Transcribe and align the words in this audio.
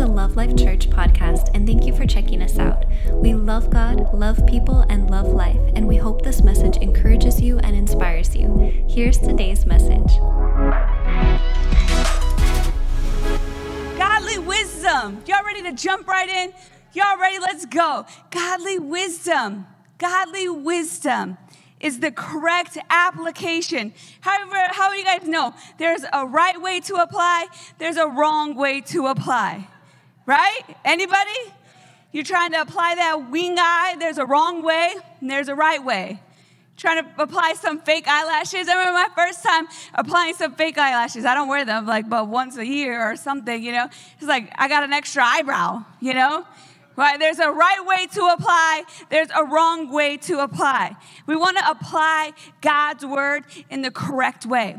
the 0.00 0.06
Love 0.06 0.34
Life 0.34 0.56
Church 0.56 0.88
podcast, 0.88 1.50
and 1.52 1.66
thank 1.66 1.84
you 1.84 1.94
for 1.94 2.06
checking 2.06 2.40
us 2.40 2.58
out. 2.58 2.86
We 3.12 3.34
love 3.34 3.68
God, 3.68 4.14
love 4.14 4.46
people, 4.46 4.80
and 4.88 5.10
love 5.10 5.26
life, 5.26 5.60
and 5.74 5.86
we 5.86 5.98
hope 5.98 6.22
this 6.22 6.42
message 6.42 6.78
encourages 6.78 7.38
you 7.38 7.58
and 7.58 7.76
inspires 7.76 8.34
you. 8.34 8.86
Here's 8.88 9.18
today's 9.18 9.66
message 9.66 10.08
Godly 13.98 14.38
wisdom. 14.38 15.22
Y'all 15.26 15.44
ready 15.44 15.60
to 15.64 15.74
jump 15.74 16.08
right 16.08 16.30
in? 16.30 16.54
Y'all 16.94 17.18
ready? 17.18 17.38
Let's 17.38 17.66
go. 17.66 18.06
Godly 18.30 18.78
wisdom. 18.78 19.66
Godly 19.98 20.48
wisdom 20.48 21.36
is 21.78 22.00
the 22.00 22.10
correct 22.10 22.78
application. 22.88 23.92
However, 24.22 24.56
how 24.70 24.90
do 24.90 24.96
you 24.96 25.04
guys 25.04 25.28
know? 25.28 25.52
There's 25.76 26.06
a 26.10 26.24
right 26.24 26.58
way 26.58 26.80
to 26.80 26.94
apply, 26.94 27.48
there's 27.76 27.98
a 27.98 28.08
wrong 28.08 28.54
way 28.54 28.80
to 28.80 29.06
apply. 29.06 29.68
Right? 30.30 30.60
Anybody? 30.84 31.40
You're 32.12 32.22
trying 32.22 32.52
to 32.52 32.60
apply 32.60 32.94
that 32.94 33.32
wing 33.32 33.56
eye, 33.58 33.96
there's 33.98 34.18
a 34.18 34.24
wrong 34.24 34.62
way, 34.62 34.94
and 35.20 35.28
there's 35.28 35.48
a 35.48 35.56
right 35.56 35.84
way. 35.84 36.22
Trying 36.76 37.02
to 37.02 37.20
apply 37.20 37.54
some 37.54 37.80
fake 37.80 38.06
eyelashes. 38.06 38.68
I 38.68 38.74
remember 38.74 38.92
my 38.92 39.08
first 39.16 39.42
time 39.42 39.66
applying 39.92 40.34
some 40.34 40.54
fake 40.54 40.78
eyelashes. 40.78 41.24
I 41.24 41.34
don't 41.34 41.48
wear 41.48 41.64
them 41.64 41.84
like 41.84 42.08
but 42.08 42.28
once 42.28 42.56
a 42.58 42.64
year 42.64 43.10
or 43.10 43.16
something, 43.16 43.60
you 43.60 43.72
know. 43.72 43.88
It's 44.18 44.28
like 44.28 44.52
I 44.54 44.68
got 44.68 44.84
an 44.84 44.92
extra 44.92 45.24
eyebrow, 45.24 45.84
you 45.98 46.14
know. 46.14 46.46
Right? 46.94 47.18
There's 47.18 47.40
a 47.40 47.50
right 47.50 47.84
way 47.84 48.06
to 48.12 48.26
apply, 48.26 48.84
there's 49.08 49.30
a 49.34 49.44
wrong 49.44 49.92
way 49.92 50.16
to 50.18 50.44
apply. 50.44 50.94
We 51.26 51.34
want 51.34 51.58
to 51.58 51.68
apply 51.68 52.34
God's 52.60 53.04
word 53.04 53.46
in 53.68 53.82
the 53.82 53.90
correct 53.90 54.46
way. 54.46 54.76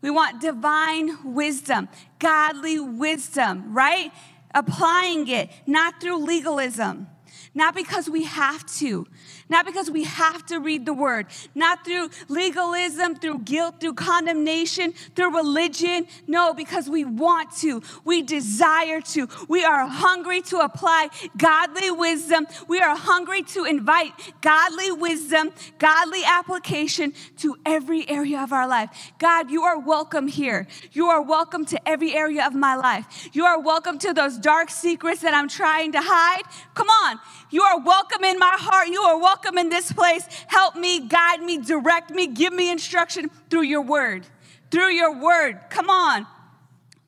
We 0.00 0.10
want 0.10 0.40
divine 0.40 1.34
wisdom, 1.34 1.88
godly 2.18 2.78
wisdom, 2.78 3.74
right? 3.74 4.10
Applying 4.56 5.28
it, 5.28 5.50
not 5.66 6.00
through 6.00 6.24
legalism, 6.24 7.06
not 7.54 7.74
because 7.74 8.08
we 8.08 8.24
have 8.24 8.64
to, 8.78 9.06
not 9.48 9.64
because 9.64 9.90
we 9.90 10.04
have 10.04 10.44
to 10.46 10.58
read 10.58 10.86
the 10.86 10.92
word, 10.92 11.26
not 11.54 11.84
through 11.84 12.10
legalism, 12.28 13.14
through 13.14 13.38
guilt, 13.40 13.76
through 13.80 13.94
condemnation, 13.94 14.92
through 15.14 15.36
religion. 15.36 16.06
No, 16.26 16.52
because 16.52 16.88
we 16.88 17.04
want 17.04 17.52
to. 17.58 17.82
We 18.04 18.22
desire 18.22 19.00
to. 19.00 19.28
We 19.48 19.64
are 19.64 19.86
hungry 19.86 20.40
to 20.42 20.58
apply 20.58 21.10
godly 21.36 21.90
wisdom. 21.90 22.46
We 22.66 22.80
are 22.80 22.96
hungry 22.96 23.42
to 23.42 23.64
invite 23.64 24.12
godly 24.40 24.90
wisdom, 24.90 25.52
godly 25.78 26.22
application 26.24 27.12
to 27.38 27.56
every 27.64 28.08
area 28.08 28.40
of 28.40 28.52
our 28.52 28.66
life. 28.66 29.12
God, 29.18 29.50
you 29.50 29.62
are 29.62 29.78
welcome 29.78 30.26
here. 30.26 30.66
You 30.92 31.06
are 31.06 31.22
welcome 31.22 31.64
to 31.66 31.88
every 31.88 32.14
area 32.14 32.44
of 32.46 32.54
my 32.54 32.74
life. 32.74 33.28
You 33.32 33.44
are 33.44 33.60
welcome 33.60 33.98
to 34.00 34.12
those 34.12 34.38
dark 34.38 34.70
secrets 34.70 35.20
that 35.20 35.34
I'm 35.34 35.48
trying 35.48 35.92
to 35.92 36.00
hide. 36.02 36.42
Come 36.74 36.88
on. 36.88 37.20
You 37.50 37.62
are 37.62 37.78
welcome 37.78 38.24
in 38.24 38.38
my 38.40 38.56
heart. 38.58 38.88
You 38.88 39.00
are 39.02 39.18
welcome 39.18 39.35
welcome 39.36 39.58
in 39.58 39.68
this 39.68 39.92
place. 39.92 40.26
Help 40.46 40.76
me, 40.76 41.06
guide 41.08 41.42
me, 41.42 41.58
direct 41.58 42.10
me, 42.10 42.26
give 42.26 42.54
me 42.54 42.70
instruction 42.70 43.30
through 43.50 43.62
your 43.62 43.82
word. 43.82 44.26
Through 44.70 44.92
your 44.92 45.14
word. 45.14 45.60
Come 45.68 45.90
on. 45.90 46.26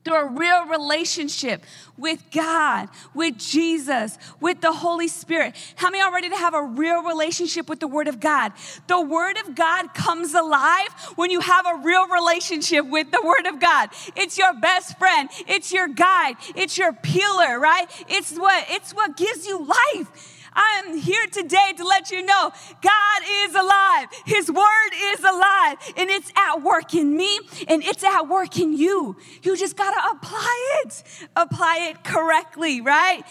Through 0.04 0.14
a 0.14 0.26
real 0.26 0.66
relationship 0.66 1.62
with 1.96 2.22
God, 2.30 2.90
with 3.14 3.38
Jesus, 3.38 4.18
with 4.40 4.60
the 4.60 4.72
Holy 4.72 5.08
Spirit. 5.08 5.54
How 5.76 5.88
many 5.88 6.02
are 6.02 6.12
ready 6.12 6.28
to 6.28 6.36
have 6.36 6.52
a 6.52 6.62
real 6.62 7.02
relationship 7.02 7.68
with 7.68 7.80
the 7.80 7.88
Word 7.88 8.08
of 8.08 8.20
God? 8.20 8.52
The 8.86 9.00
Word 9.00 9.38
of 9.38 9.54
God 9.54 9.92
comes 9.94 10.34
alive 10.34 10.88
when 11.16 11.30
you 11.30 11.40
have 11.40 11.66
a 11.66 11.80
real 11.82 12.08
relationship 12.08 12.86
with 12.86 13.10
the 13.10 13.22
Word 13.22 13.46
of 13.52 13.58
God. 13.58 13.90
It's 14.16 14.38
your 14.38 14.54
best 14.54 14.98
friend, 14.98 15.28
it's 15.46 15.72
your 15.72 15.88
guide, 15.88 16.36
it's 16.54 16.78
your 16.78 16.92
peeler, 16.92 17.58
right? 17.58 17.86
It's 18.08 18.32
what 18.38 18.66
it's 18.68 18.92
what 18.92 19.16
gives 19.16 19.46
you 19.46 19.66
life. 19.94 20.37
I 20.58 20.82
am 20.84 20.98
here 20.98 21.24
today 21.30 21.72
to 21.76 21.84
let 21.84 22.10
you 22.10 22.20
know 22.26 22.50
God 22.82 23.22
is 23.44 23.54
alive. 23.54 24.08
His 24.26 24.50
word 24.50 24.90
is 24.92 25.20
alive 25.20 25.78
and 25.96 26.10
it's 26.10 26.32
at 26.36 26.62
work 26.62 26.94
in 26.94 27.16
me 27.16 27.38
and 27.68 27.84
it's 27.84 28.02
at 28.02 28.22
work 28.22 28.58
in 28.58 28.76
you. 28.76 29.16
You 29.44 29.56
just 29.56 29.76
got 29.76 29.92
to 29.92 30.16
apply 30.16 30.82
it. 30.84 31.04
Apply 31.36 31.90
it 31.90 32.02
correctly, 32.02 32.80
right? 32.80 33.22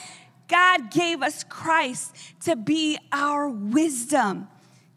God 0.47 0.89
gave 0.89 1.21
us 1.21 1.43
Christ 1.43 2.15
to 2.45 2.55
be 2.55 2.97
our 3.11 3.49
wisdom. 3.49 4.47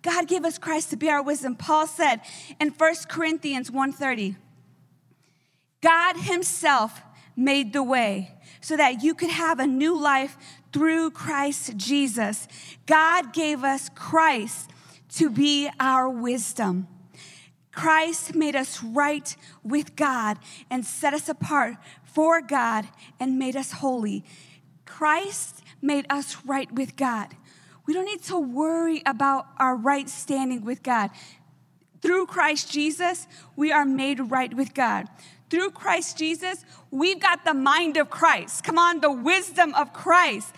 God 0.02 0.28
gave 0.28 0.44
us 0.44 0.56
Christ 0.56 0.90
to 0.90 0.96
be 0.96 1.10
our 1.10 1.22
wisdom. 1.22 1.56
Paul 1.56 1.88
said 1.88 2.20
in 2.60 2.68
1 2.70 2.94
Corinthians 3.08 3.72
1:30, 3.72 4.36
God 5.82 6.16
himself 6.16 7.02
made 7.34 7.72
the 7.72 7.82
way 7.82 8.38
so 8.60 8.76
that 8.76 9.02
you 9.02 9.14
could 9.14 9.30
have 9.30 9.58
a 9.58 9.66
new 9.66 9.98
life 9.98 10.36
through 10.72 11.10
Christ 11.10 11.76
Jesus. 11.76 12.48
God 12.86 13.32
gave 13.32 13.64
us 13.64 13.88
Christ 13.94 14.70
to 15.10 15.30
be 15.30 15.68
our 15.78 16.08
wisdom. 16.08 16.88
Christ 17.72 18.34
made 18.34 18.56
us 18.56 18.82
right 18.82 19.34
with 19.62 19.96
God 19.96 20.38
and 20.70 20.84
set 20.84 21.14
us 21.14 21.28
apart 21.28 21.76
for 22.04 22.40
God 22.40 22.88
and 23.18 23.38
made 23.38 23.56
us 23.56 23.72
holy. 23.72 24.24
Christ 24.84 25.62
made 25.80 26.06
us 26.10 26.44
right 26.44 26.70
with 26.72 26.96
God. 26.96 27.36
We 27.86 27.94
don't 27.94 28.04
need 28.04 28.22
to 28.24 28.38
worry 28.38 29.02
about 29.06 29.46
our 29.58 29.76
right 29.76 30.08
standing 30.08 30.64
with 30.64 30.82
God. 30.82 31.10
Through 32.02 32.26
Christ 32.26 32.70
Jesus, 32.70 33.26
we 33.56 33.72
are 33.72 33.84
made 33.84 34.30
right 34.30 34.52
with 34.54 34.74
God 34.74 35.08
through 35.50 35.70
Christ 35.70 36.16
Jesus, 36.16 36.64
we've 36.90 37.20
got 37.20 37.44
the 37.44 37.54
mind 37.54 37.96
of 37.96 38.08
Christ. 38.08 38.62
Come 38.64 38.78
on, 38.78 39.00
the 39.00 39.12
wisdom 39.12 39.74
of 39.74 39.92
Christ. 39.92 40.54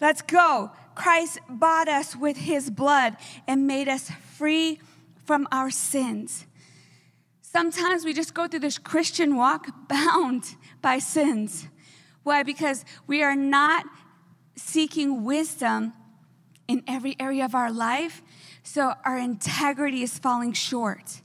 Let's 0.00 0.22
go. 0.22 0.72
Christ 0.94 1.38
bought 1.48 1.88
us 1.88 2.14
with 2.16 2.36
his 2.36 2.68
blood 2.68 3.16
and 3.46 3.66
made 3.66 3.88
us 3.88 4.10
free 4.36 4.80
from 5.24 5.48
our 5.50 5.70
sins. 5.70 6.46
Sometimes 7.40 8.04
we 8.04 8.12
just 8.12 8.34
go 8.34 8.48
through 8.48 8.60
this 8.60 8.78
Christian 8.78 9.36
walk 9.36 9.68
bound 9.88 10.56
by 10.82 10.98
sins. 10.98 11.68
Why? 12.24 12.42
Because 12.42 12.84
we 13.06 13.22
are 13.22 13.36
not 13.36 13.86
seeking 14.56 15.24
wisdom 15.24 15.92
in 16.66 16.82
every 16.88 17.14
area 17.20 17.44
of 17.44 17.54
our 17.54 17.70
life, 17.70 18.22
so 18.62 18.94
our 19.04 19.18
integrity 19.18 20.02
is 20.02 20.18
falling 20.18 20.52
short 20.52 21.20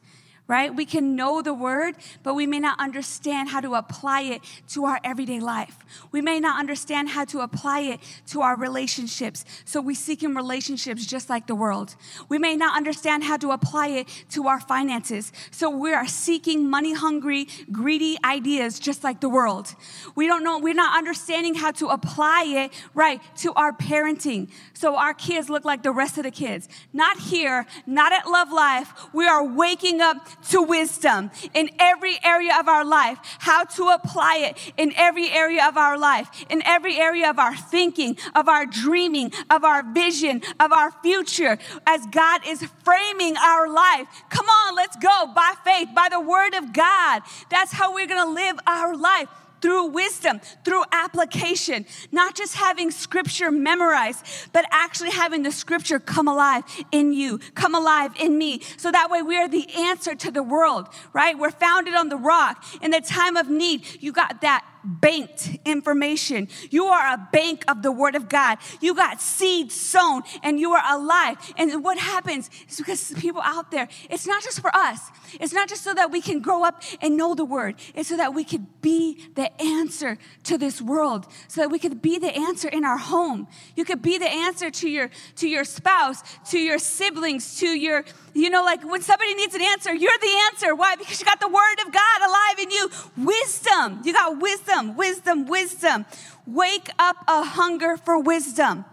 right? 0.49 0.75
We 0.75 0.83
can 0.83 1.15
know 1.15 1.43
the 1.43 1.53
word, 1.53 1.95
but 2.23 2.33
we 2.33 2.47
may 2.47 2.59
not 2.59 2.79
understand 2.79 3.49
how 3.49 3.61
to 3.61 3.75
apply 3.75 4.21
it 4.21 4.41
to 4.69 4.83
our 4.85 4.99
everyday 5.03 5.39
life. 5.39 5.77
We 6.11 6.21
may 6.21 6.39
not 6.39 6.59
understand 6.59 7.09
how 7.09 7.25
to 7.25 7.41
apply 7.41 7.81
it 7.81 7.99
to 8.31 8.41
our 8.41 8.57
relationships. 8.57 9.45
So 9.63 9.79
we 9.79 9.93
seek 9.93 10.23
in 10.23 10.33
relationships 10.33 11.05
just 11.05 11.29
like 11.29 11.45
the 11.45 11.53
world. 11.53 11.95
We 12.29 12.39
may 12.39 12.55
not 12.55 12.75
understand 12.75 13.25
how 13.25 13.37
to 13.37 13.51
apply 13.51 13.89
it 13.89 14.07
to 14.31 14.47
our 14.47 14.59
finances. 14.59 15.31
So 15.51 15.69
we 15.69 15.93
are 15.93 16.07
seeking 16.07 16.67
money 16.67 16.93
hungry, 16.93 17.47
greedy 17.71 18.17
ideas 18.25 18.79
just 18.79 19.03
like 19.03 19.21
the 19.21 19.29
world. 19.29 19.75
We 20.15 20.25
don't 20.25 20.43
know, 20.43 20.57
we're 20.57 20.73
not 20.73 20.97
understanding 20.97 21.53
how 21.53 21.71
to 21.73 21.89
apply 21.89 22.45
it, 22.47 22.71
right, 22.95 23.21
to 23.37 23.53
our 23.53 23.71
parenting. 23.71 24.49
So 24.73 24.95
our 24.95 25.13
kids 25.13 25.47
look 25.47 25.63
like 25.63 25.83
the 25.83 25.91
rest 25.91 26.17
of 26.17 26.23
the 26.23 26.31
kids. 26.31 26.67
Not 26.91 27.19
here, 27.19 27.67
not 27.85 28.13
at 28.13 28.25
Love 28.25 28.51
Life. 28.51 28.91
We 29.13 29.27
are 29.27 29.45
waking 29.45 30.01
up 30.01 30.38
to 30.49 30.61
wisdom 30.61 31.31
in 31.53 31.69
every 31.79 32.17
area 32.23 32.57
of 32.59 32.67
our 32.67 32.85
life, 32.85 33.19
how 33.39 33.63
to 33.63 33.89
apply 33.89 34.37
it 34.37 34.73
in 34.77 34.93
every 34.95 35.29
area 35.29 35.67
of 35.67 35.77
our 35.77 35.97
life, 35.97 36.29
in 36.49 36.61
every 36.65 36.97
area 36.97 37.29
of 37.29 37.39
our 37.39 37.55
thinking, 37.55 38.17
of 38.35 38.47
our 38.47 38.65
dreaming, 38.65 39.31
of 39.49 39.63
our 39.63 39.83
vision, 39.93 40.41
of 40.59 40.71
our 40.71 40.91
future, 41.03 41.57
as 41.85 42.05
God 42.07 42.41
is 42.47 42.65
framing 42.83 43.37
our 43.37 43.67
life. 43.69 44.07
Come 44.29 44.45
on, 44.47 44.75
let's 44.75 44.95
go 44.97 45.31
by 45.33 45.53
faith, 45.63 45.89
by 45.95 46.07
the 46.09 46.19
word 46.19 46.53
of 46.53 46.73
God. 46.73 47.21
That's 47.49 47.71
how 47.71 47.93
we're 47.93 48.07
gonna 48.07 48.31
live 48.31 48.59
our 48.65 48.95
life 48.95 49.29
through 49.61 49.87
wisdom, 49.87 50.39
through 50.63 50.83
application, 50.91 51.85
not 52.11 52.35
just 52.35 52.55
having 52.55 52.91
scripture 52.91 53.51
memorized, 53.51 54.25
but 54.53 54.65
actually 54.71 55.11
having 55.11 55.43
the 55.43 55.51
scripture 55.51 55.99
come 55.99 56.27
alive 56.27 56.63
in 56.91 57.13
you, 57.13 57.39
come 57.55 57.75
alive 57.75 58.11
in 58.19 58.37
me. 58.37 58.61
So 58.77 58.91
that 58.91 59.09
way 59.09 59.21
we 59.21 59.37
are 59.37 59.47
the 59.47 59.69
answer 59.75 60.15
to 60.15 60.31
the 60.31 60.43
world, 60.43 60.87
right? 61.13 61.37
We're 61.37 61.51
founded 61.51 61.95
on 61.95 62.09
the 62.09 62.17
rock. 62.17 62.63
In 62.81 62.91
the 62.91 63.01
time 63.01 63.37
of 63.37 63.49
need, 63.49 63.85
you 64.01 64.11
got 64.11 64.41
that 64.41 64.65
banked 64.83 65.57
information. 65.65 66.47
You 66.69 66.85
are 66.85 67.13
a 67.13 67.29
bank 67.31 67.63
of 67.67 67.81
the 67.81 67.91
Word 67.91 68.15
of 68.15 68.29
God. 68.29 68.57
You 68.81 68.95
got 68.95 69.21
seed 69.21 69.71
sown 69.71 70.23
and 70.43 70.59
you 70.59 70.71
are 70.71 70.83
alive. 70.95 71.37
And 71.57 71.83
what 71.83 71.97
happens 71.97 72.49
is 72.67 72.77
because 72.77 73.13
people 73.17 73.41
out 73.43 73.71
there, 73.71 73.87
it's 74.09 74.27
not 74.27 74.43
just 74.43 74.61
for 74.61 74.75
us. 74.75 74.99
It's 75.39 75.53
not 75.53 75.69
just 75.69 75.83
so 75.83 75.93
that 75.93 76.11
we 76.11 76.21
can 76.21 76.39
grow 76.39 76.63
up 76.63 76.83
and 77.01 77.17
know 77.17 77.35
the 77.35 77.45
Word. 77.45 77.75
It's 77.95 78.09
so 78.09 78.17
that 78.17 78.33
we 78.33 78.43
could 78.43 78.81
be 78.81 79.27
the 79.35 79.49
answer 79.61 80.17
to 80.43 80.57
this 80.57 80.81
world. 80.81 81.27
So 81.47 81.61
that 81.61 81.69
we 81.69 81.79
could 81.79 82.01
be 82.01 82.17
the 82.17 82.35
answer 82.35 82.67
in 82.67 82.85
our 82.85 82.97
home. 82.97 83.47
You 83.75 83.85
could 83.85 84.01
be 84.01 84.17
the 84.17 84.29
answer 84.29 84.69
to 84.71 84.89
your 84.89 85.09
to 85.35 85.47
your 85.47 85.63
spouse, 85.63 86.21
to 86.51 86.59
your 86.59 86.79
siblings, 86.79 87.59
to 87.59 87.67
your 87.67 88.05
You 88.39 88.49
know, 88.49 88.63
like 88.63 88.83
when 88.89 89.01
somebody 89.01 89.33
needs 89.35 89.53
an 89.53 89.61
answer, 89.61 89.93
you're 89.93 90.17
the 90.21 90.35
answer. 90.51 90.73
Why? 90.73 90.95
Because 90.95 91.19
you 91.19 91.25
got 91.25 91.41
the 91.41 91.49
word 91.49 91.85
of 91.85 91.91
God 91.91 92.21
alive 92.25 92.59
in 92.59 92.71
you. 92.71 92.89
Wisdom. 93.17 94.01
You 94.05 94.13
got 94.13 94.39
wisdom, 94.39 94.95
wisdom, 94.95 95.45
wisdom. 95.45 96.05
Wake 96.47 96.89
up 96.97 97.17
a 97.27 97.43
hunger 97.43 97.97
for 97.97 98.17
wisdom. 98.19 98.85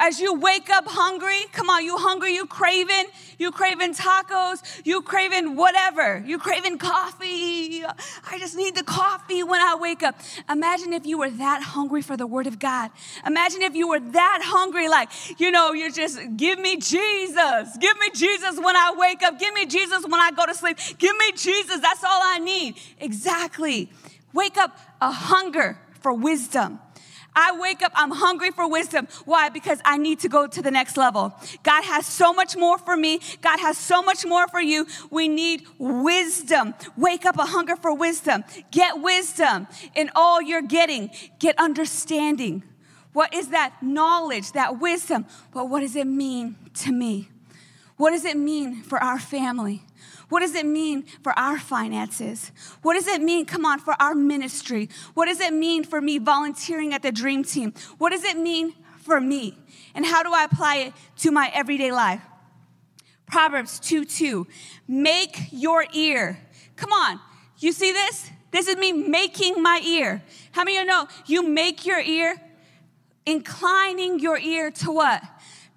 As 0.00 0.20
you 0.20 0.34
wake 0.34 0.70
up 0.70 0.84
hungry, 0.86 1.40
come 1.52 1.68
on, 1.68 1.84
you 1.84 1.96
hungry, 1.96 2.32
you 2.32 2.46
craving, 2.46 3.06
you 3.36 3.50
craving 3.50 3.94
tacos, 3.94 4.62
you 4.84 5.02
craving 5.02 5.56
whatever, 5.56 6.22
you 6.24 6.38
craving 6.38 6.78
coffee. 6.78 7.84
I 7.84 8.38
just 8.38 8.56
need 8.56 8.76
the 8.76 8.84
coffee 8.84 9.42
when 9.42 9.60
I 9.60 9.74
wake 9.74 10.04
up. 10.04 10.14
Imagine 10.48 10.92
if 10.92 11.04
you 11.04 11.18
were 11.18 11.30
that 11.30 11.62
hungry 11.62 12.02
for 12.02 12.16
the 12.16 12.26
word 12.26 12.46
of 12.46 12.60
God. 12.60 12.90
Imagine 13.26 13.62
if 13.62 13.74
you 13.74 13.88
were 13.88 13.98
that 13.98 14.40
hungry, 14.44 14.88
like, 14.88 15.10
you 15.40 15.50
know, 15.50 15.72
you're 15.72 15.90
just, 15.90 16.20
give 16.36 16.60
me 16.60 16.76
Jesus. 16.76 17.76
Give 17.78 17.98
me 17.98 18.10
Jesus 18.14 18.56
when 18.56 18.76
I 18.76 18.94
wake 18.96 19.22
up. 19.22 19.38
Give 19.38 19.52
me 19.52 19.66
Jesus 19.66 20.04
when 20.04 20.20
I 20.20 20.30
go 20.30 20.46
to 20.46 20.54
sleep. 20.54 20.78
Give 20.98 21.16
me 21.16 21.32
Jesus. 21.32 21.80
That's 21.80 22.04
all 22.04 22.20
I 22.22 22.38
need. 22.38 22.76
Exactly. 23.00 23.90
Wake 24.32 24.56
up 24.56 24.78
a 25.00 25.10
hunger 25.10 25.78
for 26.00 26.12
wisdom. 26.12 26.78
I 27.40 27.56
wake 27.56 27.82
up, 27.82 27.92
I'm 27.94 28.10
hungry 28.10 28.50
for 28.50 28.68
wisdom. 28.68 29.06
Why? 29.24 29.48
Because 29.48 29.80
I 29.84 29.96
need 29.96 30.18
to 30.20 30.28
go 30.28 30.48
to 30.48 30.60
the 30.60 30.72
next 30.72 30.96
level. 30.96 31.32
God 31.62 31.84
has 31.84 32.04
so 32.04 32.32
much 32.32 32.56
more 32.56 32.78
for 32.78 32.96
me. 32.96 33.20
God 33.40 33.60
has 33.60 33.78
so 33.78 34.02
much 34.02 34.26
more 34.26 34.48
for 34.48 34.60
you. 34.60 34.88
We 35.08 35.28
need 35.28 35.64
wisdom. 35.78 36.74
Wake 36.96 37.24
up 37.24 37.38
a 37.38 37.44
hunger 37.44 37.76
for 37.76 37.94
wisdom. 37.94 38.42
Get 38.72 39.00
wisdom 39.00 39.68
in 39.94 40.10
all 40.16 40.42
you're 40.42 40.62
getting. 40.62 41.10
Get 41.38 41.56
understanding. 41.60 42.64
What 43.12 43.32
is 43.32 43.50
that 43.50 43.84
knowledge, 43.84 44.50
that 44.52 44.80
wisdom? 44.80 45.24
But 45.54 45.70
what 45.70 45.80
does 45.80 45.94
it 45.94 46.08
mean 46.08 46.56
to 46.74 46.90
me? 46.90 47.28
What 47.96 48.10
does 48.10 48.24
it 48.24 48.36
mean 48.36 48.82
for 48.82 48.98
our 48.98 49.20
family? 49.20 49.84
What 50.28 50.40
does 50.40 50.54
it 50.54 50.66
mean 50.66 51.04
for 51.22 51.36
our 51.38 51.58
finances? 51.58 52.52
What 52.82 52.94
does 52.94 53.06
it 53.06 53.22
mean, 53.22 53.46
come 53.46 53.64
on, 53.64 53.78
for 53.78 53.94
our 54.00 54.14
ministry? 54.14 54.90
What 55.14 55.26
does 55.26 55.40
it 55.40 55.52
mean 55.52 55.84
for 55.84 56.00
me 56.00 56.18
volunteering 56.18 56.92
at 56.92 57.02
the 57.02 57.12
Dream 57.12 57.44
Team? 57.44 57.72
What 57.96 58.10
does 58.10 58.24
it 58.24 58.36
mean 58.36 58.74
for 58.98 59.20
me? 59.20 59.56
And 59.94 60.04
how 60.04 60.22
do 60.22 60.32
I 60.32 60.44
apply 60.44 60.76
it 60.76 60.92
to 61.18 61.30
my 61.30 61.50
everyday 61.54 61.92
life? 61.92 62.20
Proverbs 63.26 63.80
2 63.80 64.04
2. 64.04 64.46
Make 64.86 65.48
your 65.50 65.86
ear. 65.92 66.38
Come 66.76 66.92
on, 66.92 67.20
you 67.58 67.72
see 67.72 67.92
this? 67.92 68.30
This 68.50 68.68
is 68.68 68.76
me 68.76 68.92
making 68.92 69.62
my 69.62 69.80
ear. 69.84 70.22
How 70.52 70.64
many 70.64 70.78
of 70.78 70.82
you 70.82 70.86
know 70.86 71.08
you 71.26 71.42
make 71.46 71.84
your 71.84 72.00
ear? 72.00 72.36
Inclining 73.26 74.20
your 74.20 74.38
ear 74.38 74.70
to 74.70 74.90
what? 74.90 75.22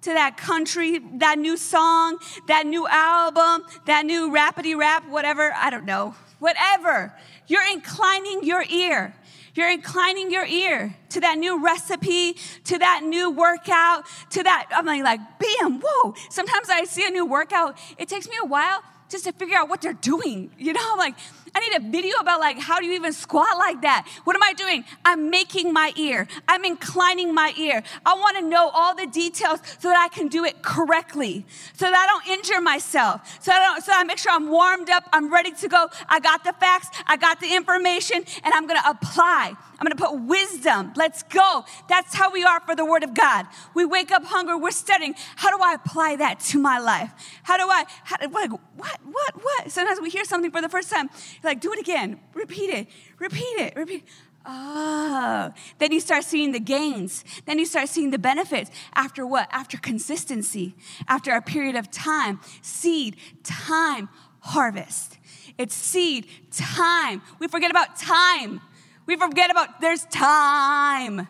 To 0.02 0.12
that 0.12 0.36
country, 0.36 0.98
that 1.14 1.38
new 1.38 1.56
song, 1.56 2.18
that 2.48 2.66
new 2.66 2.86
album, 2.88 3.64
that 3.86 4.04
new 4.04 4.30
rapidy 4.30 4.76
rap, 4.76 5.08
whatever, 5.08 5.52
I 5.54 5.70
don't 5.70 5.84
know, 5.84 6.14
whatever. 6.38 7.14
You're 7.46 7.66
inclining 7.72 8.44
your 8.44 8.64
ear. 8.68 9.14
You're 9.54 9.70
inclining 9.70 10.30
your 10.30 10.46
ear 10.46 10.96
to 11.10 11.20
that 11.20 11.38
new 11.38 11.62
recipe, 11.62 12.36
to 12.64 12.78
that 12.78 13.02
new 13.04 13.30
workout, 13.30 14.06
to 14.30 14.42
that. 14.42 14.68
I'm 14.74 14.86
like, 14.86 15.02
like, 15.02 15.20
bam, 15.38 15.80
whoa. 15.84 16.14
Sometimes 16.30 16.70
I 16.70 16.84
see 16.84 17.06
a 17.06 17.10
new 17.10 17.26
workout. 17.26 17.78
It 17.98 18.08
takes 18.08 18.28
me 18.28 18.36
a 18.42 18.46
while 18.46 18.82
just 19.10 19.24
to 19.24 19.32
figure 19.32 19.56
out 19.56 19.68
what 19.68 19.82
they're 19.82 19.92
doing. 19.92 20.50
You 20.58 20.72
know, 20.72 20.94
like, 20.98 21.14
I 21.54 21.60
need 21.60 21.76
a 21.76 21.90
video 21.90 22.16
about 22.16 22.40
like 22.40 22.58
how 22.58 22.80
do 22.80 22.86
you 22.86 22.92
even 22.92 23.12
squat 23.12 23.58
like 23.58 23.82
that? 23.82 24.06
What 24.24 24.36
am 24.36 24.42
I 24.42 24.52
doing? 24.54 24.84
I'm 25.04 25.30
making 25.30 25.72
my 25.72 25.92
ear. 25.96 26.26
I'm 26.48 26.64
inclining 26.64 27.34
my 27.34 27.52
ear. 27.58 27.82
I 28.06 28.14
want 28.14 28.38
to 28.38 28.42
know 28.42 28.70
all 28.70 28.94
the 28.94 29.06
details 29.06 29.60
so 29.78 29.88
that 29.88 29.98
I 29.98 30.08
can 30.14 30.28
do 30.28 30.44
it 30.44 30.62
correctly. 30.62 31.44
So 31.74 31.86
that 31.86 31.94
I 31.94 32.06
don't 32.06 32.38
injure 32.38 32.60
myself. 32.60 33.38
So 33.42 33.52
I 33.52 33.58
don't 33.58 33.84
so 33.84 33.92
I 33.92 34.04
make 34.04 34.18
sure 34.18 34.32
I'm 34.32 34.48
warmed 34.48 34.88
up, 34.88 35.04
I'm 35.12 35.32
ready 35.32 35.52
to 35.52 35.68
go. 35.68 35.88
I 36.08 36.20
got 36.20 36.44
the 36.44 36.52
facts, 36.54 36.88
I 37.06 37.16
got 37.16 37.40
the 37.40 37.54
information, 37.54 38.24
and 38.44 38.54
I'm 38.54 38.66
going 38.66 38.80
to 38.80 38.88
apply. 38.88 39.54
I'm 39.82 39.86
going 39.86 39.96
to 39.96 40.04
put 40.04 40.28
wisdom. 40.28 40.92
Let's 40.94 41.24
go. 41.24 41.64
That's 41.88 42.14
how 42.14 42.30
we 42.30 42.44
are 42.44 42.60
for 42.60 42.76
the 42.76 42.84
word 42.84 43.02
of 43.02 43.14
God. 43.14 43.46
We 43.74 43.84
wake 43.84 44.12
up 44.12 44.24
hungry, 44.24 44.54
we're 44.54 44.70
studying. 44.70 45.16
How 45.34 45.50
do 45.50 45.62
I 45.62 45.74
apply 45.74 46.16
that 46.16 46.38
to 46.50 46.58
my 46.60 46.78
life? 46.78 47.10
How 47.42 47.56
do 47.56 47.64
I 47.64 47.84
how, 48.04 48.16
like 48.30 48.50
what 48.76 49.00
what 49.04 49.42
what? 49.42 49.72
Sometimes 49.72 50.00
we 50.00 50.08
hear 50.08 50.24
something 50.24 50.52
for 50.52 50.62
the 50.62 50.68
first 50.68 50.88
time 50.88 51.10
like, 51.42 51.60
do 51.60 51.72
it 51.72 51.78
again. 51.78 52.20
Repeat 52.34 52.70
it. 52.70 52.88
Repeat 53.18 53.58
it. 53.58 53.76
Repeat. 53.76 54.04
Oh, 54.44 55.52
then 55.78 55.92
you 55.92 56.00
start 56.00 56.24
seeing 56.24 56.52
the 56.52 56.60
gains. 56.60 57.24
Then 57.46 57.58
you 57.58 57.66
start 57.66 57.88
seeing 57.88 58.10
the 58.10 58.18
benefits. 58.18 58.70
After 58.94 59.24
what? 59.26 59.48
After 59.52 59.78
consistency. 59.78 60.74
After 61.06 61.32
a 61.32 61.40
period 61.40 61.76
of 61.76 61.90
time. 61.90 62.40
Seed, 62.60 63.16
time, 63.44 64.08
harvest. 64.40 65.18
It's 65.58 65.74
seed, 65.74 66.26
time. 66.50 67.22
We 67.38 67.46
forget 67.46 67.70
about 67.70 67.96
time. 67.96 68.60
We 69.06 69.16
forget 69.16 69.50
about 69.50 69.80
there's 69.80 70.04
time. 70.06 71.28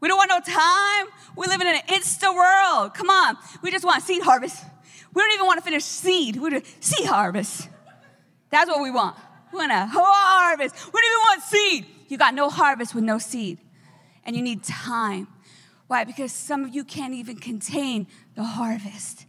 We 0.00 0.08
don't 0.08 0.16
want 0.16 0.30
no 0.30 0.40
time. 0.40 1.06
We 1.36 1.46
live 1.48 1.60
in 1.60 1.66
an 1.66 1.80
insta 1.88 2.34
world. 2.34 2.94
Come 2.94 3.10
on. 3.10 3.36
We 3.62 3.70
just 3.70 3.84
want 3.84 4.02
seed 4.02 4.22
harvest. 4.22 4.64
We 5.12 5.22
don't 5.22 5.32
even 5.32 5.46
want 5.46 5.58
to 5.58 5.64
finish 5.64 5.84
seed. 5.84 6.36
We 6.36 6.50
do 6.50 6.62
seed 6.80 7.06
harvest. 7.06 7.68
That's 8.50 8.70
what 8.70 8.80
we 8.82 8.90
want. 8.90 9.16
We 9.52 9.58
want 9.58 9.72
a 9.72 9.86
harvest. 9.86 10.74
We 10.92 11.00
don't 11.00 11.04
even 11.04 11.18
want 11.20 11.42
seed. 11.42 11.86
You 12.08 12.18
got 12.18 12.34
no 12.34 12.48
harvest 12.48 12.94
with 12.94 13.04
no 13.04 13.18
seed. 13.18 13.58
And 14.24 14.36
you 14.36 14.42
need 14.42 14.62
time. 14.62 15.28
Why? 15.86 16.04
Because 16.04 16.32
some 16.32 16.64
of 16.64 16.74
you 16.74 16.84
can't 16.84 17.14
even 17.14 17.36
contain 17.36 18.06
the 18.34 18.44
harvest. 18.44 19.26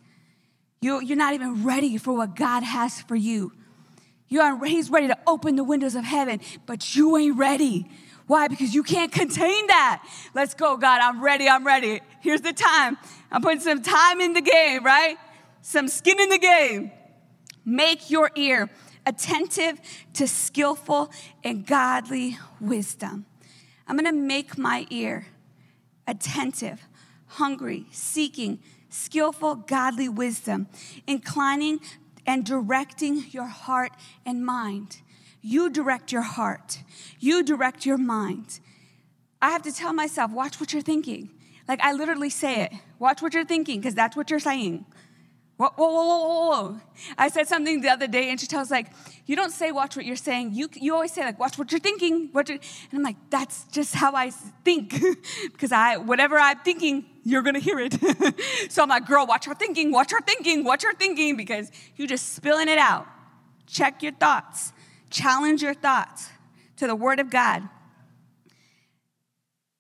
You, 0.82 1.02
you're 1.02 1.18
not 1.18 1.34
even 1.34 1.64
ready 1.64 1.98
for 1.98 2.14
what 2.14 2.36
God 2.36 2.64
has 2.64 3.02
for 3.02 3.16
you. 3.16 3.54
You 4.28 4.42
are, 4.42 4.64
he's 4.66 4.90
ready 4.90 5.08
to 5.08 5.18
open 5.26 5.56
the 5.56 5.64
windows 5.64 5.96
of 5.96 6.04
heaven, 6.04 6.40
but 6.66 6.96
you 6.96 7.18
ain't 7.18 7.38
ready. 7.38 7.90
Why? 8.28 8.48
Because 8.48 8.76
you 8.76 8.84
can't 8.84 9.12
contain 9.12 9.68
that. 9.68 10.06
Let's 10.36 10.54
go, 10.54 10.78
God. 10.78 11.02
I'm 11.02 11.24
ready. 11.24 11.50
I'm 11.50 11.66
ready. 11.66 12.02
Here's 12.22 12.42
the 12.42 12.54
time. 12.54 12.98
I'm 13.32 13.42
putting 13.42 13.60
some 13.60 13.82
time 13.82 14.22
in 14.22 14.34
the 14.34 14.42
game, 14.42 14.84
right? 14.84 15.18
Some 15.62 15.88
skin 15.88 16.20
in 16.20 16.30
the 16.30 16.38
game. 16.38 16.92
Make 17.66 18.12
your 18.12 18.30
ear 18.36 18.70
attentive 19.10 19.82
to 20.14 20.28
skillful 20.28 21.12
and 21.44 21.66
godly 21.66 22.38
wisdom. 22.62 23.26
I'm 23.88 23.98
going 23.98 24.06
to 24.06 24.22
make 24.22 24.58
my 24.58 24.86
ear 24.92 25.26
attentive, 26.08 26.82
hungry, 27.26 27.88
seeking 27.92 28.60
skillful, 28.90 29.56
godly 29.56 30.08
wisdom, 30.08 30.68
inclining 31.08 31.80
and 32.26 32.46
directing 32.46 33.26
your 33.32 33.48
heart 33.48 33.92
and 34.26 34.46
mind. 34.46 35.02
You 35.42 35.70
direct 35.70 36.12
your 36.12 36.22
heart, 36.22 36.84
you 37.20 37.44
direct 37.44 37.86
your 37.86 37.98
mind. 37.98 38.60
I 39.42 39.50
have 39.50 39.64
to 39.64 39.72
tell 39.72 39.94
myself, 39.94 40.32
watch 40.32 40.60
what 40.60 40.72
you're 40.72 40.82
thinking. 40.82 41.32
Like 41.68 41.80
I 41.82 41.94
literally 41.94 42.30
say 42.30 42.64
it, 42.64 42.74
watch 43.00 43.22
what 43.22 43.34
you're 43.34 43.46
thinking, 43.46 43.80
because 43.80 43.96
that's 43.96 44.16
what 44.16 44.30
you're 44.30 44.40
saying. 44.40 44.86
Whoa, 45.60 45.72
whoa, 45.76 45.92
whoa, 45.92 46.50
whoa, 46.50 46.80
I 47.18 47.28
said 47.28 47.50
something 47.50 47.82
the 47.82 47.90
other 47.90 48.08
day, 48.08 48.30
and 48.30 48.40
she 48.40 48.48
tells 48.48 48.72
like, 48.72 48.88
you 49.26 49.36
don't 49.36 49.52
say 49.52 49.74
watch 49.74 49.98
what 49.98 50.06
you're 50.06 50.16
saying. 50.16 50.54
You, 50.54 50.70
you 50.74 50.94
always 50.94 51.12
say 51.12 51.22
like, 51.22 51.38
watch 51.38 51.58
what 51.58 51.70
you're 51.70 51.82
thinking. 51.82 52.30
What 52.32 52.50
and 52.50 52.62
I'm 52.94 53.04
like, 53.04 53.18
that's 53.30 53.66
just 53.66 53.94
how 53.94 54.16
I 54.16 54.30
think, 54.30 54.98
because 55.52 55.74
I 55.74 55.98
whatever 55.98 56.40
I'm 56.40 56.60
thinking, 56.60 57.08
you're 57.26 57.42
gonna 57.42 57.60
hear 57.60 57.78
it. 57.78 57.94
so 58.72 58.84
I'm 58.84 58.88
like, 58.88 59.06
girl, 59.06 59.28
watch 59.28 59.48
her 59.48 59.54
thinking, 59.54 59.92
watch 59.92 60.12
her 60.12 60.22
thinking, 60.22 60.64
watch 60.64 60.84
her 60.84 60.94
thinking, 60.94 61.36
because 61.36 61.74
you're 61.98 62.08
just 62.08 62.36
spilling 62.36 62.70
it 62.70 62.78
out. 62.78 63.06
Check 63.68 64.02
your 64.02 64.14
thoughts. 64.14 64.72
Challenge 65.10 65.62
your 65.62 65.74
thoughts 65.74 66.30
to 66.78 66.88
the 66.88 66.96
Word 66.96 67.20
of 67.20 67.30
God. 67.30 67.68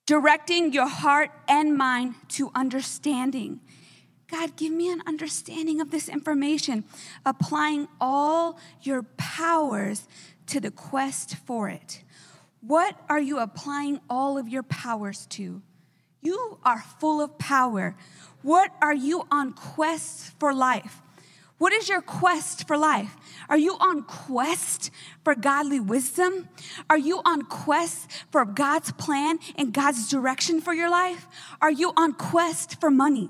Directing 0.05 0.73
your 0.73 0.89
heart 0.89 1.31
and 1.47 1.77
mind 1.77 2.15
to 2.31 2.51
understanding. 2.53 3.61
God, 4.31 4.55
give 4.55 4.71
me 4.71 4.91
an 4.91 5.01
understanding 5.07 5.81
of 5.81 5.91
this 5.91 6.07
information, 6.07 6.83
applying 7.25 7.87
all 7.99 8.59
your 8.81 9.03
powers 9.17 10.07
to 10.47 10.59
the 10.59 10.71
quest 10.71 11.35
for 11.45 11.69
it. 11.69 12.03
What 12.61 12.95
are 13.09 13.19
you 13.19 13.39
applying 13.39 13.99
all 14.09 14.37
of 14.37 14.47
your 14.47 14.63
powers 14.63 15.25
to? 15.27 15.61
You 16.21 16.59
are 16.63 16.83
full 16.99 17.21
of 17.21 17.37
power. 17.37 17.95
What 18.41 18.71
are 18.81 18.93
you 18.93 19.25
on 19.31 19.53
quest 19.53 20.37
for 20.39 20.53
life? 20.53 21.01
What 21.57 21.73
is 21.73 21.89
your 21.89 22.01
quest 22.01 22.67
for 22.67 22.77
life? 22.77 23.15
Are 23.49 23.57
you 23.57 23.75
on 23.79 24.03
quest 24.03 24.91
for 25.23 25.35
godly 25.35 25.79
wisdom? 25.79 26.47
Are 26.89 26.97
you 26.97 27.21
on 27.25 27.43
quest 27.43 28.09
for 28.31 28.45
God's 28.45 28.91
plan 28.93 29.39
and 29.55 29.73
God's 29.73 30.09
direction 30.09 30.61
for 30.61 30.73
your 30.73 30.89
life? 30.89 31.27
Are 31.61 31.71
you 31.71 31.91
on 31.97 32.13
quest 32.13 32.79
for 32.79 32.89
money? 32.89 33.29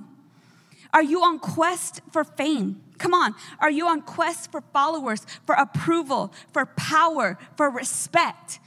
Are 0.94 1.04
you 1.04 1.22
on 1.24 1.40
quest 1.40 2.02
for 2.12 2.24
fame? 2.24 2.82
Come 2.98 3.14
on. 3.14 3.36
Are 3.60 3.72
you 3.72 3.88
on 3.88 4.02
quest 4.02 4.52
for 4.52 4.62
followers, 4.74 5.26
for 5.46 5.56
approval, 5.56 6.34
for 6.52 6.66
power, 6.66 7.38
for 7.56 7.70
respect? 7.70 8.60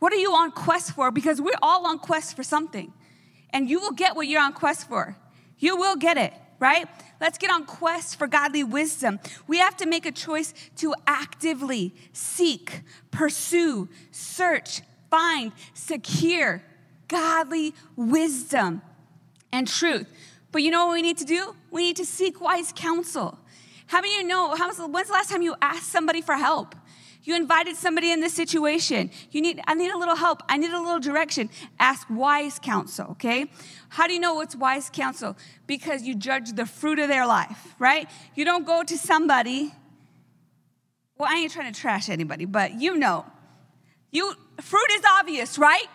What 0.00 0.12
are 0.12 0.16
you 0.16 0.32
on 0.32 0.50
quest 0.50 0.92
for? 0.92 1.10
Because 1.10 1.40
we're 1.40 1.52
all 1.62 1.86
on 1.86 1.98
quest 1.98 2.36
for 2.36 2.42
something. 2.42 2.92
And 3.50 3.68
you 3.70 3.80
will 3.80 3.92
get 3.92 4.16
what 4.16 4.26
you're 4.26 4.42
on 4.42 4.52
quest 4.52 4.88
for. 4.88 5.16
You 5.58 5.76
will 5.76 5.96
get 5.96 6.16
it. 6.16 6.32
right? 6.60 6.86
Let's 7.20 7.38
get 7.38 7.50
on 7.50 7.64
quest 7.64 8.16
for 8.16 8.26
godly 8.26 8.62
wisdom. 8.62 9.18
We 9.48 9.58
have 9.58 9.76
to 9.78 9.86
make 9.86 10.06
a 10.06 10.12
choice 10.12 10.54
to 10.76 10.94
actively 11.06 11.94
seek, 12.12 12.82
pursue, 13.10 13.88
search, 14.12 14.82
find, 15.10 15.52
secure 15.74 16.62
godly 17.08 17.74
wisdom 17.96 18.82
and 19.50 19.66
truth. 19.66 20.06
But 20.52 20.62
you 20.62 20.70
know 20.70 20.86
what 20.86 20.94
we 20.94 21.02
need 21.02 21.18
to 21.18 21.24
do? 21.24 21.54
We 21.70 21.82
need 21.82 21.96
to 21.96 22.04
seek 22.04 22.40
wise 22.40 22.72
counsel. 22.74 23.38
How 23.86 24.00
many 24.00 24.14
of 24.16 24.22
you 24.22 24.28
know, 24.28 24.54
how, 24.54 24.72
when's 24.88 25.08
the 25.08 25.12
last 25.12 25.30
time 25.30 25.42
you 25.42 25.54
asked 25.60 25.90
somebody 25.90 26.20
for 26.22 26.34
help? 26.34 26.74
You 27.22 27.36
invited 27.36 27.76
somebody 27.76 28.10
in 28.10 28.20
this 28.20 28.32
situation. 28.32 29.10
You 29.30 29.42
need, 29.42 29.60
I 29.66 29.74
need 29.74 29.90
a 29.90 29.98
little 29.98 30.16
help. 30.16 30.42
I 30.48 30.56
need 30.56 30.70
a 30.70 30.80
little 30.80 31.00
direction. 31.00 31.50
Ask 31.78 32.06
wise 32.08 32.58
counsel, 32.58 33.08
okay? 33.12 33.50
How 33.90 34.06
do 34.06 34.14
you 34.14 34.20
know 34.20 34.34
what's 34.34 34.56
wise 34.56 34.88
counsel? 34.90 35.36
Because 35.66 36.02
you 36.02 36.14
judge 36.14 36.52
the 36.52 36.64
fruit 36.64 36.98
of 36.98 37.08
their 37.08 37.26
life, 37.26 37.74
right? 37.78 38.08
You 38.34 38.44
don't 38.44 38.66
go 38.66 38.82
to 38.82 38.96
somebody, 38.96 39.72
well, 41.18 41.28
I 41.30 41.36
ain't 41.36 41.52
trying 41.52 41.72
to 41.72 41.78
trash 41.78 42.08
anybody, 42.08 42.46
but 42.46 42.80
you 42.80 42.96
know. 42.96 43.26
You 44.12 44.34
fruit 44.60 44.90
is 44.92 45.02
obvious, 45.18 45.58
right? 45.58 45.86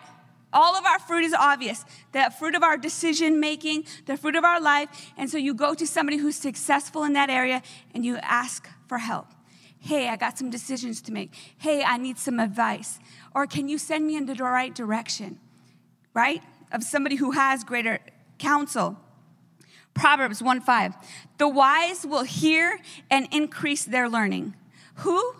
All 0.52 0.76
of 0.76 0.84
our 0.84 0.98
fruit 0.98 1.24
is 1.24 1.34
obvious. 1.34 1.84
The 2.12 2.32
fruit 2.38 2.54
of 2.54 2.62
our 2.62 2.76
decision 2.76 3.40
making, 3.40 3.84
the 4.06 4.16
fruit 4.16 4.36
of 4.36 4.44
our 4.44 4.60
life. 4.60 5.12
And 5.16 5.28
so 5.28 5.38
you 5.38 5.54
go 5.54 5.74
to 5.74 5.86
somebody 5.86 6.16
who's 6.18 6.36
successful 6.36 7.04
in 7.04 7.12
that 7.14 7.30
area 7.30 7.62
and 7.94 8.04
you 8.04 8.16
ask 8.18 8.68
for 8.86 8.98
help. 8.98 9.26
Hey, 9.78 10.08
I 10.08 10.16
got 10.16 10.38
some 10.38 10.50
decisions 10.50 11.00
to 11.02 11.12
make. 11.12 11.32
Hey, 11.58 11.84
I 11.84 11.96
need 11.96 12.18
some 12.18 12.40
advice. 12.40 12.98
Or 13.34 13.46
can 13.46 13.68
you 13.68 13.78
send 13.78 14.06
me 14.06 14.16
in 14.16 14.26
the 14.26 14.34
right 14.34 14.74
direction? 14.74 15.38
Right? 16.14 16.42
Of 16.72 16.82
somebody 16.82 17.16
who 17.16 17.32
has 17.32 17.62
greater 17.62 18.00
counsel. 18.38 18.98
Proverbs 19.94 20.42
1 20.42 20.60
5. 20.60 20.94
The 21.38 21.48
wise 21.48 22.04
will 22.04 22.24
hear 22.24 22.80
and 23.10 23.28
increase 23.30 23.84
their 23.84 24.08
learning. 24.08 24.54
Who? 24.96 25.36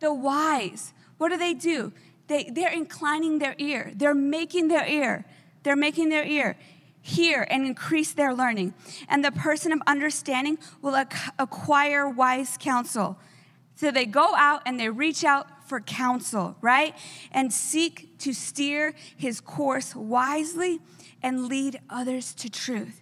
The 0.00 0.12
wise. 0.12 0.92
What 1.18 1.30
do 1.30 1.36
they 1.36 1.54
do? 1.54 1.92
They, 2.28 2.44
they're 2.44 2.72
inclining 2.72 3.38
their 3.38 3.54
ear. 3.58 3.92
They're 3.94 4.14
making 4.14 4.68
their 4.68 4.86
ear. 4.86 5.24
They're 5.62 5.76
making 5.76 6.08
their 6.08 6.24
ear 6.24 6.56
hear 7.02 7.46
and 7.50 7.66
increase 7.66 8.12
their 8.12 8.32
learning. 8.32 8.72
And 9.08 9.24
the 9.24 9.32
person 9.32 9.72
of 9.72 9.80
understanding 9.86 10.58
will 10.80 10.94
acquire 11.38 12.08
wise 12.08 12.56
counsel. 12.58 13.18
So 13.74 13.90
they 13.90 14.06
go 14.06 14.34
out 14.36 14.62
and 14.64 14.78
they 14.78 14.88
reach 14.88 15.24
out 15.24 15.68
for 15.68 15.80
counsel, 15.80 16.56
right? 16.60 16.94
And 17.32 17.52
seek 17.52 18.18
to 18.18 18.32
steer 18.32 18.94
his 19.16 19.40
course 19.40 19.94
wisely 19.94 20.80
and 21.22 21.48
lead 21.48 21.80
others 21.90 22.34
to 22.34 22.48
truth. 22.48 23.00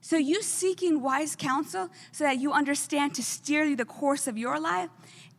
So, 0.00 0.16
you 0.16 0.40
seeking 0.40 1.02
wise 1.02 1.34
counsel 1.34 1.90
so 2.12 2.22
that 2.22 2.38
you 2.38 2.52
understand 2.52 3.16
to 3.16 3.24
steer 3.24 3.74
the 3.74 3.84
course 3.84 4.28
of 4.28 4.38
your 4.38 4.60
life 4.60 4.88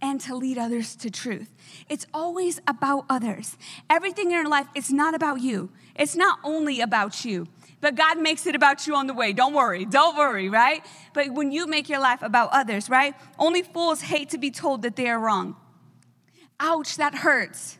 and 0.02 0.22
to 0.22 0.36
lead 0.36 0.58
others 0.58 0.96
to 0.98 1.10
truth. 1.10 1.54
It's 1.90 2.06
always 2.14 2.62
about 2.68 3.06
others. 3.10 3.58
Everything 3.90 4.28
in 4.28 4.32
your 4.32 4.48
life, 4.48 4.68
it's 4.76 4.92
not 4.92 5.14
about 5.14 5.42
you. 5.42 5.70
It's 5.96 6.16
not 6.16 6.40
only 6.44 6.82
about 6.82 7.26
you, 7.26 7.48
but 7.82 7.96
God 7.96 8.20
makes 8.20 8.46
it 8.46 8.56
about 8.56 8.88
you 8.88 8.96
on 8.96 9.08
the 9.08 9.14
way. 9.14 9.34
Don't 9.34 9.54
worry, 9.54 9.86
don't 9.86 10.18
worry, 10.18 10.50
right? 10.50 10.86
But 11.14 11.30
when 11.30 11.52
you 11.52 11.68
make 11.68 11.90
your 11.90 12.00
life 12.00 12.22
about 12.22 12.50
others, 12.52 12.90
right? 12.90 13.14
Only 13.38 13.62
fools 13.64 14.02
hate 14.02 14.30
to 14.30 14.38
be 14.38 14.52
told 14.52 14.84
that 14.84 14.96
they 14.96 15.08
are 15.10 15.20
wrong. 15.20 15.56
Ouch, 16.60 16.98
that 16.98 17.16
hurts. 17.16 17.78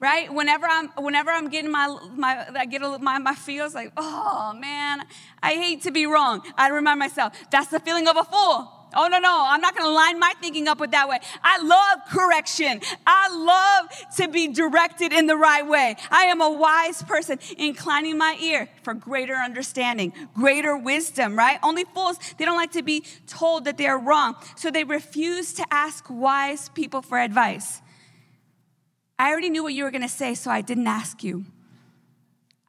Right? 0.00 0.32
Whenever 0.32 0.64
I'm 0.66 0.90
whenever 0.90 1.32
I'm 1.32 1.48
getting 1.48 1.72
my 1.72 1.88
my 2.14 2.46
I 2.56 2.66
get 2.66 2.82
a, 2.82 3.00
my 3.00 3.18
my 3.18 3.34
feels 3.34 3.74
like, 3.74 3.90
"Oh, 3.96 4.56
man, 4.56 5.04
I 5.42 5.54
hate 5.54 5.82
to 5.82 5.90
be 5.90 6.06
wrong." 6.06 6.40
I 6.56 6.68
remind 6.68 7.00
myself, 7.00 7.32
that's 7.50 7.66
the 7.66 7.80
feeling 7.80 8.06
of 8.06 8.16
a 8.16 8.22
fool. 8.22 8.77
Oh, 9.00 9.06
no, 9.06 9.20
no, 9.20 9.44
I'm 9.46 9.60
not 9.60 9.76
gonna 9.76 9.94
line 9.94 10.18
my 10.18 10.34
thinking 10.40 10.66
up 10.66 10.80
with 10.80 10.90
that 10.90 11.08
way. 11.08 11.20
I 11.40 11.62
love 11.62 12.00
correction. 12.10 12.80
I 13.06 13.28
love 13.32 14.16
to 14.16 14.26
be 14.26 14.48
directed 14.48 15.12
in 15.12 15.26
the 15.26 15.36
right 15.36 15.64
way. 15.64 15.94
I 16.10 16.24
am 16.24 16.40
a 16.40 16.50
wise 16.50 17.00
person, 17.04 17.38
inclining 17.56 18.18
my 18.18 18.36
ear 18.42 18.68
for 18.82 18.94
greater 18.94 19.36
understanding, 19.36 20.12
greater 20.34 20.76
wisdom, 20.76 21.38
right? 21.38 21.60
Only 21.62 21.84
fools, 21.84 22.18
they 22.38 22.44
don't 22.44 22.56
like 22.56 22.72
to 22.72 22.82
be 22.82 23.04
told 23.28 23.66
that 23.66 23.78
they're 23.78 23.96
wrong, 23.98 24.34
so 24.56 24.68
they 24.68 24.82
refuse 24.82 25.52
to 25.54 25.64
ask 25.70 26.04
wise 26.10 26.68
people 26.70 27.00
for 27.00 27.20
advice. 27.20 27.80
I 29.16 29.30
already 29.30 29.50
knew 29.50 29.62
what 29.62 29.74
you 29.74 29.84
were 29.84 29.92
gonna 29.92 30.08
say, 30.08 30.34
so 30.34 30.50
I 30.50 30.60
didn't 30.60 30.88
ask 30.88 31.22
you. 31.22 31.44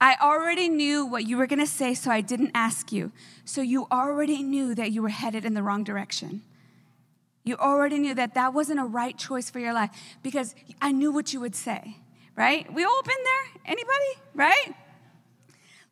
I 0.01 0.15
already 0.22 0.70
knew 0.70 1.06
what 1.06 1.25
you 1.27 1.38
were 1.38 1.48
going 1.48 1.60
to 1.60 1.68
say, 1.68 1.94
so 1.94 2.10
I 2.10 2.22
didn't 2.22 2.51
ask 2.53 2.91
you. 2.91 3.12
So 3.44 3.62
you 3.62 3.88
already 3.91 4.41
knew 4.44 4.74
that 4.75 4.91
you 4.91 5.01
were 5.01 5.10
headed 5.10 5.44
in 5.44 5.53
the 5.53 5.63
wrong 5.63 5.84
direction. 5.84 6.41
You 7.44 7.56
already 7.58 8.00
knew 8.00 8.13
that 8.13 8.36
that 8.36 8.53
wasn't 8.53 8.79
a 8.79 8.86
right 8.86 9.18
choice 9.18 9.50
for 9.50 9.60
your 9.60 9.74
life 9.74 9.89
because 10.24 10.56
I 10.82 10.91
knew 10.91 11.12
what 11.12 11.34
you 11.34 11.39
would 11.41 11.56
say, 11.56 11.98
right? 12.36 12.72
We 12.74 12.84
all 12.84 13.01
been 13.03 13.24
there? 13.24 13.62
Anybody? 13.65 14.22
Right? 14.36 14.75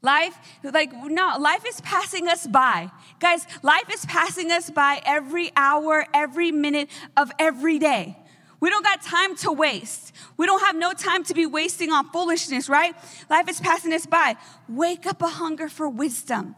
Life, 0.01 0.37
like, 0.63 0.93
no, 0.93 1.37
life 1.39 1.65
is 1.67 1.81
passing 1.81 2.27
us 2.27 2.45
by. 2.45 2.91
Guys, 3.19 3.45
life 3.63 3.89
is 3.91 4.05
passing 4.05 4.51
us 4.51 4.69
by 4.69 5.01
every 5.05 5.51
hour, 5.55 6.05
every 6.13 6.51
minute 6.51 6.89
of 7.17 7.31
every 7.39 7.79
day. 7.79 8.17
We 8.59 8.69
don't 8.69 8.83
got 8.83 9.01
time 9.01 9.35
to 9.37 9.51
waste. 9.51 10.13
We 10.35 10.45
don't 10.45 10.61
have 10.61 10.75
no 10.75 10.93
time 10.93 11.23
to 11.25 11.33
be 11.33 11.45
wasting 11.45 11.91
on 11.91 12.09
foolishness, 12.09 12.69
right? 12.69 12.95
Life 13.29 13.49
is 13.49 13.59
passing 13.59 13.93
us 13.93 14.05
by. 14.05 14.35
Wake 14.67 15.05
up 15.05 15.21
a 15.21 15.27
hunger 15.27 15.69
for 15.69 15.87
wisdom. 15.87 16.55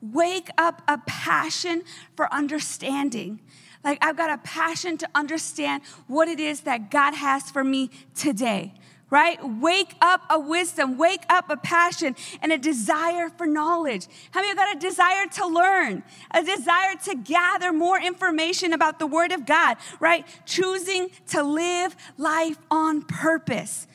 Wake 0.00 0.48
up 0.56 0.82
a 0.88 0.98
passion 1.06 1.82
for 2.16 2.32
understanding. 2.32 3.40
Like, 3.84 3.98
I've 4.00 4.16
got 4.16 4.30
a 4.30 4.38
passion 4.38 4.96
to 4.98 5.08
understand 5.14 5.82
what 6.06 6.28
it 6.28 6.40
is 6.40 6.60
that 6.60 6.90
God 6.90 7.14
has 7.14 7.50
for 7.50 7.64
me 7.64 7.90
today 8.14 8.74
right? 9.12 9.38
Wake 9.60 9.94
up 10.00 10.22
a 10.30 10.40
wisdom, 10.40 10.96
wake 10.96 11.22
up 11.28 11.50
a 11.50 11.56
passion 11.58 12.16
and 12.40 12.50
a 12.50 12.56
desire 12.56 13.28
for 13.28 13.46
knowledge. 13.46 14.06
How 14.30 14.40
many 14.40 14.54
got 14.54 14.74
a 14.74 14.78
desire 14.80 15.26
to 15.34 15.46
learn, 15.46 16.02
a 16.30 16.42
desire 16.42 16.94
to 17.04 17.16
gather 17.16 17.74
more 17.74 18.00
information 18.00 18.72
about 18.72 18.98
the 18.98 19.06
Word 19.06 19.30
of 19.30 19.44
God, 19.44 19.76
right? 20.00 20.26
Choosing 20.46 21.10
to 21.28 21.42
live 21.42 21.94
life 22.16 22.56
on 22.70 23.02
purpose. 23.02 23.86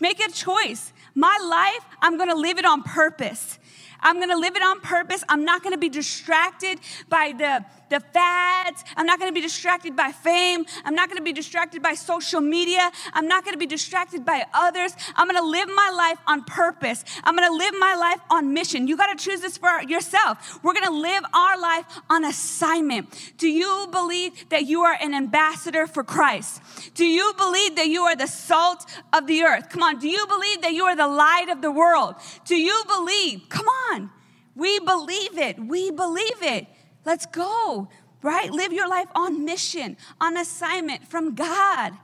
Make 0.00 0.20
a 0.20 0.30
choice. 0.30 0.92
My 1.14 1.38
life, 1.42 1.84
I'm 2.02 2.18
gonna 2.18 2.36
live 2.36 2.58
it 2.58 2.66
on 2.66 2.82
purpose. 2.82 3.58
I'm 4.00 4.16
going 4.16 4.28
to 4.28 4.38
live 4.38 4.54
it 4.54 4.62
on 4.62 4.80
purpose. 4.80 5.24
I'm 5.28 5.44
not 5.44 5.62
going 5.62 5.72
to 5.72 5.78
be 5.78 5.88
distracted 5.88 6.78
by 7.08 7.34
the, 7.36 7.64
the 7.90 8.00
fads. 8.00 8.84
I'm 8.96 9.06
not 9.06 9.18
going 9.18 9.30
to 9.30 9.34
be 9.34 9.40
distracted 9.40 9.96
by 9.96 10.12
fame. 10.12 10.66
I'm 10.84 10.94
not 10.94 11.08
going 11.08 11.18
to 11.18 11.24
be 11.24 11.32
distracted 11.32 11.82
by 11.82 11.94
social 11.94 12.40
media. 12.40 12.90
I'm 13.12 13.28
not 13.28 13.44
going 13.44 13.54
to 13.54 13.58
be 13.58 13.66
distracted 13.66 14.24
by 14.24 14.44
others. 14.52 14.92
I'm 15.16 15.28
going 15.28 15.40
to 15.40 15.48
live 15.48 15.68
my 15.68 15.90
life 15.90 16.18
on 16.26 16.44
purpose. 16.44 17.04
I'm 17.24 17.36
going 17.36 17.48
to 17.48 17.56
live 17.56 17.74
my 17.78 17.94
life 17.94 18.20
on 18.30 18.52
mission. 18.52 18.88
You 18.88 18.96
got 18.96 19.16
to 19.16 19.24
choose 19.24 19.40
this 19.40 19.56
for 19.56 19.82
yourself. 19.82 20.58
We're 20.62 20.74
going 20.74 20.86
to 20.86 20.98
live 20.98 21.24
our 21.34 21.60
life 21.60 21.84
on 22.10 22.24
assignment. 22.24 23.34
Do 23.38 23.48
you 23.48 23.88
believe 23.90 24.48
that 24.50 24.66
you 24.66 24.82
are 24.82 24.96
an 25.00 25.14
ambassador 25.14 25.86
for 25.86 26.04
Christ? 26.04 26.60
Do 26.94 27.04
you 27.04 27.32
believe 27.36 27.76
that 27.76 27.88
you 27.88 28.02
are 28.02 28.16
the 28.16 28.26
salt 28.26 28.84
of 29.12 29.26
the 29.26 29.42
earth? 29.42 29.68
Come 29.70 29.82
on. 29.82 29.98
Do 29.98 30.08
you 30.08 30.26
believe 30.26 30.62
that 30.62 30.72
you 30.72 30.84
are 30.84 30.96
the 30.96 31.08
light 31.08 31.48
of 31.48 31.62
the 31.62 31.70
world? 31.70 32.16
Do 32.44 32.56
you 32.56 32.82
believe? 32.86 33.48
Come 33.48 33.66
on. 33.92 34.10
We 34.54 34.80
believe 34.80 35.38
it. 35.38 35.58
We 35.58 35.90
believe 35.90 36.42
it. 36.42 36.66
Let's 37.08 37.24
go, 37.24 37.88
right? 38.20 38.50
Live 38.50 38.70
your 38.70 38.86
life 38.86 39.08
on 39.14 39.42
mission, 39.42 39.96
on 40.20 40.36
assignment 40.36 41.08
from 41.08 41.34
God, 41.34 41.94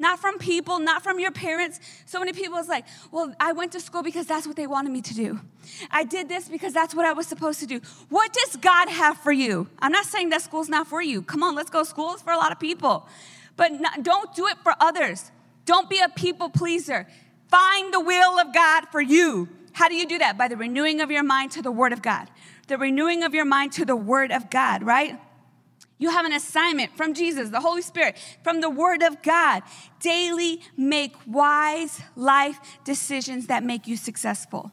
not 0.00 0.18
from 0.18 0.36
people, 0.36 0.80
not 0.80 1.04
from 1.04 1.20
your 1.20 1.30
parents. 1.30 1.78
So 2.06 2.18
many 2.18 2.32
people 2.32 2.58
is 2.58 2.66
like, 2.66 2.84
well, 3.12 3.32
I 3.38 3.52
went 3.52 3.70
to 3.72 3.80
school 3.80 4.02
because 4.02 4.26
that's 4.26 4.48
what 4.48 4.56
they 4.56 4.66
wanted 4.66 4.90
me 4.90 5.00
to 5.00 5.14
do. 5.14 5.38
I 5.92 6.02
did 6.02 6.28
this 6.28 6.48
because 6.48 6.72
that's 6.72 6.92
what 6.92 7.06
I 7.06 7.12
was 7.12 7.28
supposed 7.28 7.60
to 7.60 7.66
do. 7.66 7.80
What 8.08 8.32
does 8.32 8.56
God 8.56 8.88
have 8.88 9.18
for 9.18 9.30
you? 9.30 9.68
I'm 9.78 9.92
not 9.92 10.06
saying 10.06 10.30
that 10.30 10.42
school's 10.42 10.68
not 10.68 10.88
for 10.88 11.00
you. 11.00 11.22
Come 11.22 11.44
on, 11.44 11.54
let's 11.54 11.70
go. 11.70 11.84
School 11.84 12.16
is 12.16 12.22
for 12.22 12.32
a 12.32 12.36
lot 12.36 12.50
of 12.50 12.58
people. 12.58 13.06
But 13.56 13.80
not, 13.80 14.02
don't 14.02 14.34
do 14.34 14.48
it 14.48 14.58
for 14.64 14.74
others. 14.80 15.30
Don't 15.66 15.88
be 15.88 16.00
a 16.00 16.08
people 16.08 16.48
pleaser. 16.50 17.06
Find 17.46 17.94
the 17.94 18.00
will 18.00 18.40
of 18.40 18.52
God 18.52 18.88
for 18.90 19.00
you. 19.00 19.48
How 19.70 19.88
do 19.88 19.94
you 19.94 20.08
do 20.08 20.18
that? 20.18 20.36
By 20.36 20.48
the 20.48 20.56
renewing 20.56 21.00
of 21.00 21.12
your 21.12 21.22
mind 21.22 21.52
to 21.52 21.62
the 21.62 21.70
Word 21.70 21.92
of 21.92 22.02
God. 22.02 22.28
The 22.68 22.78
renewing 22.78 23.24
of 23.24 23.34
your 23.34 23.44
mind 23.44 23.72
to 23.72 23.84
the 23.84 23.96
Word 23.96 24.30
of 24.30 24.50
God, 24.50 24.82
right? 24.82 25.18
You 25.98 26.10
have 26.10 26.24
an 26.24 26.32
assignment 26.32 26.96
from 26.96 27.12
Jesus, 27.12 27.50
the 27.50 27.60
Holy 27.60 27.82
Spirit, 27.82 28.16
from 28.44 28.60
the 28.60 28.70
Word 28.70 29.02
of 29.02 29.20
God. 29.22 29.62
Daily 30.00 30.60
make 30.76 31.14
wise 31.26 32.00
life 32.14 32.60
decisions 32.84 33.48
that 33.48 33.64
make 33.64 33.88
you 33.88 33.96
successful. 33.96 34.70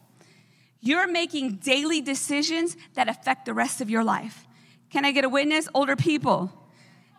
You're 0.81 1.07
making 1.07 1.55
daily 1.55 1.99
decisions 1.99 2.77
that 2.93 3.09
affect 3.09 3.45
the 3.45 3.55
rest 3.55 3.81
of 3.81 3.89
your 3.89 4.03
life. 4.03 4.45
Can 4.91 5.03
I 5.03 5.11
get 5.11 5.25
a 5.25 5.29
witness? 5.29 5.67
Older 5.73 5.95
people. 5.95 6.51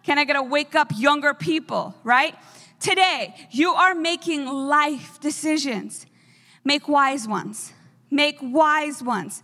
Can 0.05 0.19
I 0.19 0.25
get 0.25 0.37
a 0.37 0.43
wake 0.43 0.77
up 0.77 0.93
younger 0.95 1.35
people, 1.35 1.95
right? 2.05 2.37
Today, 2.79 3.35
you 3.51 3.73
are 3.73 3.95
making 3.95 4.47
life 4.47 5.19
decisions. 5.21 6.07
Make 6.65 6.87
wise 6.87 7.27
ones. 7.27 7.73
Make 8.09 8.39
wise 8.41 9.03
ones. 9.03 9.43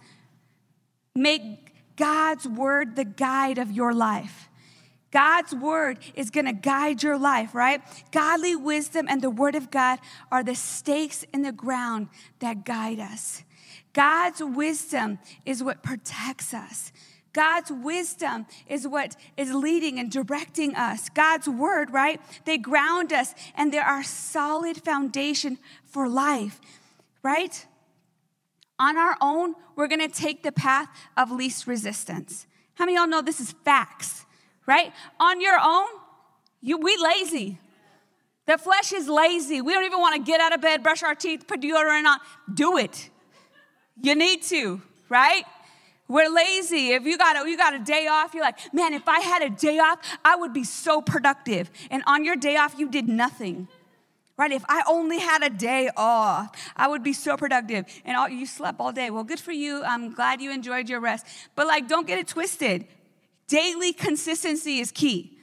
Make 1.14 1.96
God's 1.96 2.46
word 2.46 2.96
the 2.96 3.04
guide 3.04 3.58
of 3.58 3.70
your 3.70 3.92
life. 3.92 4.48
God's 5.10 5.54
word 5.54 5.98
is 6.14 6.30
going 6.30 6.46
to 6.46 6.54
guide 6.54 7.02
your 7.02 7.18
life, 7.18 7.54
right? 7.54 7.82
Godly 8.12 8.56
wisdom 8.56 9.06
and 9.08 9.20
the 9.20 9.30
word 9.30 9.54
of 9.54 9.70
God 9.70 9.98
are 10.30 10.42
the 10.42 10.54
stakes 10.54 11.22
in 11.34 11.42
the 11.42 11.52
ground 11.52 12.08
that 12.38 12.64
guide 12.64 12.98
us. 12.98 13.44
God's 13.92 14.42
wisdom 14.42 15.18
is 15.44 15.62
what 15.62 15.82
protects 15.82 16.54
us. 16.54 16.92
God's 17.34 17.70
wisdom 17.70 18.46
is 18.66 18.86
what 18.86 19.16
is 19.36 19.52
leading 19.52 19.98
and 19.98 20.10
directing 20.10 20.74
us. 20.76 21.08
God's 21.10 21.48
word, 21.48 21.90
right? 21.90 22.20
They 22.44 22.58
ground 22.58 23.12
us 23.12 23.34
and 23.54 23.72
they're 23.72 23.84
our 23.84 24.02
solid 24.02 24.82
foundation 24.82 25.58
for 25.84 26.08
life, 26.08 26.60
right? 27.22 27.66
On 28.82 28.98
our 28.98 29.16
own, 29.20 29.54
we're 29.76 29.86
gonna 29.86 30.08
take 30.08 30.42
the 30.42 30.50
path 30.50 30.88
of 31.16 31.30
least 31.30 31.68
resistance. 31.68 32.48
How 32.74 32.84
many 32.84 32.96
of 32.96 33.02
y'all 33.02 33.08
know 33.08 33.22
this 33.22 33.38
is 33.38 33.52
facts, 33.64 34.26
right? 34.66 34.92
On 35.20 35.40
your 35.40 35.56
own, 35.62 35.86
you 36.60 36.78
we 36.78 36.96
lazy. 36.96 37.58
The 38.46 38.58
flesh 38.58 38.92
is 38.92 39.06
lazy. 39.06 39.60
We 39.60 39.72
don't 39.72 39.84
even 39.84 40.00
want 40.00 40.16
to 40.16 40.28
get 40.28 40.40
out 40.40 40.52
of 40.52 40.60
bed, 40.60 40.82
brush 40.82 41.04
our 41.04 41.14
teeth, 41.14 41.46
put 41.46 41.60
deodorant 41.60 42.06
on. 42.06 42.18
Do 42.52 42.76
it. 42.76 43.08
You 44.02 44.16
need 44.16 44.42
to, 44.54 44.82
right? 45.08 45.44
We're 46.08 46.28
lazy. 46.28 46.88
If 46.88 47.04
you 47.04 47.16
got 47.16 47.36
a, 47.36 47.48
you 47.48 47.56
got 47.56 47.74
a 47.74 47.78
day 47.78 48.08
off, 48.08 48.34
you're 48.34 48.42
like, 48.42 48.58
man, 48.74 48.94
if 48.94 49.06
I 49.06 49.20
had 49.20 49.42
a 49.42 49.50
day 49.50 49.78
off, 49.78 50.00
I 50.24 50.34
would 50.34 50.52
be 50.52 50.64
so 50.64 51.00
productive. 51.00 51.70
And 51.88 52.02
on 52.08 52.24
your 52.24 52.34
day 52.34 52.56
off, 52.56 52.74
you 52.76 52.88
did 52.88 53.06
nothing. 53.06 53.68
Right? 54.42 54.50
If 54.50 54.64
I 54.68 54.82
only 54.88 55.20
had 55.20 55.44
a 55.44 55.50
day 55.50 55.88
off, 55.96 56.50
I 56.76 56.88
would 56.88 57.04
be 57.04 57.12
so 57.12 57.36
productive. 57.36 57.84
And 58.04 58.16
all, 58.16 58.28
you 58.28 58.44
slept 58.44 58.80
all 58.80 58.90
day. 58.90 59.08
Well, 59.08 59.22
good 59.22 59.38
for 59.38 59.52
you. 59.52 59.84
I'm 59.84 60.12
glad 60.12 60.40
you 60.40 60.50
enjoyed 60.50 60.88
your 60.88 60.98
rest. 60.98 61.26
But 61.54 61.68
like, 61.68 61.86
don't 61.86 62.08
get 62.08 62.18
it 62.18 62.26
twisted. 62.26 62.88
Daily 63.46 63.92
consistency 63.92 64.80
is 64.80 64.90
key. 64.90 65.38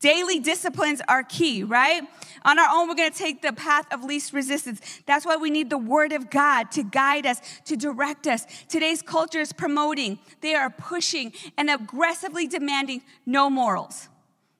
Daily 0.00 0.40
disciplines 0.40 1.02
are 1.06 1.22
key, 1.22 1.64
right? 1.64 2.00
On 2.46 2.58
our 2.58 2.68
own, 2.72 2.88
we're 2.88 2.94
gonna 2.94 3.10
take 3.10 3.42
the 3.42 3.52
path 3.52 3.92
of 3.92 4.04
least 4.04 4.32
resistance. 4.32 4.80
That's 5.04 5.26
why 5.26 5.36
we 5.36 5.50
need 5.50 5.68
the 5.68 5.76
Word 5.76 6.14
of 6.14 6.30
God 6.30 6.70
to 6.72 6.82
guide 6.82 7.26
us, 7.26 7.42
to 7.66 7.76
direct 7.76 8.26
us. 8.26 8.46
Today's 8.70 9.02
culture 9.02 9.40
is 9.40 9.52
promoting, 9.52 10.18
they 10.40 10.54
are 10.54 10.70
pushing 10.70 11.34
and 11.58 11.68
aggressively 11.68 12.46
demanding 12.46 13.02
no 13.26 13.50
morals, 13.50 14.08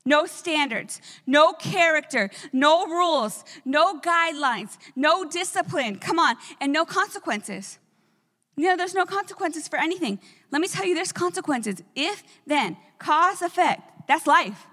no 0.05 0.27
standards, 0.27 1.01
no 1.27 1.53
character, 1.53 2.31
no 2.53 2.87
rules, 2.87 3.45
no 3.65 4.01
guidelines, 4.01 4.79
no 4.97 5.25
discipline. 5.25 5.99
Come 5.99 6.19
on, 6.19 6.37
and 6.61 6.73
no 6.73 6.85
consequences. 6.85 7.79
You 8.57 8.67
know, 8.67 8.77
there's 8.77 8.95
no 8.95 9.07
consequences 9.07 9.69
for 9.69 9.79
anything. 9.79 10.21
Let 10.51 10.61
me 10.61 10.69
tell 10.69 10.85
you, 10.85 10.95
there's 10.95 11.13
consequences. 11.13 11.83
If, 11.95 12.23
then, 12.47 12.77
cause, 12.99 13.43
effect. 13.43 14.07
That's 14.09 14.27
life. 14.27 14.67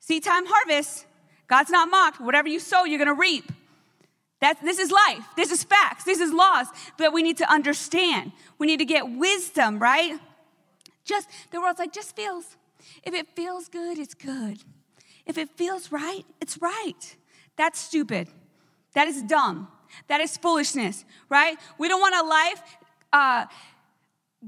Seed 0.00 0.24
time 0.24 0.44
harvest. 0.46 1.06
God's 1.46 1.70
not 1.70 1.88
mocked. 1.88 2.20
Whatever 2.20 2.48
you 2.48 2.60
sow, 2.60 2.84
you're 2.84 2.98
going 2.98 3.14
to 3.14 3.20
reap. 3.20 3.50
That, 4.40 4.60
this 4.62 4.78
is 4.78 4.90
life. 4.90 5.24
This 5.36 5.50
is 5.50 5.64
facts. 5.64 6.04
This 6.04 6.20
is 6.20 6.32
laws 6.32 6.66
that 6.98 7.12
we 7.12 7.22
need 7.22 7.38
to 7.38 7.50
understand. 7.50 8.32
We 8.58 8.66
need 8.66 8.78
to 8.78 8.84
get 8.84 9.08
wisdom, 9.08 9.78
right? 9.78 10.18
Just, 11.04 11.28
the 11.52 11.60
world's 11.60 11.78
like, 11.78 11.92
just 11.92 12.14
feels. 12.14 12.56
If 13.02 13.14
it 13.14 13.28
feels 13.28 13.68
good, 13.68 13.98
it's 13.98 14.14
good. 14.14 14.58
If 15.24 15.38
it 15.38 15.50
feels 15.56 15.90
right, 15.90 16.24
it's 16.40 16.58
right. 16.60 17.16
That's 17.56 17.78
stupid. 17.78 18.28
That 18.94 19.08
is 19.08 19.22
dumb. 19.22 19.68
That 20.08 20.20
is 20.20 20.36
foolishness, 20.36 21.04
right? 21.28 21.56
We 21.78 21.88
don't 21.88 22.00
want 22.00 22.14
a 22.14 22.26
life 22.26 22.62
uh, 23.12 23.46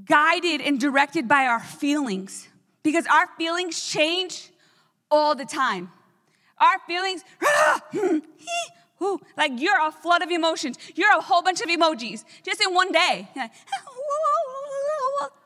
guided 0.04 0.60
and 0.60 0.78
directed 0.80 1.28
by 1.28 1.46
our 1.46 1.60
feelings 1.60 2.48
because 2.82 3.06
our 3.06 3.26
feelings 3.38 3.84
change 3.86 4.50
all 5.10 5.34
the 5.34 5.44
time. 5.44 5.90
Our 6.58 6.78
feelings, 6.86 7.24
like 9.36 9.52
you're 9.56 9.80
a 9.80 9.92
flood 9.92 10.22
of 10.22 10.30
emotions. 10.30 10.76
You're 10.94 11.16
a 11.16 11.20
whole 11.20 11.42
bunch 11.42 11.60
of 11.60 11.68
emojis 11.68 12.24
just 12.44 12.60
in 12.60 12.74
one 12.74 12.92
day. 12.92 13.28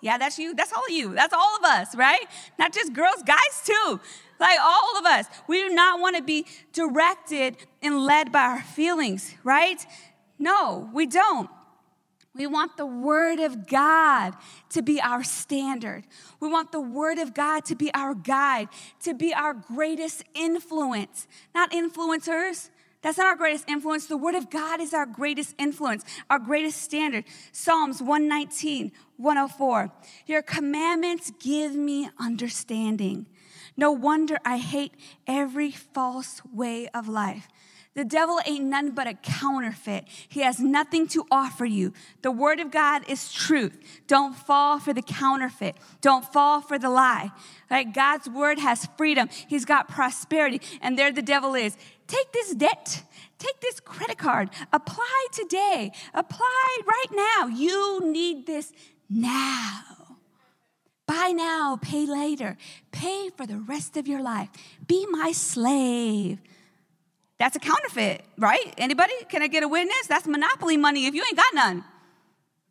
yeah, 0.00 0.18
that's 0.18 0.38
you. 0.38 0.54
That's 0.54 0.72
all 0.72 0.84
of 0.84 0.90
you. 0.90 1.14
That's 1.14 1.34
all 1.34 1.56
of 1.56 1.64
us, 1.64 1.94
right? 1.94 2.24
Not 2.58 2.72
just 2.72 2.92
girls, 2.92 3.22
guys 3.26 3.62
too. 3.64 4.00
Like 4.40 4.58
all 4.60 4.98
of 4.98 5.06
us. 5.06 5.26
We 5.46 5.62
do 5.62 5.74
not 5.74 6.00
want 6.00 6.16
to 6.16 6.22
be 6.22 6.46
directed 6.72 7.56
and 7.80 8.04
led 8.04 8.32
by 8.32 8.42
our 8.42 8.62
feelings, 8.62 9.34
right? 9.44 9.84
No, 10.38 10.90
we 10.92 11.06
don't. 11.06 11.48
We 12.34 12.46
want 12.46 12.78
the 12.78 12.86
Word 12.86 13.40
of 13.40 13.68
God 13.68 14.34
to 14.70 14.80
be 14.80 15.00
our 15.00 15.22
standard. 15.22 16.04
We 16.40 16.48
want 16.48 16.72
the 16.72 16.80
Word 16.80 17.18
of 17.18 17.34
God 17.34 17.66
to 17.66 17.74
be 17.74 17.92
our 17.92 18.14
guide, 18.14 18.68
to 19.02 19.12
be 19.12 19.34
our 19.34 19.52
greatest 19.52 20.24
influence. 20.34 21.26
Not 21.54 21.72
influencers. 21.72 22.70
That's 23.02 23.18
not 23.18 23.26
our 23.26 23.36
greatest 23.36 23.68
influence. 23.68 24.06
The 24.06 24.16
Word 24.16 24.36
of 24.36 24.48
God 24.48 24.80
is 24.80 24.94
our 24.94 25.06
greatest 25.06 25.54
influence, 25.58 26.04
our 26.30 26.38
greatest 26.38 26.80
standard. 26.82 27.24
Psalms 27.50 28.00
119, 28.00 28.92
104. 29.16 29.92
Your 30.26 30.42
commandments 30.42 31.32
give 31.40 31.74
me 31.74 32.08
understanding. 32.18 33.26
No 33.76 33.90
wonder 33.90 34.38
I 34.44 34.58
hate 34.58 34.92
every 35.26 35.72
false 35.72 36.40
way 36.52 36.88
of 36.88 37.08
life. 37.08 37.48
The 37.94 38.04
devil 38.06 38.40
ain't 38.46 38.64
none 38.64 38.92
but 38.92 39.06
a 39.06 39.12
counterfeit. 39.12 40.06
He 40.28 40.40
has 40.40 40.58
nothing 40.58 41.06
to 41.08 41.26
offer 41.30 41.66
you. 41.66 41.92
The 42.22 42.30
word 42.30 42.58
of 42.58 42.70
God 42.70 43.02
is 43.06 43.30
truth. 43.30 43.78
Don't 44.06 44.34
fall 44.34 44.78
for 44.78 44.94
the 44.94 45.02
counterfeit. 45.02 45.76
Don't 46.00 46.24
fall 46.24 46.62
for 46.62 46.78
the 46.78 46.88
lie. 46.88 47.32
Right? 47.70 47.92
God's 47.92 48.30
word 48.30 48.58
has 48.58 48.88
freedom. 48.96 49.28
He's 49.46 49.66
got 49.66 49.88
prosperity. 49.88 50.62
And 50.80 50.98
there 50.98 51.12
the 51.12 51.20
devil 51.20 51.54
is. 51.54 51.76
Take 52.12 52.30
this 52.30 52.54
debt. 52.54 53.04
Take 53.38 53.58
this 53.62 53.80
credit 53.80 54.18
card. 54.18 54.50
Apply 54.70 55.26
today. 55.32 55.92
Apply 56.12 56.78
right 56.86 57.10
now. 57.10 57.46
You 57.46 58.02
need 58.04 58.46
this 58.46 58.70
now. 59.08 60.18
Buy 61.06 61.32
now, 61.34 61.78
pay 61.80 62.04
later. 62.04 62.58
Pay 62.90 63.30
for 63.30 63.46
the 63.46 63.56
rest 63.56 63.96
of 63.96 64.06
your 64.06 64.22
life. 64.22 64.50
Be 64.86 65.06
my 65.06 65.32
slave. 65.32 66.38
That's 67.38 67.56
a 67.56 67.58
counterfeit, 67.58 68.26
right? 68.36 68.74
Anybody? 68.76 69.14
Can 69.30 69.40
I 69.40 69.46
get 69.46 69.62
a 69.62 69.68
witness? 69.68 70.06
That's 70.06 70.26
monopoly 70.26 70.76
money 70.76 71.06
if 71.06 71.14
you 71.14 71.24
ain't 71.24 71.36
got 71.36 71.54
none. 71.54 71.82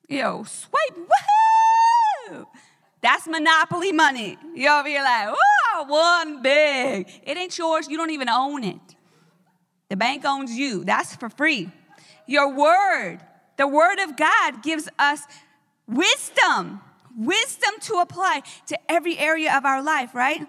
Yo, 0.08 0.44
swipe, 0.44 0.98
woohoo! 2.30 2.46
That's 3.02 3.28
monopoly 3.28 3.92
money. 3.92 4.38
You 4.54 4.70
over 4.70 4.88
here 4.88 5.02
like, 5.02 5.36
oh, 5.36 5.86
one 5.88 6.44
big. 6.44 7.10
It 7.24 7.38
ain't 7.38 7.58
yours. 7.58 7.88
You 7.90 7.98
don't 7.98 8.12
even 8.12 8.30
own 8.30 8.64
it. 8.64 8.96
The 9.92 9.98
bank 9.98 10.24
owns 10.24 10.58
you. 10.58 10.86
That's 10.86 11.18
for 11.18 11.28
free. 11.28 11.70
Your 12.26 12.48
word, 12.56 13.20
the 13.58 13.68
word 13.68 14.00
of 14.00 14.16
God 14.16 14.64
gives 14.64 14.88
us 14.98 15.20
wisdom, 15.86 16.80
wisdom 17.18 17.72
to 17.82 17.96
apply 17.96 18.44
to 18.68 18.80
every 18.90 19.20
area 19.20 19.54
of 19.54 19.66
our 19.66 19.84
life, 19.84 20.16
right? 20.16 20.48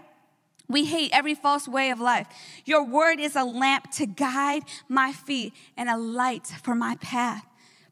We 0.69 0.85
hate 0.85 1.11
every 1.13 1.35
false 1.35 1.67
way 1.67 1.91
of 1.91 1.99
life. 1.99 2.29
Your 2.65 2.85
word 2.85 3.19
is 3.19 3.35
a 3.35 3.43
lamp 3.43 3.91
to 3.95 4.07
guide 4.07 4.63
my 4.89 5.13
feet 5.13 5.55
and 5.77 5.91
a 5.91 5.97
light 5.97 6.47
for 6.63 6.77
my 6.77 6.95
path. 7.01 7.45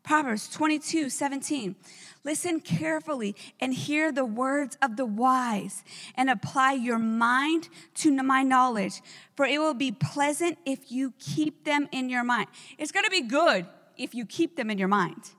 Proverbs 0.02 0.48
22, 0.48 1.10
17. 1.10 1.76
Listen 2.24 2.60
carefully 2.60 3.34
and 3.60 3.72
hear 3.72 4.12
the 4.12 4.24
words 4.24 4.76
of 4.82 4.96
the 4.96 5.06
wise 5.06 5.82
and 6.14 6.28
apply 6.28 6.72
your 6.72 6.98
mind 6.98 7.68
to 7.94 8.10
my 8.10 8.42
knowledge, 8.42 9.02
for 9.36 9.46
it 9.46 9.58
will 9.58 9.74
be 9.74 9.92
pleasant 9.92 10.58
if 10.66 10.90
you 10.90 11.14
keep 11.18 11.64
them 11.64 11.88
in 11.92 12.08
your 12.08 12.24
mind. 12.24 12.48
It's 12.78 12.92
going 12.92 13.04
to 13.04 13.10
be 13.10 13.22
good 13.22 13.66
if 13.96 14.14
you 14.14 14.26
keep 14.26 14.56
them 14.56 14.70
in 14.70 14.78
your 14.78 14.88
mind. 14.88 15.30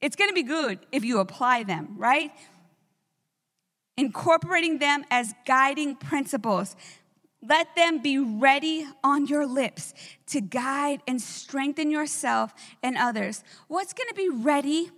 It's 0.00 0.16
going 0.16 0.28
to 0.28 0.34
be 0.34 0.42
good 0.42 0.80
if 0.92 1.04
you 1.04 1.18
apply 1.18 1.62
them, 1.62 1.94
right? 1.96 2.30
incorporating 3.96 4.78
them 4.78 5.04
as 5.10 5.34
guiding 5.46 5.96
principles. 5.96 6.76
Let 7.46 7.74
them 7.76 7.98
be 7.98 8.18
ready 8.18 8.86
on 9.02 9.26
your 9.26 9.46
lips 9.46 9.94
to 10.28 10.40
guide 10.40 11.00
and 11.06 11.20
strengthen 11.20 11.90
yourself 11.90 12.54
and 12.82 12.96
others. 12.96 13.44
What's 13.68 13.92
going 13.92 14.08
to 14.08 14.14
be 14.14 14.30
ready 14.30 14.90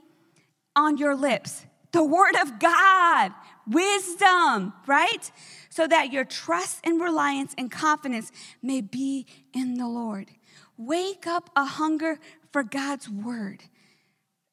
on 0.74 0.96
your 0.96 1.16
lips? 1.16 1.66
The 1.92 2.04
Word 2.04 2.37
of 2.40 2.59
God, 2.59 3.32
wisdom, 3.66 4.74
right? 4.87 5.30
So 5.70 5.87
that 5.87 6.12
your 6.12 6.24
trust 6.24 6.80
and 6.85 7.00
reliance 7.00 7.54
and 7.59 7.70
confidence 7.70 8.30
may 8.62 8.80
be 8.80 9.26
in 9.52 9.74
the 9.74 9.88
Lord. 9.88 10.30
Wake 10.76 11.26
up 11.26 11.50
a 11.56 11.64
hunger 11.64 12.18
for 12.52 12.62
God's 12.62 13.09
Word. 13.09 13.62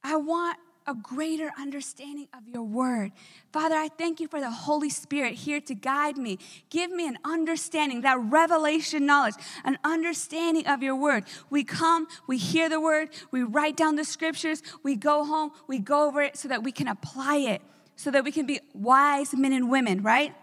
I 0.03 0.15
want 0.17 0.57
a 0.87 0.93
greater 0.93 1.51
understanding 1.59 2.27
of 2.33 2.47
your 2.47 2.63
word. 2.63 3.11
Father, 3.51 3.75
I 3.75 3.87
thank 3.87 4.19
you 4.19 4.27
for 4.27 4.39
the 4.39 4.51
Holy 4.51 4.89
Spirit 4.89 5.33
here 5.33 5.61
to 5.61 5.75
guide 5.75 6.17
me. 6.17 6.39
Give 6.69 6.91
me 6.91 7.07
an 7.07 7.17
understanding, 7.23 8.01
that 8.01 8.19
revelation 8.19 9.05
knowledge, 9.05 9.35
an 9.63 9.77
understanding 9.83 10.67
of 10.67 10.83
your 10.83 10.95
word. 10.95 11.25
We 11.49 11.63
come, 11.63 12.07
we 12.27 12.37
hear 12.37 12.69
the 12.69 12.79
word, 12.79 13.09
we 13.31 13.43
write 13.43 13.77
down 13.77 13.95
the 13.95 14.05
scriptures, 14.05 14.63
we 14.83 14.95
go 14.95 15.23
home, 15.23 15.51
we 15.67 15.79
go 15.79 16.07
over 16.07 16.21
it 16.21 16.37
so 16.37 16.47
that 16.47 16.63
we 16.63 16.71
can 16.71 16.87
apply 16.87 17.37
it. 17.37 17.61
so 17.95 18.11
that 18.11 18.23
we 18.23 18.31
can 18.31 18.45
be 18.45 18.59
wise 18.73 19.33
men 19.33 19.53
and 19.53 19.69
women, 19.69 20.01
right? 20.01 20.33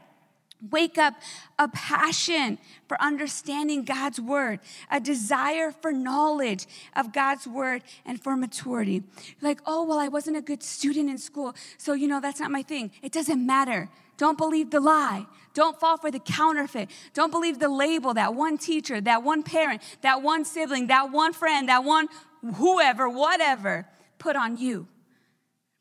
Wake 0.70 0.98
up 0.98 1.14
a 1.58 1.68
passion 1.68 2.58
for 2.86 3.00
understanding 3.00 3.84
God's 3.84 4.20
word, 4.20 4.60
a 4.90 5.00
desire 5.00 5.72
for 5.72 5.92
knowledge 5.92 6.66
of 6.94 7.12
God's 7.12 7.46
word 7.46 7.82
and 8.04 8.22
for 8.22 8.36
maturity. 8.36 9.02
Like, 9.40 9.60
oh, 9.64 9.84
well, 9.84 9.98
I 9.98 10.08
wasn't 10.08 10.36
a 10.36 10.42
good 10.42 10.62
student 10.62 11.08
in 11.08 11.18
school, 11.18 11.54
so 11.78 11.94
you 11.94 12.08
know, 12.08 12.20
that's 12.20 12.40
not 12.40 12.50
my 12.50 12.62
thing. 12.62 12.90
It 13.02 13.12
doesn't 13.12 13.44
matter. 13.44 13.88
Don't 14.16 14.36
believe 14.36 14.70
the 14.70 14.80
lie. 14.80 15.24
Don't 15.54 15.80
fall 15.80 15.96
for 15.96 16.10
the 16.10 16.18
counterfeit. 16.18 16.90
Don't 17.14 17.30
believe 17.30 17.58
the 17.58 17.70
label 17.70 18.12
that 18.14 18.34
one 18.34 18.58
teacher, 18.58 19.00
that 19.00 19.22
one 19.22 19.42
parent, 19.42 19.82
that 20.02 20.22
one 20.22 20.44
sibling, 20.44 20.88
that 20.88 21.10
one 21.10 21.32
friend, 21.32 21.68
that 21.70 21.84
one 21.84 22.08
whoever, 22.56 23.08
whatever 23.08 23.86
put 24.18 24.36
on 24.36 24.56
you. 24.56 24.86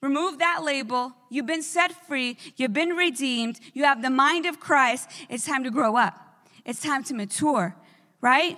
Remove 0.02 0.40
that 0.40 0.64
label. 0.64 1.14
You've 1.30 1.46
been 1.46 1.62
set 1.62 2.08
free. 2.08 2.38
You've 2.56 2.74
been 2.74 2.92
redeemed. 2.92 3.60
You 3.74 3.84
have 3.84 4.02
the 4.02 4.10
mind 4.10 4.46
of 4.46 4.60
Christ. 4.60 5.10
It's 5.30 5.46
time 5.46 5.64
to 5.64 5.72
grow 5.72 5.98
up. 5.98 6.18
It's 6.66 6.82
time 6.82 7.04
to 7.06 7.14
mature, 7.14 7.76
right? 8.22 8.58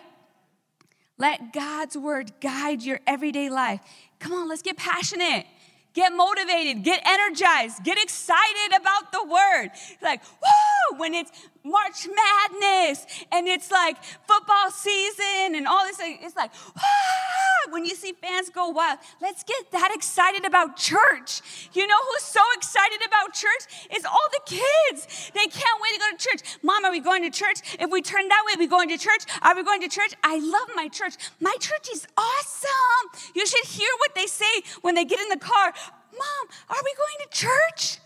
Let 1.17 1.53
God's 1.53 1.97
word 1.97 2.31
guide 2.41 2.83
your 2.83 2.99
everyday 3.07 3.49
life. 3.49 3.79
Come 4.19 4.33
on, 4.33 4.49
let's 4.49 4.61
get 4.61 4.77
passionate. 4.77 5.45
Get 5.93 6.13
motivated, 6.13 6.83
get 6.83 7.01
energized, 7.05 7.83
get 7.83 8.01
excited 8.01 8.79
about 8.79 9.11
the 9.11 9.25
word. 9.25 9.71
Like, 10.01 10.21
woo, 10.23 10.97
when 10.97 11.13
it's 11.13 11.31
March 11.63 12.07
Madness 12.07 13.05
and 13.31 13.47
it's 13.47 13.69
like 13.71 13.97
football 14.03 14.71
season 14.71 15.55
and 15.55 15.67
all 15.67 15.85
this, 15.85 15.97
it's 15.99 16.35
like, 16.35 16.51
woo, 16.75 17.71
when 17.71 17.85
you 17.85 17.95
see 17.95 18.13
fans 18.13 18.49
go 18.49 18.69
wild. 18.69 18.99
Let's 19.21 19.43
get 19.43 19.71
that 19.71 19.91
excited 19.93 20.45
about 20.45 20.77
church. 20.77 21.41
You 21.73 21.85
know 21.85 21.97
who's 22.09 22.23
so 22.23 22.41
excited 22.55 22.99
about 23.05 23.33
church? 23.33 23.87
It's 23.91 24.05
all 24.05 24.27
the 24.31 24.41
kids. 24.45 25.31
They 25.33 25.45
can't 25.45 25.81
wait 25.81 25.93
to 25.93 25.99
go 25.99 26.17
to 26.17 26.17
church. 26.17 26.57
Mom, 26.63 26.85
are 26.85 26.91
we 26.91 26.99
going 26.99 27.23
to 27.23 27.29
church? 27.29 27.77
If 27.79 27.91
we 27.91 28.01
turn 28.01 28.27
that 28.27 28.43
way, 28.47 28.53
are 28.55 28.59
we 28.59 28.67
going 28.67 28.89
to 28.89 28.97
church? 28.97 29.23
Are 29.41 29.55
we 29.55 29.63
going 29.63 29.81
to 29.81 29.89
church? 29.89 30.13
I 30.23 30.39
love 30.39 30.69
my 30.75 30.87
church. 30.87 31.15
My 31.39 31.55
church 31.59 31.89
is 31.93 32.07
awesome. 32.17 33.21
You 33.35 33.45
should 33.45 33.65
hear 33.65 33.89
what 33.99 34.15
they 34.15 34.25
say 34.25 34.63
when 34.81 34.95
they 34.95 35.05
get 35.05 35.19
in 35.19 35.29
the 35.29 35.37
car. 35.37 35.73
Mom, 36.11 36.47
are 36.69 36.81
we 36.83 36.93
going 36.95 37.17
to 37.21 37.29
church? 37.29 37.99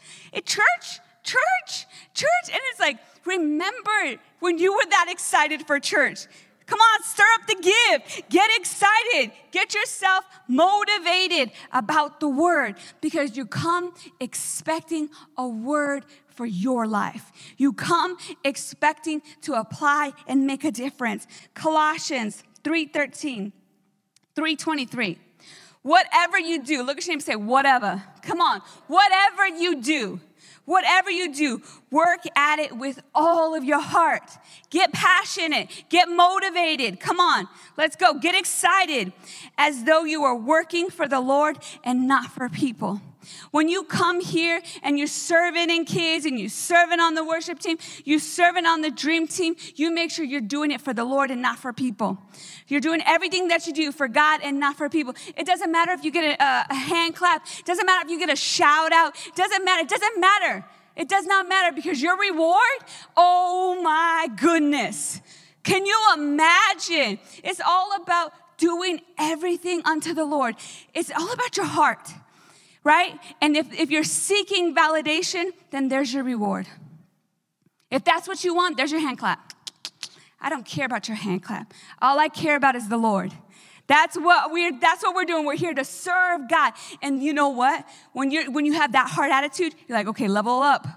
Church? 0.46 1.00
Church? 1.24 1.88
Church? 2.14 2.48
And 2.52 2.60
it's 2.70 2.80
like, 2.80 2.98
remember 3.26 4.22
when 4.40 4.58
you 4.58 4.74
were 4.74 4.86
that 4.90 5.08
excited 5.10 5.66
for 5.66 5.80
church. 5.80 6.28
Come 6.66 6.80
on, 6.80 7.04
stir 7.04 7.24
up 7.40 7.48
the 7.48 7.56
gift. 7.62 8.30
Get 8.30 8.50
excited. 8.56 9.32
Get 9.52 9.76
yourself 9.76 10.26
motivated 10.48 11.52
about 11.72 12.20
the 12.20 12.28
word 12.28 12.76
because 13.02 13.38
you 13.38 13.46
come 13.46 13.94
expecting 14.20 15.10
a 15.38 15.48
word 15.48 16.06
for 16.28 16.46
your 16.46 16.88
life. 16.88 17.32
You 17.58 17.72
come 17.72 18.18
expecting 18.44 19.22
to 19.42 19.54
apply 19.54 20.14
and 20.28 20.48
make 20.48 20.64
a 20.64 20.72
difference. 20.72 21.28
Colossians 21.54 22.44
3:13, 22.64 23.52
323. 24.36 25.20
Whatever 25.84 26.40
you 26.40 26.64
do, 26.64 26.82
look 26.82 26.98
at 26.98 27.06
your 27.06 27.14
name 27.14 27.20
say, 27.20 27.36
whatever. 27.36 28.02
Come 28.24 28.42
on. 28.42 28.62
Whatever 28.88 29.48
you 29.48 29.84
do, 29.84 30.20
whatever 30.66 31.10
you 31.10 31.34
do, 31.34 31.62
work 31.92 32.22
at 32.36 32.60
it 32.60 32.76
with 32.76 33.02
all 33.14 33.56
of 33.56 33.64
your 33.64 33.82
heart. 33.82 34.30
Get 34.70 34.92
passionate, 34.92 35.86
get 35.90 36.10
motivated. 36.10 37.00
Come 37.00 37.20
on, 37.20 37.48
let's 37.78 37.96
go. 37.96 38.14
Get 38.16 38.36
excited 38.36 39.14
as 39.58 39.84
though 39.86 40.04
you 40.04 40.24
are 40.24 40.36
working 40.36 40.90
for 40.90 41.08
the 41.08 41.22
Lord 41.22 41.58
and 41.84 42.08
not 42.08 42.32
for 42.32 42.50
people. 42.50 43.02
When 43.52 43.70
you 43.70 43.84
come 43.84 44.22
here 44.22 44.62
and 44.84 44.98
you're 44.98 45.08
serving 45.08 45.70
in 45.70 45.86
kids 45.86 46.26
and 46.26 46.40
you're 46.40 46.50
serving 46.50 47.00
on 47.00 47.16
the 47.16 47.24
worship 47.24 47.60
team, 47.60 47.78
you're 48.04 48.20
serving 48.20 48.66
on 48.66 48.82
the 48.82 48.92
dream 48.92 49.28
team, 49.28 49.56
you 49.76 49.92
make 49.92 50.12
sure 50.12 50.26
you're 50.26 50.42
doing 50.42 50.72
it 50.72 50.82
for 50.82 50.94
the 50.94 51.06
Lord 51.06 51.32
and 51.32 51.42
not 51.42 51.60
for 51.60 51.74
people. 51.74 52.18
You're 52.68 52.82
doing 52.82 53.02
everything 53.06 53.48
that 53.50 53.68
you 53.68 53.74
do 53.74 53.92
for 53.92 54.08
God 54.08 54.42
and 54.44 54.60
not 54.60 54.78
for 54.78 54.90
people. 54.90 55.16
It 55.38 55.46
doesn't 55.46 55.72
matter 55.72 55.92
if 55.92 56.04
you 56.04 56.12
get 56.12 56.40
a, 56.40 56.66
a 56.70 56.76
hand 56.76 57.16
clap. 57.16 57.46
It 57.60 57.66
doesn't 57.66 57.86
matter 57.86 58.06
if 58.06 58.12
you 58.12 58.20
get 58.20 58.32
a 58.32 58.36
shout 58.36 58.92
out. 58.92 59.16
It 59.28 59.36
doesn't 59.36 59.64
matter. 59.64 59.82
It 59.82 59.90
doesn't 59.90 60.20
matter. 60.20 60.66
It 60.96 61.10
does 61.10 61.26
not 61.26 61.50
matter 61.50 61.76
because 61.76 62.02
your 62.02 62.18
reward, 62.18 62.80
oh 63.18 63.82
my 63.84 64.30
goodness. 64.38 65.22
Can 65.64 65.86
you 65.86 66.00
imagine? 66.14 67.20
It's 67.44 67.60
all 67.60 67.92
about 68.02 68.32
doing 68.58 69.02
everything 69.18 69.82
unto 69.84 70.14
the 70.14 70.24
Lord. 70.24 70.56
It's 70.94 71.12
all 71.12 71.32
about 71.32 71.58
your 71.58 71.66
heart 71.66 72.08
right? 72.86 73.20
And 73.42 73.58
if, 73.58 73.74
if 73.78 73.90
you're 73.90 74.06
seeking 74.06 74.74
validation, 74.74 75.50
then 75.72 75.90
there's 75.90 76.14
your 76.14 76.24
reward. 76.24 76.68
If 77.92 78.06
that's 78.06 78.28
what 78.28 78.44
you 78.46 78.56
want, 78.56 78.78
there's 78.78 78.92
your 78.92 79.02
hand 79.02 79.18
clap. 79.18 79.54
I 80.40 80.50
don't 80.50 80.66
care 80.66 80.86
about 80.86 81.08
your 81.08 81.18
hand 81.18 81.44
clap. 81.44 81.74
All 82.02 82.20
I 82.20 82.30
care 82.30 82.56
about 82.56 82.76
is 82.76 82.88
the 82.88 82.98
Lord. 82.98 83.34
That's 83.88 84.16
what 84.18 84.52
we're 84.52 84.80
that's 84.80 85.04
what 85.04 85.16
we're 85.16 85.26
doing. 85.26 85.46
We're 85.46 85.56
here 85.56 85.74
to 85.74 85.84
serve 85.84 86.50
God. 86.50 86.74
And 87.02 87.22
you 87.22 87.34
know 87.34 87.50
what? 87.50 87.86
When 88.14 88.32
you 88.32 88.52
when 88.52 88.66
you 88.66 88.74
have 88.74 88.94
that 88.94 89.10
heart 89.10 89.32
attitude, 89.32 89.76
you're 89.88 89.98
like, 89.98 90.08
okay, 90.08 90.28
level 90.28 90.62
up. 90.62 90.88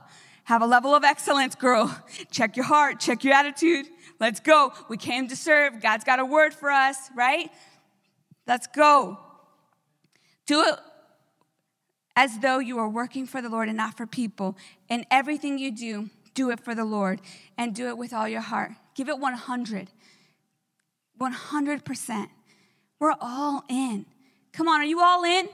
Have 0.45 0.63
a 0.63 0.67
level 0.67 0.95
of 0.95 1.05
excellence, 1.05 1.55
girl. 1.55 1.95
Check 2.31 2.57
your 2.57 2.65
heart, 2.65 3.01
check 3.01 3.23
your 3.25 3.35
attitude. 3.35 3.87
Let's 4.19 4.41
go. 4.41 4.73
We 4.89 4.97
came 4.97 5.29
to 5.29 5.37
serve. 5.37 5.81
God's 5.81 6.05
got 6.05 6.19
a 6.19 6.25
word 6.25 6.53
for 6.55 6.71
us, 6.71 6.97
right? 7.15 7.51
Let's 8.47 8.67
go. 8.67 9.19
Do 10.47 10.63
it 10.63 10.75
as 12.19 12.41
though 12.41 12.59
you 12.59 12.81
are 12.81 12.89
working 12.89 13.27
for 13.27 13.41
the 13.41 13.49
Lord 13.49 13.69
and 13.69 13.77
not 13.77 13.97
for 13.97 14.05
people. 14.05 14.57
And 14.91 15.07
everything 15.09 15.57
you 15.57 15.71
do, 15.71 16.11
do 16.35 16.51
it 16.51 16.59
for 16.59 16.75
the 16.75 16.85
Lord 16.85 17.21
and 17.57 17.73
do 17.73 17.87
it 17.87 17.97
with 17.97 18.13
all 18.13 18.29
your 18.29 18.41
heart. 18.41 18.73
Give 18.97 19.09
it 19.09 19.21
100. 19.21 19.89
100%. 21.21 22.29
We're 22.99 23.15
all 23.21 23.63
in. 23.71 24.05
Come 24.53 24.67
on, 24.67 24.81
are 24.81 24.85
you 24.85 25.01
all 25.01 25.23
in? 25.23 25.49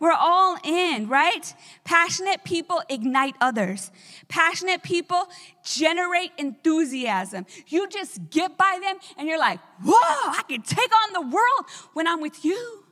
We're 0.00 0.10
all 0.10 0.56
in, 0.64 1.08
right? 1.08 1.54
Passionate 1.84 2.42
people 2.42 2.82
ignite 2.88 3.36
others. 3.40 3.92
Passionate 4.26 4.82
people 4.82 5.28
generate 5.64 6.32
enthusiasm. 6.36 7.46
You 7.68 7.88
just 7.88 8.28
get 8.30 8.56
by 8.56 8.80
them 8.82 8.96
and 9.16 9.28
you're 9.28 9.38
like, 9.38 9.60
whoa, 9.84 9.94
I 9.94 10.42
can 10.48 10.62
take 10.62 10.90
on 11.06 11.12
the 11.12 11.20
world 11.20 11.66
when 11.94 12.08
I'm 12.08 12.20
with 12.20 12.44
you. 12.44 12.87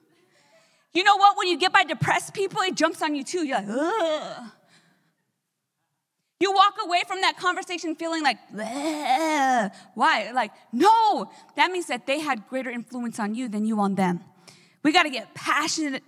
You 0.96 1.04
know 1.04 1.16
what? 1.18 1.37
When 1.37 1.46
you 1.48 1.59
get 1.59 1.74
by 1.74 1.85
depressed 1.85 2.32
people, 2.32 2.62
it 2.62 2.74
jumps 2.74 3.02
on 3.02 3.14
you 3.14 3.22
too. 3.22 3.46
You're 3.46 3.59
like, 3.59 3.68
ugh. 3.68 4.50
You 6.40 6.52
walk 6.52 6.76
away 6.82 7.02
from 7.06 7.20
that 7.20 7.37
conversation 7.37 7.94
feeling 7.96 8.22
like, 8.22 8.38
why? 8.50 10.30
Like, 10.35 10.52
no, 10.72 11.30
that 11.56 11.70
means 11.70 11.87
that 11.88 12.06
they 12.06 12.20
had 12.20 12.48
greater 12.48 12.70
influence 12.70 13.20
on 13.20 13.35
you 13.35 13.46
than 13.46 13.66
you 13.66 13.78
on 13.78 13.94
them. 13.94 14.24
We 14.82 14.90
got 14.90 15.02
to 15.02 15.11
get 15.11 15.35
passionate 15.35 16.02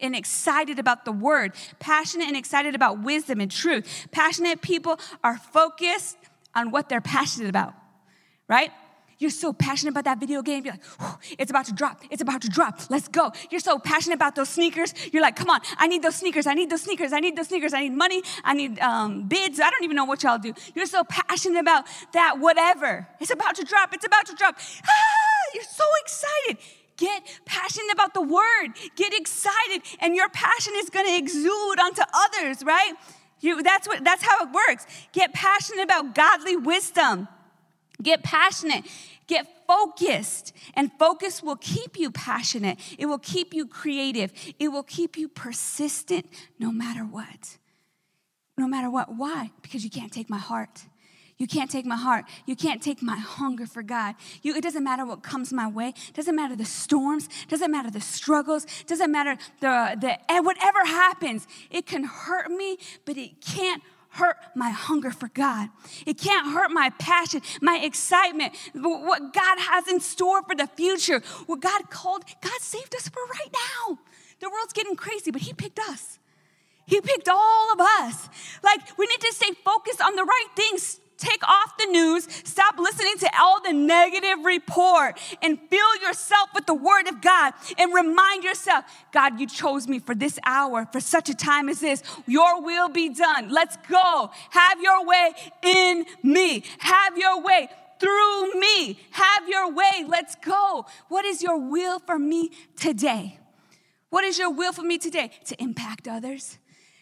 and 0.00 0.14
excited 0.14 0.78
about 0.78 1.04
the 1.04 1.10
word, 1.10 1.54
passionate 1.80 2.28
and 2.28 2.36
excited 2.36 2.76
about 2.76 3.02
wisdom 3.02 3.40
and 3.40 3.50
truth. 3.50 4.06
Passionate 4.12 4.62
people 4.62 5.00
are 5.24 5.38
focused 5.38 6.16
on 6.54 6.70
what 6.70 6.88
they're 6.88 7.00
passionate 7.00 7.48
about, 7.48 7.74
right? 8.46 8.70
You're 9.18 9.30
so 9.30 9.52
passionate 9.52 9.90
about 9.90 10.04
that 10.04 10.20
video 10.20 10.42
game. 10.42 10.64
You're 10.64 10.74
like, 10.74 11.16
it's 11.38 11.50
about 11.50 11.66
to 11.66 11.72
drop. 11.72 12.02
It's 12.08 12.22
about 12.22 12.42
to 12.42 12.48
drop. 12.48 12.80
Let's 12.88 13.08
go. 13.08 13.32
You're 13.50 13.60
so 13.60 13.78
passionate 13.78 14.14
about 14.14 14.36
those 14.36 14.48
sneakers. 14.48 14.94
You're 15.12 15.22
like, 15.22 15.34
come 15.34 15.50
on, 15.50 15.60
I 15.76 15.88
need 15.88 16.02
those 16.02 16.14
sneakers. 16.14 16.46
I 16.46 16.54
need 16.54 16.70
those 16.70 16.82
sneakers. 16.82 17.12
I 17.12 17.18
need 17.18 17.36
those 17.36 17.48
sneakers. 17.48 17.74
I 17.74 17.80
need 17.80 17.94
money. 17.94 18.22
I 18.44 18.54
need 18.54 18.78
um, 18.78 19.26
bids. 19.26 19.58
I 19.58 19.70
don't 19.70 19.82
even 19.82 19.96
know 19.96 20.04
what 20.04 20.22
y'all 20.22 20.38
do. 20.38 20.54
You're 20.74 20.86
so 20.86 21.02
passionate 21.02 21.58
about 21.58 21.86
that, 22.12 22.38
whatever. 22.38 23.08
It's 23.20 23.32
about 23.32 23.56
to 23.56 23.64
drop. 23.64 23.92
It's 23.92 24.06
about 24.06 24.26
to 24.26 24.34
drop. 24.36 24.56
Ah, 24.56 25.50
you're 25.52 25.64
so 25.64 25.84
excited. 26.02 26.64
Get 26.96 27.40
passionate 27.44 27.92
about 27.92 28.14
the 28.14 28.22
word. 28.22 28.68
Get 28.96 29.12
excited, 29.14 29.82
and 30.00 30.14
your 30.14 30.28
passion 30.28 30.74
is 30.76 30.90
going 30.90 31.06
to 31.06 31.16
exude 31.16 31.80
onto 31.80 32.02
others, 32.12 32.64
right? 32.64 32.92
You, 33.40 33.62
that's 33.62 33.86
what. 33.86 34.02
That's 34.02 34.22
how 34.22 34.44
it 34.44 34.48
works. 34.52 34.86
Get 35.12 35.32
passionate 35.32 35.82
about 35.82 36.14
godly 36.14 36.56
wisdom. 36.56 37.28
Get 38.02 38.22
passionate, 38.22 38.84
get 39.26 39.46
focused, 39.66 40.52
and 40.74 40.90
focus 40.98 41.42
will 41.42 41.56
keep 41.56 41.98
you 41.98 42.10
passionate. 42.10 42.78
It 42.96 43.06
will 43.06 43.18
keep 43.18 43.52
you 43.52 43.66
creative. 43.66 44.32
It 44.58 44.68
will 44.68 44.84
keep 44.84 45.16
you 45.16 45.28
persistent 45.28 46.26
no 46.58 46.70
matter 46.70 47.02
what. 47.02 47.58
No 48.56 48.68
matter 48.68 48.90
what. 48.90 49.14
Why? 49.16 49.50
Because 49.62 49.84
you 49.84 49.90
can't 49.90 50.12
take 50.12 50.30
my 50.30 50.38
heart. 50.38 50.84
You 51.38 51.46
can't 51.46 51.70
take 51.70 51.86
my 51.86 51.96
heart. 51.96 52.24
You 52.46 52.56
can't 52.56 52.82
take 52.82 53.00
my 53.00 53.16
hunger 53.16 53.64
for 53.64 53.82
God. 53.82 54.16
You, 54.42 54.56
it 54.56 54.62
doesn't 54.62 54.82
matter 54.82 55.06
what 55.06 55.22
comes 55.22 55.52
my 55.52 55.68
way. 55.68 55.88
It 56.08 56.14
doesn't 56.14 56.34
matter 56.34 56.56
the 56.56 56.64
storms. 56.64 57.28
It 57.44 57.48
doesn't 57.48 57.70
matter 57.70 57.90
the 57.90 58.00
struggles. 58.00 58.64
It 58.64 58.88
doesn't 58.88 59.10
matter 59.10 59.36
the, 59.60 59.96
the 60.00 60.32
eh, 60.32 60.40
whatever 60.40 60.84
happens. 60.84 61.46
It 61.70 61.86
can 61.86 62.02
hurt 62.02 62.50
me, 62.50 62.78
but 63.04 63.16
it 63.16 63.40
can't 63.40 63.82
hurt 64.18 64.36
my 64.54 64.70
hunger 64.70 65.10
for 65.10 65.28
God. 65.28 65.70
It 66.06 66.18
can't 66.18 66.52
hurt 66.52 66.70
my 66.70 66.90
passion, 66.98 67.40
my 67.60 67.80
excitement, 67.82 68.54
what 68.74 69.32
God 69.32 69.58
has 69.58 69.88
in 69.88 70.00
store 70.00 70.42
for 70.42 70.54
the 70.54 70.66
future, 70.66 71.22
what 71.46 71.60
God 71.60 71.90
called, 71.90 72.24
God 72.40 72.60
saved 72.60 72.94
us 72.94 73.08
for 73.08 73.22
right 73.22 73.52
now. 73.52 73.98
The 74.40 74.50
world's 74.50 74.72
getting 74.72 74.96
crazy, 74.96 75.30
but 75.30 75.42
He 75.42 75.52
picked 75.52 75.78
us. 75.78 76.18
He 76.86 77.00
picked 77.00 77.28
all 77.28 77.72
of 77.72 77.80
us. 77.80 78.28
Like, 78.62 78.80
we 78.98 79.06
need 79.06 79.20
to 79.20 79.32
stay 79.34 79.52
focused 79.64 80.00
on 80.00 80.16
the 80.16 80.24
right 80.24 80.48
things. 80.56 81.00
Take 81.18 81.42
off 81.48 81.76
the 81.76 81.86
news, 81.86 82.28
stop 82.44 82.78
listening 82.78 83.18
to 83.18 83.30
all 83.40 83.60
the 83.60 83.72
negative 83.72 84.44
report, 84.44 85.18
and 85.42 85.58
fill 85.68 85.96
yourself 85.96 86.48
with 86.54 86.66
the 86.66 86.74
Word 86.74 87.08
of 87.08 87.20
God 87.20 87.54
and 87.76 87.92
remind 87.92 88.44
yourself 88.44 88.84
God, 89.12 89.40
you 89.40 89.48
chose 89.48 89.88
me 89.88 89.98
for 89.98 90.14
this 90.14 90.38
hour, 90.44 90.86
for 90.92 91.00
such 91.00 91.28
a 91.28 91.34
time 91.34 91.68
as 91.68 91.80
this. 91.80 92.04
Your 92.26 92.62
will 92.62 92.88
be 92.88 93.08
done. 93.08 93.50
Let's 93.50 93.76
go. 93.88 94.30
Have 94.50 94.80
your 94.80 95.04
way 95.04 95.32
in 95.62 96.06
me. 96.22 96.62
Have 96.78 97.18
your 97.18 97.42
way 97.42 97.68
through 97.98 98.54
me. 98.54 99.00
Have 99.10 99.48
your 99.48 99.72
way. 99.72 100.04
Let's 100.06 100.36
go. 100.36 100.86
What 101.08 101.24
is 101.24 101.42
your 101.42 101.58
will 101.58 101.98
for 101.98 102.18
me 102.18 102.52
today? 102.76 103.40
What 104.10 104.24
is 104.24 104.38
your 104.38 104.52
will 104.52 104.72
for 104.72 104.82
me 104.82 104.98
today? 104.98 105.32
To 105.46 105.60
impact 105.60 106.06
others, 106.06 106.58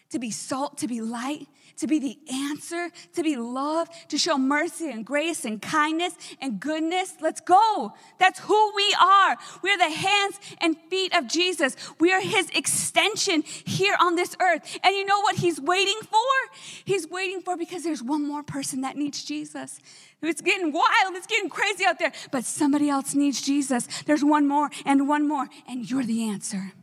to 0.09 0.19
be 0.19 0.31
salt, 0.31 0.79
to 0.79 0.87
be 0.87 1.01
light, 1.01 1.47
to 1.77 1.87
be 1.87 1.99
the 1.99 2.17
answer, 2.31 2.89
to 3.13 3.23
be 3.23 3.35
love, 3.35 3.87
to 4.09 4.17
show 4.17 4.37
mercy 4.37 4.89
and 4.89 5.05
grace 5.05 5.45
and 5.45 5.61
kindness 5.61 6.15
and 6.41 6.59
goodness. 6.59 7.15
Let's 7.21 7.41
go. 7.41 7.93
That's 8.19 8.39
who 8.39 8.75
we 8.75 8.95
are. 9.01 9.37
We're 9.61 9.77
the 9.77 9.89
hands 9.89 10.39
and 10.59 10.77
feet 10.89 11.15
of 11.15 11.27
Jesus. 11.27 11.75
We 11.99 12.11
are 12.11 12.21
his 12.21 12.49
extension 12.51 13.43
here 13.43 13.95
on 13.99 14.15
this 14.15 14.35
earth. 14.41 14.79
And 14.83 14.95
you 14.95 15.05
know 15.05 15.21
what 15.21 15.37
he's 15.37 15.59
waiting 15.59 15.99
for? 16.01 16.17
He's 16.85 17.07
waiting 17.09 17.41
for 17.41 17.57
because 17.57 17.83
there's 17.83 18.03
one 18.03 18.27
more 18.27 18.43
person 18.43 18.81
that 18.81 18.97
needs 18.97 19.23
Jesus. 19.23 19.79
It's 20.21 20.41
getting 20.41 20.71
wild, 20.71 21.15
it's 21.15 21.27
getting 21.27 21.49
crazy 21.49 21.85
out 21.85 21.99
there, 21.99 22.11
but 22.31 22.43
somebody 22.43 22.89
else 22.89 23.13
needs 23.13 23.41
Jesus. 23.41 23.87
There's 24.05 24.23
one 24.23 24.47
more 24.47 24.69
and 24.85 25.07
one 25.07 25.27
more, 25.27 25.47
and 25.67 25.89
you're 25.89 26.03
the 26.03 26.29
answer. 26.29 26.73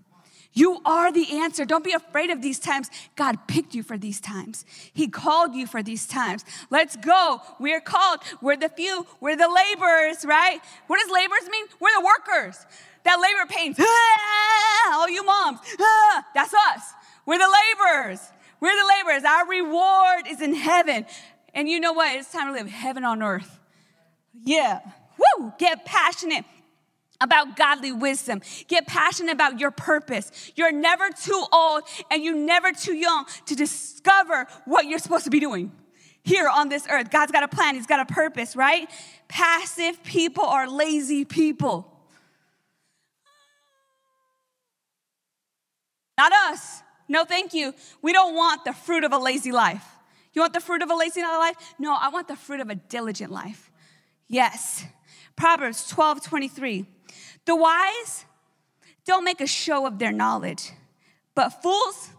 You 0.54 0.80
are 0.84 1.12
the 1.12 1.40
answer. 1.40 1.64
Don't 1.64 1.84
be 1.84 1.92
afraid 1.92 2.30
of 2.30 2.40
these 2.40 2.60
times. 2.60 2.88
God 3.16 3.48
picked 3.48 3.74
you 3.74 3.82
for 3.82 3.98
these 3.98 4.20
times. 4.20 4.64
He 4.92 5.08
called 5.08 5.54
you 5.54 5.66
for 5.66 5.82
these 5.82 6.06
times. 6.06 6.44
Let's 6.70 6.94
go. 6.96 7.40
We're 7.58 7.80
called. 7.80 8.20
We're 8.40 8.56
the 8.56 8.68
few. 8.68 9.04
We're 9.20 9.36
the 9.36 9.48
laborers, 9.48 10.24
right? 10.24 10.60
What 10.86 11.00
does 11.00 11.10
laborers 11.10 11.50
mean? 11.50 11.66
We're 11.80 12.00
the 12.00 12.06
workers. 12.06 12.64
That 13.02 13.20
labor 13.20 13.50
pains. 13.50 13.78
Ah, 14.86 15.00
all 15.00 15.08
you 15.08 15.24
moms. 15.24 15.60
Ah, 15.80 16.26
that's 16.34 16.52
us. 16.52 16.82
We're 17.24 17.38
the 17.38 17.48
laborers. 17.48 18.20
We're 18.60 18.76
the 18.76 18.86
laborers. 18.98 19.24
Our 19.24 19.48
reward 19.48 20.26
is 20.28 20.42
in 20.42 20.54
heaven. 20.54 21.06
And 21.54 21.68
you 21.68 21.80
know 21.80 21.94
what? 21.94 22.14
It's 22.16 22.30
time 22.30 22.48
to 22.48 22.52
live 22.52 22.68
heaven 22.68 23.02
on 23.02 23.22
earth. 23.22 23.58
Yeah. 24.42 24.80
Woo! 25.16 25.52
Get 25.58 25.86
passionate 25.86 26.44
about 27.24 27.56
godly 27.56 27.90
wisdom. 27.90 28.42
Get 28.68 28.86
passionate 28.86 29.32
about 29.32 29.58
your 29.58 29.70
purpose. 29.70 30.52
You're 30.54 30.72
never 30.72 31.08
too 31.10 31.44
old 31.52 31.82
and 32.10 32.22
you're 32.22 32.36
never 32.36 32.70
too 32.70 32.94
young 32.94 33.26
to 33.46 33.56
discover 33.56 34.46
what 34.66 34.86
you're 34.86 35.00
supposed 35.00 35.24
to 35.24 35.30
be 35.30 35.40
doing 35.40 35.72
here 36.22 36.48
on 36.48 36.68
this 36.68 36.86
earth. 36.90 37.10
God's 37.10 37.32
got 37.32 37.42
a 37.42 37.48
plan, 37.48 37.74
He's 37.74 37.86
got 37.86 38.00
a 38.00 38.12
purpose, 38.12 38.54
right? 38.54 38.88
Passive 39.28 40.02
people 40.04 40.44
are 40.44 40.68
lazy 40.68 41.24
people. 41.24 41.90
Not 46.16 46.32
us. 46.32 46.82
No, 47.08 47.24
thank 47.24 47.52
you. 47.52 47.74
We 48.02 48.12
don't 48.12 48.34
want 48.34 48.64
the 48.64 48.72
fruit 48.72 49.04
of 49.04 49.12
a 49.12 49.18
lazy 49.18 49.52
life. 49.52 49.84
You 50.32 50.42
want 50.42 50.54
the 50.54 50.60
fruit 50.60 50.82
of 50.82 50.90
a 50.90 50.94
lazy 50.94 51.22
life? 51.22 51.56
No, 51.78 51.96
I 51.98 52.08
want 52.08 52.28
the 52.28 52.36
fruit 52.36 52.60
of 52.60 52.70
a 52.70 52.74
diligent 52.74 53.30
life. 53.30 53.70
Yes. 54.28 54.84
Proverbs 55.36 55.86
12 55.88 56.22
23. 56.22 56.86
The 57.44 57.56
wise 57.56 58.24
don't 59.04 59.24
make 59.24 59.40
a 59.40 59.46
show 59.46 59.86
of 59.86 59.98
their 59.98 60.12
knowledge, 60.12 60.72
but 61.34 61.50
fools, 61.62 62.10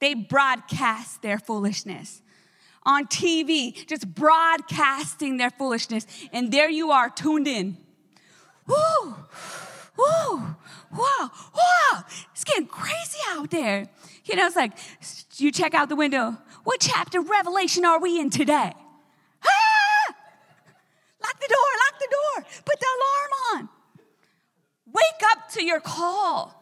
they 0.00 0.14
broadcast 0.14 1.22
their 1.22 1.38
foolishness. 1.38 2.22
On 2.84 3.06
TV, 3.06 3.86
just 3.86 4.14
broadcasting 4.14 5.36
their 5.36 5.50
foolishness. 5.50 6.06
And 6.32 6.50
there 6.50 6.70
you 6.70 6.90
are, 6.92 7.10
tuned 7.10 7.46
in. 7.46 7.76
Woo, 8.66 9.14
woo, 9.98 10.56
wow, 10.90 11.30
wow. 11.54 12.04
It's 12.32 12.44
getting 12.44 12.66
crazy 12.66 13.18
out 13.28 13.50
there. 13.50 13.86
You 14.24 14.36
know, 14.36 14.46
it's 14.46 14.56
like 14.56 14.72
you 15.36 15.52
check 15.52 15.74
out 15.74 15.90
the 15.90 15.96
window. 15.96 16.38
What 16.64 16.80
chapter 16.80 17.20
Revelation 17.20 17.84
are 17.84 18.00
we 18.00 18.18
in 18.18 18.30
today? 18.30 18.72
Ah! 19.44 20.14
Lock 21.22 21.38
the 21.38 21.48
door, 21.48 21.70
lock 21.84 21.98
the 21.98 22.08
door, 22.10 22.46
put 22.64 22.80
the 22.80 22.86
alarm 22.86 23.30
on. 23.52 23.79
Wake 24.92 25.30
up 25.32 25.48
to 25.52 25.64
your 25.64 25.80
call. 25.80 26.54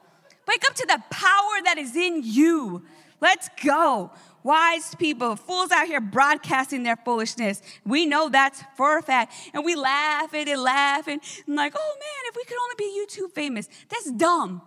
Wake 0.46 0.64
up 0.66 0.74
to 0.74 0.86
the 0.86 1.02
power 1.10 1.62
that 1.64 1.76
is 1.78 1.94
in 1.94 2.22
you. 2.22 2.82
Let's 3.20 3.48
go. 3.64 4.10
Wise 4.42 4.94
people, 4.94 5.36
fools 5.36 5.70
out 5.70 5.86
here 5.86 6.00
broadcasting 6.00 6.82
their 6.82 6.96
foolishness. 6.96 7.60
We 7.84 8.06
know 8.06 8.28
that's 8.28 8.62
for 8.76 8.98
a 8.98 9.02
fact. 9.02 9.34
And 9.52 9.64
we 9.64 9.74
laugh 9.74 10.32
at 10.32 10.48
it, 10.48 10.58
laugh, 10.58 11.08
and 11.08 11.20
I'm 11.46 11.54
like, 11.54 11.74
oh 11.76 11.96
man, 11.96 12.30
if 12.30 12.36
we 12.36 12.44
could 12.44 12.56
only 12.62 12.74
be 12.78 13.04
YouTube 13.04 13.34
famous. 13.34 13.68
That's 13.88 14.10
dumb. 14.12 14.62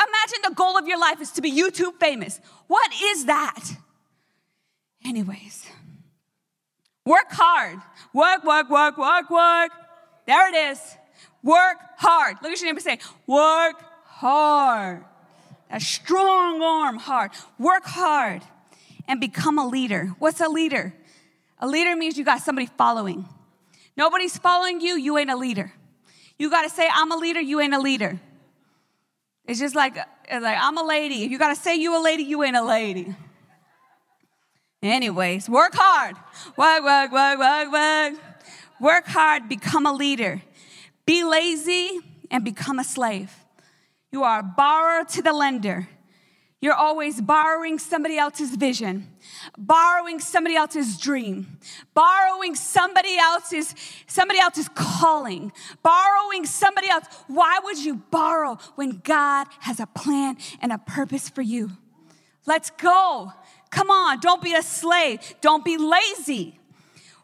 Imagine 0.00 0.38
the 0.48 0.54
goal 0.54 0.78
of 0.78 0.86
your 0.86 0.98
life 0.98 1.20
is 1.20 1.30
to 1.32 1.42
be 1.42 1.52
YouTube 1.52 1.98
famous. 2.00 2.40
What 2.68 2.90
is 3.02 3.26
that? 3.26 3.62
Anyways, 5.04 5.66
work 7.04 7.30
hard. 7.30 7.80
Work, 8.12 8.44
work, 8.44 8.70
work, 8.70 8.96
work, 8.98 9.30
work. 9.30 9.72
There 10.26 10.48
it 10.48 10.72
is. 10.72 10.96
Work 11.42 11.78
hard. 11.98 12.36
Look 12.42 12.52
at 12.52 12.60
your 12.60 12.70
neighbor 12.70 12.80
say, 12.80 12.98
work 13.26 13.82
hard. 14.04 15.04
A 15.70 15.80
strong 15.80 16.62
arm, 16.62 16.98
hard. 16.98 17.32
Work 17.58 17.84
hard 17.84 18.42
and 19.08 19.20
become 19.20 19.58
a 19.58 19.66
leader. 19.66 20.14
What's 20.18 20.40
a 20.40 20.48
leader? 20.48 20.94
A 21.58 21.66
leader 21.66 21.96
means 21.96 22.16
you 22.16 22.24
got 22.24 22.42
somebody 22.42 22.66
following. 22.66 23.28
Nobody's 23.96 24.36
following 24.38 24.80
you, 24.80 24.96
you 24.96 25.18
ain't 25.18 25.30
a 25.30 25.36
leader. 25.36 25.72
You 26.38 26.50
got 26.50 26.62
to 26.62 26.70
say, 26.70 26.88
I'm 26.92 27.12
a 27.12 27.16
leader, 27.16 27.40
you 27.40 27.60
ain't 27.60 27.74
a 27.74 27.80
leader. 27.80 28.20
It's 29.46 29.60
just 29.60 29.74
like, 29.74 29.96
uh, 29.96 30.40
like 30.40 30.56
I'm 30.60 30.78
a 30.78 30.84
lady. 30.84 31.24
If 31.24 31.30
you 31.30 31.38
got 31.38 31.54
to 31.54 31.60
say 31.60 31.76
you 31.76 31.98
a 31.98 32.02
lady, 32.02 32.22
you 32.22 32.42
ain't 32.42 32.56
a 32.56 32.62
lady. 32.62 33.14
Anyways, 34.82 35.48
work 35.48 35.72
hard. 35.74 36.16
Work, 36.56 36.84
work, 36.84 37.12
work, 37.12 37.38
work, 37.38 37.72
work. 37.72 38.14
Work 38.80 39.06
hard, 39.06 39.48
become 39.48 39.86
a 39.86 39.92
leader. 39.92 40.42
Be 41.06 41.24
lazy 41.24 42.00
and 42.30 42.44
become 42.44 42.78
a 42.78 42.84
slave. 42.84 43.32
You 44.10 44.22
are 44.24 44.40
a 44.40 44.42
borrower 44.42 45.04
to 45.04 45.22
the 45.22 45.32
lender. 45.32 45.88
You're 46.60 46.74
always 46.74 47.20
borrowing 47.20 47.80
somebody 47.80 48.16
else's 48.16 48.54
vision, 48.54 49.08
borrowing 49.58 50.20
somebody 50.20 50.54
else's 50.54 50.96
dream, 50.96 51.58
borrowing 51.92 52.54
somebody 52.54 53.18
else's 53.18 53.74
somebody 54.06 54.38
else's 54.38 54.68
calling, 54.72 55.50
borrowing 55.82 56.46
somebody 56.46 56.88
else. 56.88 57.06
Why 57.26 57.58
would 57.64 57.78
you 57.78 57.96
borrow 58.12 58.58
when 58.76 59.00
God 59.02 59.48
has 59.58 59.80
a 59.80 59.86
plan 59.86 60.36
and 60.60 60.70
a 60.70 60.78
purpose 60.78 61.28
for 61.28 61.42
you? 61.42 61.72
Let's 62.46 62.70
go. 62.70 63.32
Come 63.70 63.90
on, 63.90 64.20
don't 64.20 64.42
be 64.42 64.54
a 64.54 64.62
slave. 64.62 65.18
Don't 65.40 65.64
be 65.64 65.76
lazy. 65.78 66.60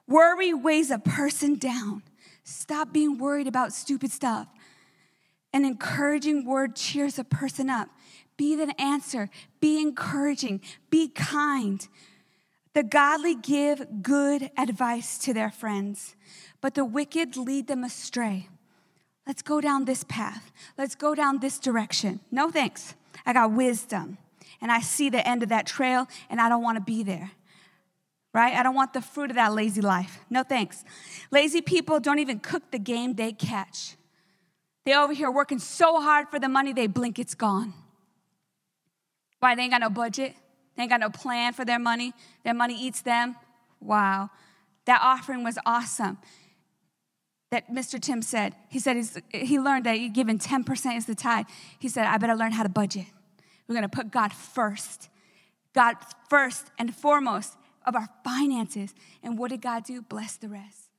Worry 0.09 0.53
weighs 0.53 0.91
a 0.91 0.99
person 0.99 1.55
down. 1.55 2.03
Stop 2.49 2.95
being 2.95 3.19
worried 3.19 3.47
about 3.47 3.75
stupid 3.75 4.11
stuff. 4.11 4.49
An 5.53 5.67
encouraging 5.67 6.47
word 6.47 6.77
cheers 6.77 7.19
a 7.19 7.25
person 7.25 7.69
up. 7.69 7.91
Be 8.39 8.57
the 8.57 8.75
answer. 8.81 9.29
Be 9.61 9.83
encouraging. 9.83 10.63
Be 10.89 11.09
kind. 11.09 11.87
The 12.73 12.83
godly 12.83 13.35
give 13.35 14.03
good 14.03 14.51
advice 14.57 15.19
to 15.19 15.35
their 15.35 15.51
friends, 15.51 16.17
but 16.63 16.75
the 16.75 16.87
wicked 16.87 17.37
lead 17.37 17.67
them 17.67 17.85
astray. 17.85 18.49
Let's 19.27 19.43
go 19.43 19.61
down 19.61 19.85
this 19.85 20.05
path. 20.05 20.51
Let's 20.79 20.95
go 20.95 21.15
down 21.15 21.41
this 21.41 21.59
direction. 21.59 22.21
No 22.31 22.51
thanks. 22.51 22.95
I 23.27 23.35
got 23.35 23.53
wisdom, 23.53 24.17
and 24.63 24.73
I 24.73 24.81
see 24.81 25.11
the 25.11 25.27
end 25.27 25.43
of 25.43 25.51
that 25.51 25.67
trail, 25.67 26.09
and 26.31 26.41
I 26.41 26.49
don't 26.49 26.63
want 26.63 26.77
to 26.77 26.83
be 26.83 27.03
there 27.03 27.33
right? 28.35 28.55
I 28.55 28.63
don't 28.63 28.75
want 28.75 28.93
the 28.93 29.01
fruit 29.01 29.31
of 29.31 29.37
that 29.37 29.53
lazy 29.53 29.81
life. 29.81 30.21
No 30.31 30.43
thanks. 30.43 30.85
Lazy 31.31 31.61
people 31.61 32.01
don't 32.01 32.19
even 32.19 32.41
cook 32.41 32.71
the 32.71 32.79
game 32.79 33.15
they 33.15 33.33
catch. 33.33 33.97
They 34.85 34.95
over 34.95 35.13
here 35.13 35.31
working 35.31 35.59
so 35.59 36.01
hard 36.01 36.29
for 36.29 36.39
the 36.39 36.49
money, 36.49 36.73
they 36.73 36.87
blink, 36.87 37.19
it's 37.19 37.35
gone. 37.35 37.75
Why? 39.41 39.55
They 39.55 39.63
ain't 39.63 39.73
got 39.73 39.81
no 39.81 39.91
budget. 39.91 40.35
They 40.77 40.83
ain't 40.85 40.91
got 40.91 41.01
no 41.01 41.11
plan 41.11 41.53
for 41.53 41.65
their 41.65 41.79
money. 41.79 42.13
Their 42.45 42.55
money 42.55 42.75
eats 42.75 43.03
them. 43.03 43.37
Wow. 43.81 44.31
That 44.87 45.01
offering 45.03 45.45
was 45.45 45.59
awesome. 45.67 46.19
That 47.51 47.71
Mr. 47.71 48.01
Tim 48.01 48.23
said, 48.23 48.55
he 48.69 48.79
said 48.79 49.05
he 49.31 49.59
learned 49.59 49.87
that 49.87 49.97
he 49.97 50.09
given 50.09 50.39
10% 50.39 50.97
is 50.97 51.07
the 51.07 51.15
tithe. 51.15 51.47
He 51.79 51.89
said, 51.89 52.07
I 52.07 52.19
better 52.19 52.35
learn 52.35 52.53
how 52.53 52.63
to 52.63 52.69
budget. 52.69 53.07
We're 53.67 53.75
gonna 53.75 53.89
put 53.89 54.11
God 54.11 54.33
first. 54.33 55.09
God 55.75 55.97
first 56.29 56.71
and 56.79 56.95
foremost 56.95 57.57
of 57.89 57.97
our 57.97 58.09
finances. 58.23 58.95
And 59.23 59.39
what 59.39 59.51
did 59.51 59.63
God 59.63 59.85
do? 59.85 60.03
Bless 60.03 60.37
the 60.37 60.49
rest. 60.49 60.91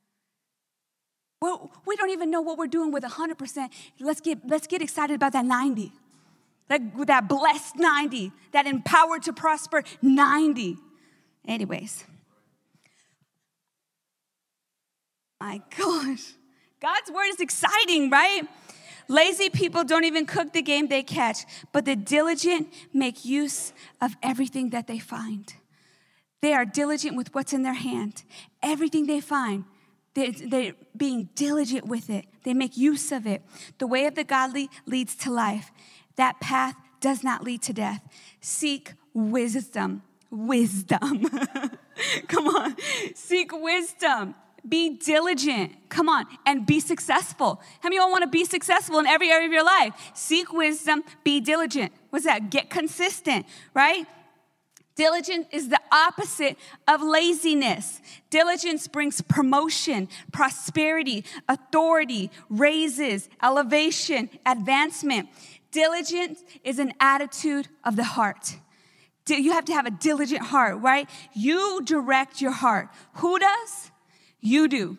Well, 1.40 1.70
we 1.86 1.96
don't 1.96 2.10
even 2.10 2.30
know 2.30 2.42
what 2.42 2.58
we're 2.58 2.66
doing 2.66 2.92
with 2.92 3.02
100%. 3.02 3.70
Let's 3.98 4.20
get, 4.20 4.38
let's 4.46 4.66
get 4.66 4.82
excited 4.82 5.14
about 5.14 5.32
that 5.32 5.46
90. 5.46 5.92
that, 6.68 7.06
that 7.06 7.28
blessed 7.28 7.76
90, 7.76 8.32
that 8.52 8.66
empowered 8.66 9.22
to 9.22 9.32
prosper 9.32 9.82
90. 10.02 10.76
Anyways, 11.48 12.04
my 15.40 15.62
gosh, 15.76 16.34
God's 16.80 17.10
word 17.10 17.28
is 17.28 17.40
exciting, 17.40 18.10
right? 18.10 18.42
Lazy 19.08 19.50
people 19.50 19.82
don't 19.82 20.04
even 20.04 20.26
cook 20.26 20.52
the 20.52 20.62
game 20.62 20.86
they 20.86 21.02
catch, 21.02 21.38
but 21.72 21.84
the 21.84 21.96
diligent 21.96 22.72
make 22.92 23.24
use 23.24 23.72
of 24.00 24.14
everything 24.22 24.70
that 24.70 24.86
they 24.86 24.98
find. 24.98 25.54
They 26.42 26.54
are 26.54 26.64
diligent 26.64 27.16
with 27.16 27.34
what's 27.34 27.52
in 27.52 27.62
their 27.62 27.74
hand. 27.74 28.22
Everything 28.62 29.06
they 29.06 29.20
find, 29.20 29.64
they're, 30.14 30.32
they're, 30.32 30.72
being 30.96 31.30
diligent 31.34 31.86
with 31.86 32.10
it. 32.10 32.26
They 32.42 32.52
make 32.52 32.76
use 32.76 33.12
of 33.12 33.26
it. 33.26 33.42
The 33.78 33.86
way 33.86 34.06
of 34.06 34.14
the 34.16 34.24
godly 34.24 34.68
leads 34.86 35.14
to 35.16 35.30
life. 35.30 35.70
That 36.16 36.40
path 36.40 36.74
does 37.00 37.24
not 37.24 37.42
lead 37.42 37.62
to 37.62 37.72
death. 37.72 38.02
Seek 38.40 38.92
wisdom. 39.14 40.02
Wisdom. 40.30 41.26
Come 42.28 42.48
on. 42.48 42.76
Seek 43.14 43.50
wisdom. 43.52 44.34
Be 44.68 44.98
diligent. 44.98 45.88
Come 45.88 46.08
on. 46.08 46.26
And 46.44 46.66
be 46.66 46.80
successful. 46.80 47.62
How 47.80 47.88
many 47.88 47.96
of 47.96 48.02
y'all 48.02 48.10
want 48.10 48.22
to 48.22 48.28
be 48.28 48.44
successful 48.44 48.98
in 48.98 49.06
every 49.06 49.30
area 49.30 49.46
of 49.46 49.52
your 49.52 49.64
life? 49.64 49.94
Seek 50.14 50.52
wisdom. 50.52 51.02
Be 51.24 51.40
diligent. 51.40 51.92
What's 52.10 52.26
that? 52.26 52.50
Get 52.50 52.68
consistent, 52.68 53.46
right? 53.74 54.06
Diligence 55.00 55.46
is 55.50 55.70
the 55.70 55.80
opposite 55.90 56.58
of 56.86 57.00
laziness. 57.00 58.02
Diligence 58.28 58.86
brings 58.86 59.22
promotion, 59.22 60.10
prosperity, 60.30 61.24
authority, 61.48 62.30
raises, 62.50 63.30
elevation, 63.42 64.28
advancement. 64.44 65.30
Diligence 65.70 66.44
is 66.64 66.78
an 66.78 66.92
attitude 67.00 67.68
of 67.82 67.96
the 67.96 68.04
heart. 68.04 68.58
You 69.26 69.52
have 69.52 69.64
to 69.64 69.72
have 69.72 69.86
a 69.86 69.90
diligent 69.90 70.42
heart, 70.42 70.82
right? 70.82 71.08
You 71.32 71.80
direct 71.82 72.42
your 72.42 72.52
heart. 72.52 72.90
Who 73.14 73.38
does? 73.38 73.90
You 74.42 74.68
do. 74.68 74.98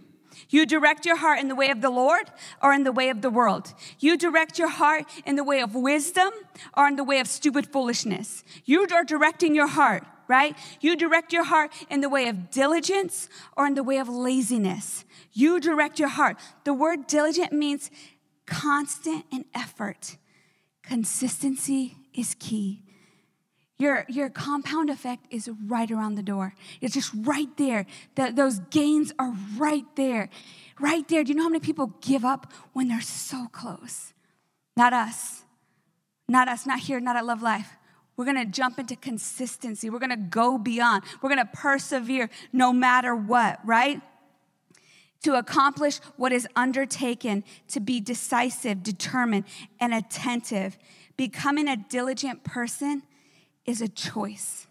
You 0.50 0.66
direct 0.66 1.06
your 1.06 1.18
heart 1.18 1.40
in 1.40 1.48
the 1.48 1.56
way 1.56 1.70
of 1.70 1.82
the 1.82 1.90
Lord 1.90 2.32
or 2.62 2.74
in 2.74 2.84
the 2.84 2.92
way 2.92 3.10
of 3.10 3.22
the 3.22 3.30
world. 3.30 3.74
You 4.00 4.18
direct 4.18 4.60
your 4.60 4.70
heart 4.70 5.06
in 5.26 5.36
the 5.36 5.44
way 5.44 5.62
of 5.62 5.76
wisdom 5.76 6.32
or 6.76 6.88
in 6.88 6.96
the 6.96 7.04
way 7.04 7.20
of 7.20 7.28
stupid 7.28 7.68
foolishness. 7.68 8.44
You 8.66 8.88
are 8.92 9.04
directing 9.04 9.56
your 9.56 9.68
heart, 9.68 10.04
right? 10.28 10.56
You 10.80 10.96
direct 10.96 11.34
your 11.34 11.44
heart 11.44 11.72
in 11.90 12.02
the 12.02 12.10
way 12.10 12.28
of 12.28 12.52
diligence 12.52 13.30
or 13.56 13.68
in 13.68 13.76
the 13.76 13.84
way 13.84 13.98
of 13.98 14.10
laziness. 14.10 15.06
You 15.34 15.60
direct 15.60 16.00
your 16.00 16.10
heart. 16.10 16.38
The 16.64 16.74
word 16.74 17.08
diligent 17.08 17.54
means 17.54 17.90
constant 18.46 19.26
and 19.32 19.46
effort. 19.56 20.18
Consistency 20.84 21.96
is 22.14 22.36
key. 22.40 22.84
Your, 23.82 24.06
your 24.10 24.30
compound 24.30 24.92
effect 24.92 25.26
is 25.32 25.50
right 25.66 25.90
around 25.90 26.14
the 26.14 26.22
door. 26.22 26.54
It's 26.82 26.94
just 26.94 27.12
right 27.16 27.48
there. 27.58 27.88
The, 28.14 28.32
those 28.32 28.60
gains 28.70 29.12
are 29.18 29.34
right 29.58 29.88
there. 29.96 30.30
Right 30.80 31.08
there. 31.08 31.24
Do 31.24 31.30
you 31.30 31.36
know 31.36 31.46
how 31.46 31.50
many 31.50 31.62
people 31.62 31.96
give 32.00 32.24
up 32.24 32.54
when 32.74 32.90
they're 32.90 33.02
so 33.02 33.48
close? 33.48 34.14
Not 34.78 34.94
us. 34.94 35.46
Not 36.30 36.48
us, 36.48 36.68
not 36.68 36.82
here, 36.82 37.00
not 37.00 37.16
at 37.16 37.26
Love 37.26 37.42
Life. 37.42 37.76
We're 38.16 38.26
gonna 38.26 38.46
jump 38.46 38.78
into 38.78 38.96
consistency. 38.96 39.90
We're 39.90 39.98
gonna 39.98 40.16
go 40.16 40.60
beyond. 40.60 41.02
We're 41.20 41.30
gonna 41.30 41.50
persevere 41.52 42.30
no 42.54 42.72
matter 42.72 43.16
what, 43.16 43.66
right? 43.66 44.00
To 45.24 45.40
accomplish 45.40 45.98
what 46.18 46.32
is 46.32 46.48
undertaken, 46.56 47.44
to 47.70 47.80
be 47.80 48.00
decisive, 48.00 48.84
determined, 48.84 49.46
and 49.80 49.92
attentive. 49.92 50.78
Becoming 51.18 51.68
a 51.68 51.78
diligent 51.78 52.44
person 52.44 53.02
is 53.66 53.82
a 53.82 53.88
choice. 53.88 54.68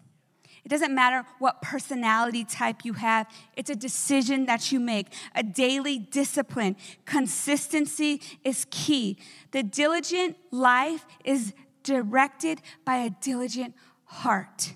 It 0.63 0.69
doesn't 0.69 0.93
matter 0.93 1.25
what 1.39 1.61
personality 1.61 2.43
type 2.43 2.85
you 2.85 2.93
have, 2.93 3.27
it's 3.55 3.69
a 3.69 3.75
decision 3.75 4.45
that 4.45 4.71
you 4.71 4.79
make, 4.79 5.07
a 5.33 5.41
daily 5.41 5.97
discipline. 5.97 6.75
Consistency 7.05 8.21
is 8.43 8.67
key. 8.69 9.17
The 9.51 9.63
diligent 9.63 10.37
life 10.51 11.05
is 11.23 11.53
directed 11.83 12.61
by 12.85 12.97
a 12.97 13.09
diligent 13.09 13.73
heart. 14.05 14.73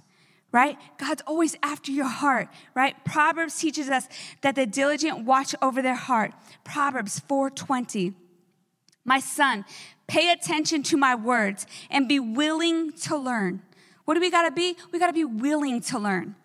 Right? 0.52 0.78
God's 0.98 1.22
always 1.28 1.58
after 1.62 1.92
your 1.92 2.08
heart, 2.08 2.48
right? 2.74 2.96
Proverbs 3.04 3.60
teaches 3.60 3.90
us 3.90 4.08
that 4.42 4.56
the 4.56 4.66
diligent 4.66 5.26
watch 5.26 5.54
over 5.62 5.82
their 5.82 5.96
heart. 5.96 6.32
Proverbs 6.64 7.20
4:20. 7.20 8.14
My 9.04 9.20
son, 9.20 9.66
pay 10.08 10.32
attention 10.32 10.82
to 10.84 10.98
my 10.98 11.14
words 11.14 11.68
and 11.90 12.08
be 12.08 12.20
willing 12.20 12.94
to 12.94 13.18
learn. 13.18 13.64
What 14.06 14.14
do 14.14 14.22
we 14.22 14.32
got 14.32 14.44
to 14.44 14.52
be? 14.52 14.78
We 14.92 15.00
got 15.00 15.08
to 15.08 15.14
be 15.14 15.26
willing 15.26 15.82
to 15.82 16.00
learn. 16.00 16.36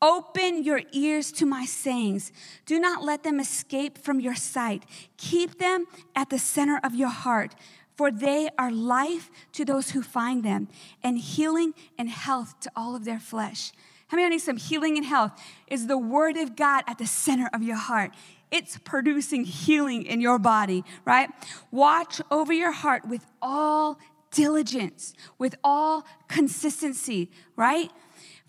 Open 0.00 0.62
your 0.62 0.82
ears 0.92 1.32
to 1.32 1.46
my 1.46 1.64
sayings. 1.64 2.30
Do 2.66 2.78
not 2.78 3.02
let 3.02 3.24
them 3.24 3.40
escape 3.40 3.98
from 3.98 4.20
your 4.20 4.36
sight. 4.36 4.84
Keep 5.16 5.58
them 5.58 5.86
at 6.14 6.30
the 6.30 6.38
center 6.38 6.80
of 6.84 6.94
your 6.94 7.08
heart, 7.08 7.56
for 7.96 8.12
they 8.12 8.48
are 8.56 8.70
life 8.70 9.28
to 9.54 9.64
those 9.64 9.90
who 9.90 10.02
find 10.02 10.44
them, 10.44 10.68
and 11.02 11.18
healing 11.18 11.74
and 11.98 12.08
health 12.08 12.60
to 12.60 12.70
all 12.76 12.94
of 12.94 13.04
their 13.04 13.18
flesh. 13.18 13.72
How 14.06 14.16
many 14.16 14.28
need 14.30 14.38
some 14.38 14.56
healing 14.56 14.96
and 14.96 15.04
health? 15.04 15.32
Is 15.66 15.88
the 15.88 15.98
word 15.98 16.36
of 16.36 16.54
God 16.54 16.84
at 16.86 16.98
the 16.98 17.06
center 17.06 17.50
of 17.52 17.62
your 17.62 17.76
heart? 17.76 18.12
It's 18.50 18.78
producing 18.78 19.44
healing 19.44 20.04
in 20.04 20.20
your 20.20 20.38
body, 20.38 20.84
right? 21.04 21.28
Watch 21.70 22.20
over 22.30 22.52
your 22.52 22.72
heart 22.72 23.06
with 23.06 23.26
all 23.42 23.98
diligence, 24.30 25.14
with 25.38 25.54
all 25.62 26.06
consistency, 26.28 27.30
right? 27.56 27.90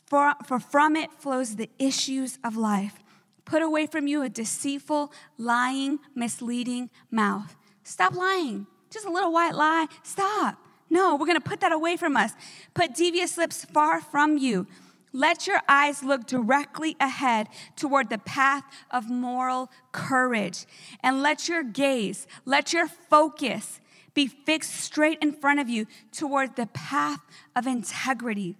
For, 0.05 0.33
for 0.45 0.59
from 0.59 0.95
it 0.95 1.11
flows 1.13 1.55
the 1.55 1.69
issues 1.77 2.39
of 2.43 2.57
life. 2.57 3.03
Put 3.45 3.61
away 3.61 3.87
from 3.87 4.07
you 4.07 4.21
a 4.21 4.29
deceitful, 4.29 5.11
lying, 5.37 5.99
misleading 6.15 6.89
mouth. 7.09 7.55
Stop 7.83 8.13
lying. 8.13 8.67
Just 8.89 9.05
a 9.05 9.11
little 9.11 9.31
white 9.31 9.55
lie. 9.55 9.87
Stop. 10.03 10.57
No, 10.89 11.15
we're 11.15 11.25
going 11.25 11.39
to 11.39 11.49
put 11.49 11.59
that 11.61 11.71
away 11.71 11.97
from 11.97 12.17
us. 12.17 12.31
Put 12.73 12.95
devious 12.95 13.37
lips 13.37 13.65
far 13.65 14.01
from 14.01 14.37
you. 14.37 14.67
Let 15.11 15.47
your 15.47 15.61
eyes 15.67 16.03
look 16.03 16.27
directly 16.27 16.95
ahead 16.99 17.47
toward 17.75 18.09
the 18.09 18.19
path 18.19 18.63
of 18.91 19.09
moral 19.09 19.71
courage. 19.91 20.65
And 21.01 21.21
let 21.21 21.47
your 21.47 21.63
gaze, 21.63 22.27
let 22.45 22.73
your 22.73 22.87
focus 22.87 23.79
be 24.19 24.27
fixed 24.27 24.75
straight 24.75 25.17
in 25.21 25.31
front 25.31 25.61
of 25.61 25.69
you 25.69 25.87
toward 26.11 26.57
the 26.57 26.65
path 26.65 27.21
of 27.55 27.65
integrity. 27.65 28.57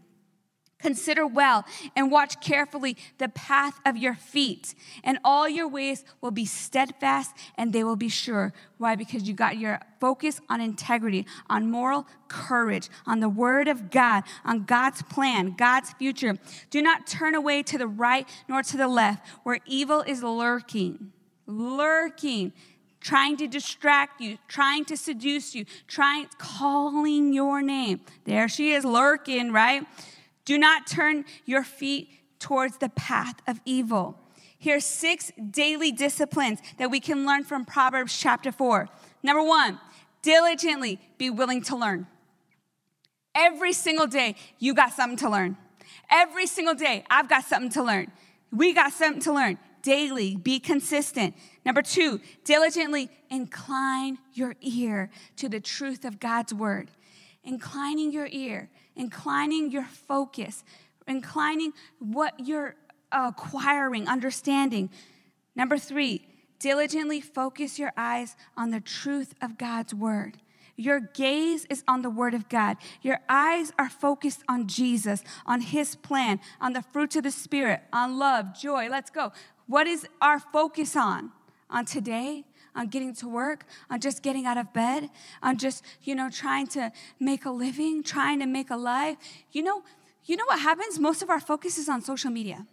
Consider 0.80 1.28
well 1.28 1.66
and 1.98 2.10
watch 2.10 2.40
carefully 2.40 2.96
the 3.18 3.28
path 3.28 3.78
of 3.86 3.98
your 3.98 4.16
feet, 4.16 4.74
and 5.04 5.20
all 5.22 5.50
your 5.50 5.68
ways 5.68 6.06
will 6.22 6.32
be 6.32 6.46
steadfast 6.46 7.36
and 7.58 7.74
they 7.74 7.84
will 7.84 7.98
be 7.98 8.08
sure. 8.08 8.54
Why? 8.78 8.96
Because 8.96 9.24
you 9.24 9.34
got 9.34 9.58
your 9.58 9.82
focus 10.00 10.40
on 10.50 10.62
integrity, 10.62 11.26
on 11.50 11.70
moral 11.70 12.08
courage, 12.30 12.88
on 13.06 13.20
the 13.20 13.28
word 13.28 13.68
of 13.68 13.92
God, 13.92 14.24
on 14.46 14.64
God's 14.64 15.02
plan, 15.02 15.56
God's 15.58 15.92
future. 15.92 16.38
Do 16.70 16.82
not 16.82 17.06
turn 17.06 17.36
away 17.36 17.64
to 17.64 17.78
the 17.78 17.86
right 17.86 18.26
nor 18.48 18.64
to 18.64 18.78
the 18.78 18.88
left, 18.88 19.28
where 19.44 19.60
evil 19.66 20.04
is 20.08 20.24
lurking. 20.24 21.12
Lurking 21.46 22.54
trying 23.00 23.38
to 23.38 23.48
distract 23.48 24.22
you, 24.22 24.38
trying 24.48 24.86
to 24.86 24.98
seduce 24.98 25.56
you, 25.56 25.66
trying 25.88 26.28
calling 26.38 27.34
your 27.34 27.62
name. 27.62 28.02
There 28.26 28.48
she 28.48 28.74
is 28.74 28.86
lurking, 28.86 29.52
right? 29.52 29.86
Do 30.46 30.58
not 30.58 30.88
turn 30.88 31.26
your 31.46 31.64
feet 31.64 32.10
towards 32.40 32.78
the 32.78 32.90
path 32.90 33.36
of 33.48 33.60
evil. 33.66 34.18
Here's 34.58 34.86
six 34.86 35.32
daily 35.52 35.92
disciplines 35.92 36.60
that 36.78 36.92
we 36.92 37.00
can 37.00 37.26
learn 37.26 37.44
from 37.44 37.66
Proverbs 37.66 38.18
chapter 38.18 38.52
4. 38.52 38.90
Number 39.24 39.44
1, 39.44 39.80
diligently 40.22 41.00
be 41.18 41.30
willing 41.30 41.62
to 41.64 41.76
learn. 41.76 42.08
Every 43.36 43.74
single 43.74 44.08
day, 44.08 44.36
you 44.58 44.74
got 44.74 44.92
something 44.92 45.18
to 45.20 45.30
learn. 45.30 45.56
Every 46.12 46.46
single 46.46 46.74
day, 46.74 47.06
I've 47.10 47.30
got 47.30 47.46
something 47.46 47.72
to 47.72 47.84
learn. 47.84 48.12
We 48.52 48.74
got 48.74 48.92
something 48.92 49.22
to 49.24 49.34
learn 49.34 49.60
daily, 49.82 50.36
be 50.36 50.60
consistent. 50.60 51.36
Number 51.66 51.82
two, 51.82 52.20
diligently 52.44 53.10
incline 53.30 54.18
your 54.34 54.56
ear 54.62 55.10
to 55.38 55.50
the 55.50 55.60
truth 55.60 56.06
of 56.06 56.20
God's 56.20 56.54
word. 56.54 56.92
Inclining 57.44 58.12
your 58.12 58.28
ear, 58.32 58.70
inclining 58.96 59.72
your 59.72 59.86
focus, 59.86 60.64
inclining 61.08 61.74
what 62.00 62.34
you're 62.40 62.76
acquiring, 63.12 64.08
understanding. 64.08 64.90
Number 65.56 65.78
three, 65.78 66.28
diligently 66.60 67.22
focus 67.22 67.80
your 67.80 67.94
eyes 67.98 68.36
on 68.56 68.72
the 68.72 68.82
truth 68.82 69.34
of 69.42 69.58
God's 69.58 69.94
word. 69.94 70.38
Your 70.80 71.02
gaze 71.02 71.66
is 71.70 71.84
on 71.90 72.04
the 72.04 72.10
Word 72.10 72.34
of 72.34 72.48
God. 72.48 72.78
Your 73.02 73.20
eyes 73.28 73.74
are 73.78 73.90
focused 73.90 74.44
on 74.48 74.68
Jesus, 74.68 75.22
on 75.46 75.60
His 75.60 75.96
plan, 75.98 76.40
on 76.62 76.72
the 76.72 76.82
fruits 76.82 77.18
of 77.18 77.24
the 77.24 77.32
Spirit, 77.32 77.82
on 77.92 78.18
love, 78.18 78.58
joy. 78.58 78.88
Let's 78.90 79.10
go. 79.10 79.34
What 79.70 79.86
is 79.86 80.08
our 80.20 80.40
focus 80.40 80.96
on? 80.96 81.32
On 81.70 81.86
today, 81.86 82.44
on 82.76 82.88
getting 82.88 83.14
to 83.14 83.28
work, 83.30 83.66
on 83.92 84.02
just 84.02 84.24
getting 84.24 84.48
out 84.48 84.58
of 84.58 84.74
bed, 84.74 85.12
on 85.44 85.60
just, 85.60 85.84
you 86.02 86.16
know, 86.16 86.28
trying 86.32 86.66
to 86.70 86.92
make 87.20 87.46
a 87.46 87.52
living, 87.52 88.02
trying 88.02 88.40
to 88.40 88.48
make 88.48 88.72
a 88.72 88.76
life. 88.76 89.18
You 89.52 89.62
know, 89.62 89.84
you 90.26 90.36
know 90.38 90.46
what 90.48 90.60
happens? 90.60 90.98
Most 90.98 91.22
of 91.22 91.30
our 91.30 91.40
focus 91.40 91.78
is 91.78 91.88
on 91.88 92.02
social 92.02 92.32
media. 92.32 92.66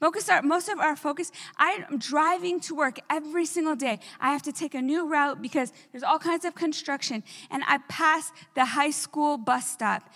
Our, 0.00 0.42
most 0.42 0.68
of 0.68 0.78
our 0.78 0.94
focus, 0.94 1.32
I'm 1.58 1.98
driving 1.98 2.60
to 2.60 2.76
work 2.76 3.00
every 3.10 3.44
single 3.44 3.74
day. 3.74 3.98
I 4.20 4.30
have 4.30 4.42
to 4.42 4.52
take 4.52 4.76
a 4.76 4.80
new 4.80 5.08
route 5.08 5.42
because 5.42 5.72
there's 5.90 6.04
all 6.04 6.20
kinds 6.20 6.44
of 6.44 6.54
construction. 6.54 7.24
And 7.50 7.64
I 7.66 7.78
pass 7.88 8.30
the 8.54 8.66
high 8.66 8.92
school 8.92 9.36
bus 9.36 9.68
stop. 9.68 10.08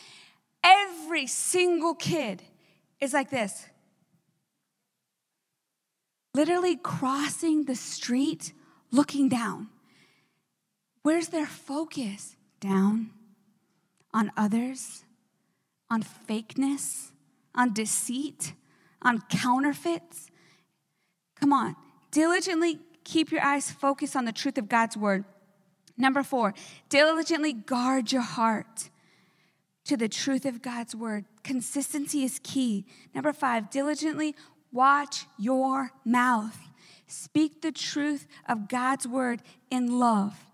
Every 0.63 1.27
single 1.27 1.97
kid 1.97 2.41
is 3.01 3.13
like 3.13 3.31
this 3.31 3.67
literally 6.35 6.77
crossing 6.77 7.65
the 7.65 7.77
street, 7.77 8.53
looking 8.91 9.29
down. 9.29 9.69
Where's 11.03 11.29
their 11.29 11.47
focus? 11.47 12.37
Down 12.61 13.11
on 14.13 14.33
others, 14.37 15.05
on 15.91 16.03
fakeness, 16.03 17.11
on 17.55 17.75
deceit, 17.75 18.55
on 19.03 19.21
counterfeits. 19.29 20.29
Come 21.39 21.53
on, 21.53 21.77
diligently 22.11 22.79
keep 23.05 23.31
your 23.31 23.43
eyes 23.43 23.71
focused 23.71 24.17
on 24.17 24.25
the 24.25 24.33
truth 24.33 24.57
of 24.57 24.69
God's 24.69 24.97
word. 24.97 25.25
Number 25.97 26.23
four, 26.23 26.55
diligently 26.89 27.53
guard 27.53 28.13
your 28.13 28.23
heart 28.23 28.89
to 29.85 29.97
the 29.97 30.09
truth 30.09 30.47
of 30.47 30.63
God's 30.63 30.97
word. 30.97 31.27
Consistency 31.43 32.25
is 32.25 32.41
key. 32.43 32.87
Number 33.15 33.33
five, 33.33 33.69
diligently 33.69 34.35
watch 34.75 35.27
your 35.39 35.93
mouth. 36.05 36.59
Speak 37.07 37.63
the 37.63 37.73
truth 37.73 38.27
of 38.47 38.69
God's 38.69 39.07
word 39.07 39.41
in 39.71 39.99
love. 39.99 40.47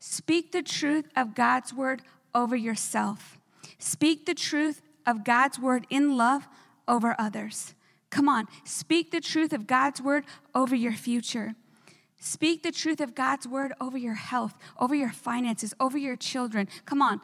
Speak 0.00 0.52
the 0.52 0.62
truth 0.62 1.06
of 1.16 1.34
God's 1.34 1.72
word 1.72 2.02
over 2.34 2.56
yourself. 2.56 3.38
Speak 3.78 4.26
the 4.26 4.34
truth 4.34 4.82
of 5.06 5.24
God's 5.24 5.58
word 5.58 5.86
in 5.88 6.16
love 6.16 6.48
over 6.88 7.14
others. 7.18 7.74
Come 8.10 8.28
on, 8.28 8.48
speak 8.64 9.12
the 9.12 9.20
truth 9.20 9.52
of 9.52 9.66
God's 9.66 10.02
word 10.02 10.24
over 10.54 10.74
your 10.74 10.92
future. 10.92 11.54
Speak 12.18 12.62
the 12.62 12.72
truth 12.72 13.00
of 13.00 13.14
God's 13.14 13.46
word 13.46 13.72
over 13.80 13.96
your 13.96 14.14
health, 14.14 14.54
over 14.78 14.94
your 14.94 15.10
finances, 15.10 15.72
over 15.80 15.96
your 15.96 16.16
children. 16.16 16.68
Come 16.84 17.00
on. 17.00 17.20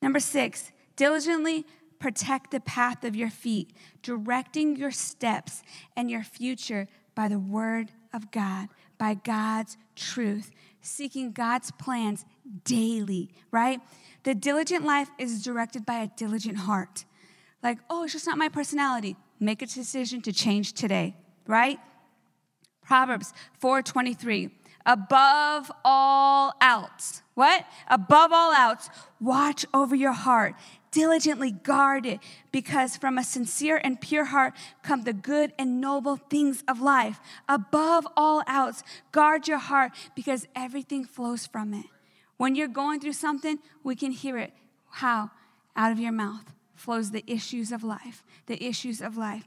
Number 0.00 0.20
six, 0.20 0.70
diligently 0.94 1.66
protect 1.98 2.50
the 2.50 2.60
path 2.60 3.04
of 3.04 3.16
your 3.16 3.30
feet, 3.30 3.72
directing 4.02 4.76
your 4.76 4.90
steps 4.90 5.62
and 5.96 6.10
your 6.10 6.22
future 6.22 6.88
by 7.14 7.28
the 7.28 7.38
word 7.38 7.90
of 8.12 8.30
God, 8.30 8.68
by 8.96 9.14
God's 9.14 9.76
truth, 9.96 10.50
seeking 10.80 11.32
God's 11.32 11.70
plans 11.72 12.24
daily, 12.64 13.30
right? 13.50 13.80
The 14.22 14.34
diligent 14.34 14.84
life 14.84 15.10
is 15.18 15.42
directed 15.42 15.84
by 15.84 15.98
a 15.98 16.08
diligent 16.16 16.58
heart. 16.58 17.04
Like, 17.62 17.78
oh, 17.90 18.04
it's 18.04 18.12
just 18.12 18.26
not 18.26 18.38
my 18.38 18.48
personality. 18.48 19.16
Make 19.40 19.62
a 19.62 19.66
decision 19.66 20.20
to 20.22 20.32
change 20.32 20.72
today, 20.72 21.16
right? 21.46 21.78
Proverbs 22.82 23.32
4:23. 23.60 24.50
Above 24.88 25.70
all 25.84 26.54
else, 26.62 27.20
what? 27.34 27.66
Above 27.88 28.32
all 28.32 28.52
else, 28.52 28.88
watch 29.20 29.66
over 29.74 29.94
your 29.94 30.12
heart. 30.12 30.54
Diligently 30.90 31.50
guard 31.50 32.06
it, 32.06 32.20
because 32.50 32.96
from 32.96 33.18
a 33.18 33.22
sincere 33.22 33.78
and 33.84 34.00
pure 34.00 34.24
heart 34.24 34.54
come 34.82 35.02
the 35.02 35.12
good 35.12 35.52
and 35.58 35.78
noble 35.78 36.16
things 36.16 36.64
of 36.66 36.80
life. 36.80 37.20
Above 37.50 38.08
all 38.16 38.42
else, 38.48 38.82
guard 39.12 39.46
your 39.46 39.58
heart, 39.58 39.92
because 40.16 40.48
everything 40.56 41.04
flows 41.04 41.46
from 41.46 41.74
it. 41.74 41.84
When 42.38 42.54
you're 42.54 42.66
going 42.66 42.98
through 42.98 43.12
something, 43.12 43.58
we 43.84 43.94
can 43.94 44.10
hear 44.10 44.38
it. 44.38 44.54
How? 44.88 45.30
Out 45.76 45.92
of 45.92 46.00
your 46.00 46.12
mouth 46.12 46.54
flows 46.74 47.10
the 47.10 47.24
issues 47.26 47.72
of 47.72 47.84
life, 47.84 48.24
the 48.46 48.64
issues 48.64 49.02
of 49.02 49.18
life. 49.18 49.44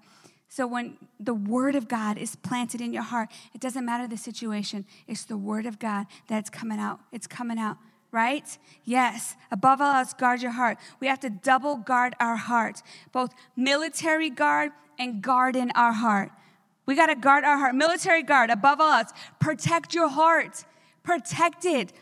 So 0.52 0.68
when 0.68 0.98
the 1.18 1.34
word 1.34 1.76
of 1.76 1.88
God 1.88 2.18
is 2.18 2.36
planted 2.36 2.82
in 2.82 2.92
your 2.92 3.04
heart, 3.04 3.30
it 3.54 3.62
doesn't 3.62 3.86
matter 3.86 4.06
the 4.06 4.18
situation. 4.18 4.84
It's 5.08 5.24
the 5.24 5.38
word 5.38 5.66
of 5.66 5.80
God 5.80 6.08
that's 6.28 6.50
coming 6.50 6.78
out. 6.78 7.00
It's 7.14 7.26
coming 7.26 7.58
out, 7.58 7.78
right? 8.12 8.58
Yes. 8.84 9.38
Above 9.50 9.80
all 9.80 9.96
else, 9.96 10.14
guard 10.14 10.42
your 10.42 10.52
heart. 10.52 10.78
We 11.00 11.08
have 11.08 11.22
to 11.22 11.30
double 11.30 11.78
guard 11.78 12.16
our 12.20 12.36
heart, 12.36 12.84
both 13.14 13.34
military 13.56 14.30
guard 14.30 14.74
and 15.00 15.22
guard 15.22 15.56
in 15.56 15.72
our 15.72 15.94
heart. 15.94 16.32
We 16.86 16.96
got 16.96 17.08
to 17.08 17.16
guard 17.16 17.46
our 17.46 17.58
heart. 17.58 17.74
Military 17.74 18.22
guard, 18.22 18.50
above 18.50 18.82
all 18.82 18.92
else, 18.92 19.14
protect 19.40 19.94
your 19.94 20.10
heart. 20.10 20.66
Protect 21.02 21.64
it. 21.64 21.94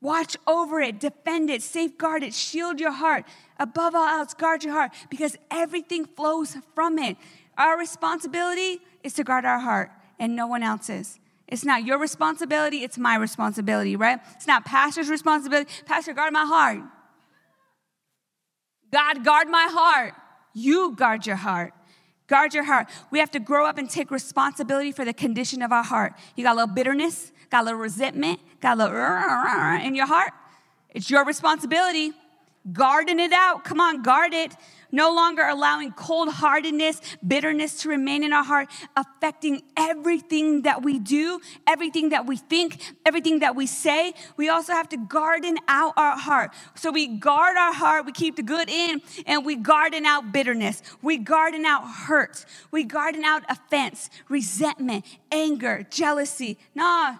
Watch 0.00 0.36
over 0.46 0.80
it, 0.80 0.98
defend 0.98 1.50
it, 1.50 1.60
safeguard 1.60 2.22
it, 2.22 2.32
shield 2.32 2.80
your 2.80 2.92
heart. 2.92 3.24
Above 3.58 3.94
all 3.94 4.06
else, 4.06 4.32
guard 4.32 4.64
your 4.64 4.72
heart 4.72 4.92
because 5.10 5.36
everything 5.50 6.06
flows 6.06 6.56
from 6.74 6.98
it. 6.98 7.18
Our 7.60 7.78
responsibility 7.78 8.80
is 9.04 9.12
to 9.14 9.22
guard 9.22 9.44
our 9.44 9.58
heart 9.58 9.90
and 10.18 10.34
no 10.34 10.46
one 10.46 10.62
else's. 10.62 11.20
It's 11.46 11.62
not 11.62 11.84
your 11.84 11.98
responsibility, 11.98 12.78
it's 12.78 12.96
my 12.96 13.16
responsibility, 13.16 13.96
right? 13.96 14.18
It's 14.34 14.46
not 14.46 14.64
pastor's 14.64 15.10
responsibility. 15.10 15.70
Pastor, 15.84 16.14
guard 16.14 16.32
my 16.32 16.46
heart. 16.46 16.80
God, 18.90 19.24
guard 19.24 19.48
my 19.48 19.68
heart. 19.70 20.14
You 20.54 20.96
guard 20.96 21.26
your 21.26 21.36
heart. 21.36 21.74
Guard 22.28 22.54
your 22.54 22.64
heart. 22.64 22.88
We 23.10 23.18
have 23.18 23.30
to 23.32 23.40
grow 23.40 23.66
up 23.66 23.76
and 23.76 23.90
take 23.90 24.10
responsibility 24.10 24.90
for 24.90 25.04
the 25.04 25.12
condition 25.12 25.60
of 25.60 25.70
our 25.70 25.84
heart. 25.84 26.14
You 26.36 26.44
got 26.44 26.54
a 26.54 26.58
little 26.60 26.74
bitterness, 26.74 27.30
got 27.50 27.62
a 27.62 27.64
little 27.64 27.80
resentment, 27.80 28.40
got 28.62 28.78
a 28.78 28.84
little 28.84 29.86
in 29.86 29.94
your 29.94 30.06
heart. 30.06 30.32
It's 30.88 31.10
your 31.10 31.26
responsibility. 31.26 32.12
Guarding 32.72 33.20
it 33.20 33.32
out. 33.32 33.64
Come 33.64 33.80
on, 33.80 34.02
guard 34.02 34.32
it 34.32 34.54
no 34.92 35.14
longer 35.14 35.42
allowing 35.42 35.92
cold 35.92 36.28
heartedness, 36.28 37.00
bitterness 37.26 37.82
to 37.82 37.88
remain 37.88 38.24
in 38.24 38.32
our 38.32 38.44
heart, 38.44 38.68
affecting 38.96 39.62
everything 39.76 40.62
that 40.62 40.82
we 40.82 40.98
do, 40.98 41.40
everything 41.66 42.10
that 42.10 42.26
we 42.26 42.36
think, 42.36 42.80
everything 43.04 43.40
that 43.40 43.54
we 43.54 43.66
say. 43.66 44.12
We 44.36 44.48
also 44.48 44.72
have 44.72 44.88
to 44.90 44.96
garden 44.96 45.58
out 45.68 45.94
our 45.96 46.16
heart. 46.16 46.52
So 46.74 46.90
we 46.90 47.06
guard 47.06 47.56
our 47.56 47.72
heart, 47.72 48.06
we 48.06 48.12
keep 48.12 48.36
the 48.36 48.42
good 48.42 48.68
in, 48.68 49.00
and 49.26 49.44
we 49.44 49.56
garden 49.56 50.06
out 50.06 50.32
bitterness. 50.32 50.82
We 51.02 51.18
garden 51.18 51.64
out 51.64 51.82
hurt. 51.84 52.44
We 52.70 52.84
garden 52.84 53.24
out 53.24 53.42
offense, 53.48 54.10
resentment, 54.28 55.04
anger, 55.30 55.86
jealousy. 55.90 56.58
Nah, 56.74 57.16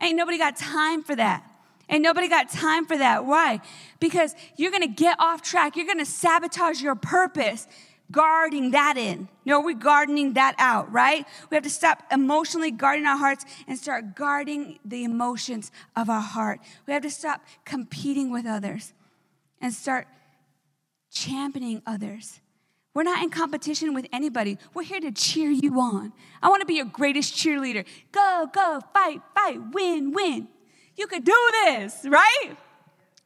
ain't 0.00 0.16
nobody 0.16 0.38
got 0.38 0.56
time 0.56 1.02
for 1.02 1.16
that. 1.16 1.51
And 1.88 2.02
nobody 2.02 2.28
got 2.28 2.48
time 2.48 2.86
for 2.86 2.96
that. 2.96 3.26
Why? 3.26 3.60
Because 4.00 4.34
you're 4.56 4.70
gonna 4.70 4.86
get 4.88 5.16
off 5.18 5.42
track. 5.42 5.76
You're 5.76 5.86
gonna 5.86 6.06
sabotage 6.06 6.80
your 6.80 6.94
purpose 6.94 7.66
guarding 8.12 8.70
that 8.72 8.96
in. 8.96 9.28
No, 9.44 9.60
we're 9.60 9.74
gardening 9.74 10.34
that 10.34 10.54
out, 10.58 10.92
right? 10.92 11.26
We 11.50 11.54
have 11.54 11.64
to 11.64 11.70
stop 11.70 12.04
emotionally 12.12 12.70
guarding 12.70 13.06
our 13.06 13.16
hearts 13.16 13.44
and 13.66 13.76
start 13.78 14.14
guarding 14.14 14.78
the 14.84 15.02
emotions 15.02 15.72
of 15.96 16.08
our 16.10 16.20
heart. 16.20 16.60
We 16.86 16.92
have 16.92 17.02
to 17.02 17.10
stop 17.10 17.42
competing 17.64 18.30
with 18.30 18.46
others 18.46 18.92
and 19.60 19.72
start 19.72 20.06
championing 21.10 21.82
others. 21.86 22.40
We're 22.94 23.04
not 23.04 23.22
in 23.22 23.30
competition 23.30 23.94
with 23.94 24.06
anybody. 24.12 24.58
We're 24.74 24.82
here 24.82 25.00
to 25.00 25.10
cheer 25.10 25.50
you 25.50 25.80
on. 25.80 26.12
I 26.42 26.50
want 26.50 26.60
to 26.60 26.66
be 26.66 26.74
your 26.74 26.84
greatest 26.84 27.34
cheerleader. 27.34 27.86
Go, 28.12 28.48
go, 28.52 28.80
fight, 28.92 29.22
fight, 29.34 29.58
win, 29.72 30.12
win. 30.12 30.48
You 30.96 31.06
could 31.06 31.24
do 31.24 31.50
this, 31.64 32.04
right? 32.04 32.56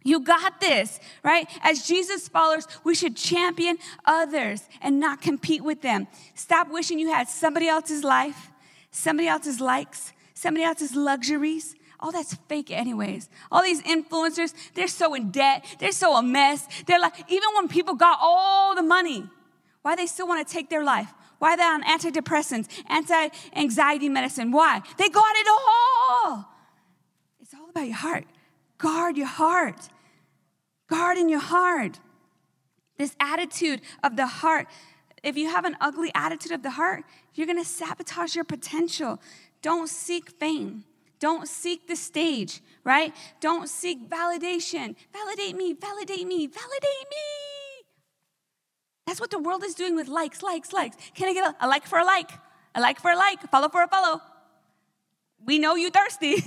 You 0.07 0.21
got 0.21 0.61
this, 0.61 1.01
right? 1.25 1.49
As 1.63 1.85
Jesus 1.85 2.29
followers, 2.29 2.69
we 2.85 2.95
should 2.95 3.17
champion 3.17 3.77
others 4.05 4.63
and 4.81 5.01
not 5.01 5.21
compete 5.21 5.65
with 5.65 5.83
them. 5.83 6.07
Stop 6.37 6.71
wishing 6.71 7.01
you 7.01 7.11
had 7.11 7.29
somebody 7.29 7.67
else's 7.67 8.05
life, 8.05 8.53
somebody 8.93 9.27
else's 9.27 9.61
likes, 9.61 10.13
somebody 10.33 10.65
else's 10.65 10.95
luxuries. 10.95 11.75
All 11.99 12.13
that's 12.13 12.35
fake, 12.49 12.71
anyways. 12.71 13.29
All 13.51 13.63
these 13.63 13.83
influencers, 13.83 14.55
they're 14.75 14.87
so 14.87 15.15
in 15.15 15.33
debt. 15.33 15.65
They're 15.81 15.91
so 15.91 16.15
a 16.17 16.23
mess. 16.23 16.69
They're 16.87 17.01
like, 17.01 17.15
even 17.29 17.49
when 17.57 17.67
people 17.67 17.95
got 17.95 18.19
all 18.21 18.77
the 18.77 18.83
money, 18.83 19.25
why 19.83 19.97
they 19.97 20.07
still 20.07 20.29
want 20.29 20.47
to 20.47 20.53
take 20.53 20.71
their 20.71 20.85
life? 20.85 21.13
Why 21.41 21.57
they're 21.57 21.73
on 21.73 21.83
antidepressants, 21.83 22.69
anti 22.89 23.31
anxiety 23.57 24.09
medicine? 24.09 24.53
Why? 24.53 24.83
They 24.99 25.09
got 25.09 25.35
it 25.37 25.49
all 25.49 26.56
about 27.77 27.87
your 27.87 27.97
heart. 27.97 28.25
Guard 28.79 29.17
your 29.17 29.27
heart. 29.27 29.89
Guard 30.89 31.19
in 31.19 31.29
your 31.29 31.41
heart. 31.41 32.01
This 32.97 33.15
attitude 33.21 33.83
of 34.03 34.17
the 34.17 34.27
heart. 34.27 34.67
If 35.23 35.37
you 35.37 35.49
have 35.49 35.65
an 35.65 35.77
ugly 35.81 36.11
attitude 36.15 36.53
of 36.53 36.63
the 36.63 36.71
heart, 36.71 37.05
you're 37.35 37.47
going 37.47 37.59
to 37.59 37.65
sabotage 37.65 38.35
your 38.35 38.45
potential. 38.45 39.21
Don't 39.61 39.89
seek 39.89 40.31
fame. 40.31 40.85
Don't 41.19 41.49
seek 41.49 41.89
the 41.89 41.97
stage, 41.97 42.61
right? 42.85 43.15
Don't 43.41 43.69
seek 43.69 44.09
validation. 44.09 44.95
Validate 45.13 45.57
me, 45.57 45.73
validate 45.73 46.27
me, 46.27 46.47
validate 46.47 47.07
me. 47.11 47.27
That's 49.07 49.21
what 49.21 49.31
the 49.31 49.39
world 49.39 49.65
is 49.65 49.75
doing 49.75 49.95
with 49.97 50.09
likes, 50.09 50.43
likes, 50.43 50.73
likes. 50.73 50.97
Can 51.15 51.29
I 51.29 51.33
get 51.33 51.55
a, 51.61 51.67
a 51.67 51.69
like 51.69 51.87
for 51.87 51.99
a 51.99 52.05
like? 52.05 52.31
A 52.75 52.81
like 52.81 53.01
for 53.01 53.11
a 53.11 53.17
like, 53.17 53.43
a 53.45 53.49
follow 53.49 53.69
for 53.69 53.83
a 53.83 53.89
follow. 53.89 54.21
We 55.47 55.59
know 55.61 55.77
you 55.77 55.91
thirsty. 55.91 56.43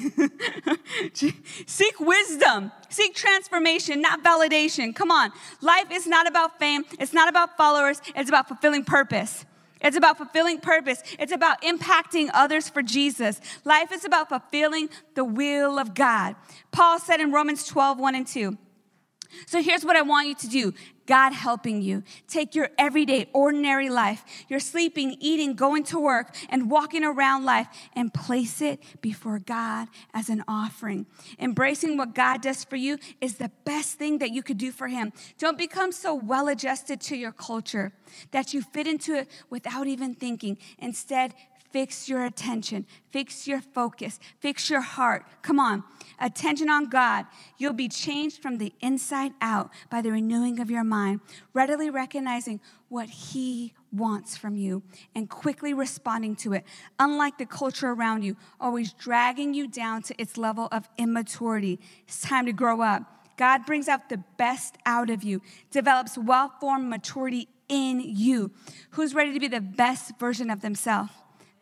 Seek 1.66 2.00
wisdom. 2.00 2.72
Seek 2.90 3.16
transformation, 3.16 4.02
not 4.02 4.24
validation. 4.24 4.94
Come 4.94 5.10
on. 5.10 5.32
Life 5.62 5.88
is 5.92 6.06
not 6.06 6.28
about 6.28 6.60
fame. 6.60 6.84
It's 7.00 7.14
not 7.14 7.30
about 7.30 7.56
followers. 7.56 8.02
It's 8.16 8.30
about 8.30 8.48
fulfilling 8.48 8.84
purpose. 8.84 9.46
It's 9.82 9.96
about 9.96 10.18
fulfilling 10.18 10.60
purpose. 10.60 11.02
It's 11.18 11.32
about 11.32 11.62
impacting 11.62 12.30
others 12.34 12.68
for 12.68 12.82
Jesus. 12.82 13.40
Life 13.64 13.94
is 13.94 14.04
about 14.04 14.28
fulfilling 14.28 14.90
the 15.16 15.24
will 15.24 15.80
of 15.80 15.94
God. 15.94 16.36
Paul 16.72 17.00
said 17.00 17.22
in 17.22 17.32
Romans 17.32 17.66
12, 17.66 17.98
1 18.00 18.16
and 18.16 18.28
2. 18.28 18.58
So 19.46 19.62
here's 19.62 19.86
what 19.86 19.96
I 19.96 20.02
want 20.02 20.28
you 20.28 20.36
to 20.36 20.50
do 20.50 20.74
God 21.10 21.34
helping 21.34 21.82
you. 21.82 22.04
Take 22.28 22.54
your 22.54 22.70
everyday, 22.78 23.28
ordinary 23.34 23.90
life, 23.90 24.24
your 24.48 24.60
sleeping, 24.60 25.18
eating, 25.20 25.56
going 25.56 25.84
to 25.86 26.00
work, 26.00 26.36
and 26.50 26.70
walking 26.70 27.04
around 27.04 27.46
life, 27.46 27.68
and 27.94 28.14
place 28.14 28.62
it 28.62 28.80
before 29.02 29.40
God 29.40 29.88
as 30.14 30.30
an 30.30 30.44
offering. 30.48 31.08
Embracing 31.40 31.98
what 31.98 32.14
God 32.14 32.44
does 32.44 32.64
for 32.64 32.76
you 32.76 33.00
is 33.22 33.38
the 33.38 33.50
best 33.66 33.98
thing 33.98 34.20
that 34.20 34.30
you 34.30 34.44
could 34.44 34.60
do 34.60 34.72
for 34.72 34.88
Him. 34.88 35.12
Don't 35.40 35.58
become 35.58 35.92
so 35.92 36.14
well 36.14 36.48
adjusted 36.48 37.02
to 37.02 37.16
your 37.18 37.32
culture 37.32 37.92
that 38.30 38.54
you 38.54 38.62
fit 38.62 38.86
into 38.86 39.16
it 39.16 39.32
without 39.50 39.88
even 39.88 40.14
thinking. 40.14 40.60
Instead, 40.78 41.34
Fix 41.72 42.10
your 42.10 42.26
attention, 42.26 42.88
fix 43.12 43.48
your 43.48 43.62
focus, 43.62 44.20
fix 44.40 44.70
your 44.70 44.82
heart. 44.82 45.26
Come 45.44 45.60
on, 45.60 45.84
attention 46.20 46.70
on 46.70 46.90
God. 46.90 47.28
You'll 47.60 47.74
be 47.74 47.88
changed 47.88 48.42
from 48.42 48.58
the 48.58 48.74
inside 48.82 49.34
out 49.40 49.70
by 49.90 50.02
the 50.02 50.12
renewing 50.12 50.60
of 50.60 50.72
your 50.72 50.84
mind, 50.84 51.22
readily 51.54 51.92
recognizing 51.92 52.60
what 52.88 53.10
He 53.10 53.74
wants 53.92 54.36
from 54.36 54.56
you 54.56 54.82
and 55.14 55.30
quickly 55.30 55.74
responding 55.74 56.36
to 56.38 56.54
it, 56.54 56.64
unlike 56.98 57.38
the 57.38 57.46
culture 57.46 57.90
around 57.90 58.24
you, 58.24 58.36
always 58.60 58.94
dragging 58.94 59.54
you 59.54 59.68
down 59.68 60.02
to 60.04 60.20
its 60.20 60.38
level 60.38 60.70
of 60.72 60.90
immaturity. 60.98 61.80
It's 62.08 62.22
time 62.22 62.48
to 62.48 62.54
grow 62.54 62.82
up. 62.82 63.04
God 63.38 63.66
brings 63.66 63.88
out 63.88 64.10
the 64.10 64.24
best 64.38 64.76
out 64.86 65.10
of 65.10 65.24
you, 65.24 65.42
develops 65.72 66.18
well 66.18 66.52
formed 66.60 66.90
maturity 66.90 67.48
in 67.70 68.02
you. 68.02 68.52
Who's 68.92 69.14
ready 69.14 69.34
to 69.34 69.40
be 69.40 69.48
the 69.48 69.62
best 69.62 70.18
version 70.20 70.50
of 70.50 70.62
themselves? 70.62 71.12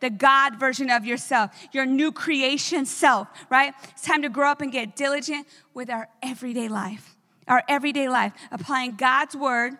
The 0.00 0.10
God 0.10 0.58
version 0.58 0.90
of 0.90 1.04
yourself, 1.04 1.50
your 1.72 1.86
new 1.86 2.12
creation 2.12 2.86
self, 2.86 3.28
right? 3.50 3.74
It's 3.90 4.02
time 4.02 4.22
to 4.22 4.28
grow 4.28 4.50
up 4.50 4.60
and 4.60 4.72
get 4.72 4.96
diligent 4.96 5.46
with 5.74 5.90
our 5.90 6.08
everyday 6.22 6.68
life, 6.68 7.16
our 7.46 7.62
everyday 7.68 8.08
life, 8.08 8.32
applying 8.50 8.96
God's 8.96 9.36
word. 9.36 9.74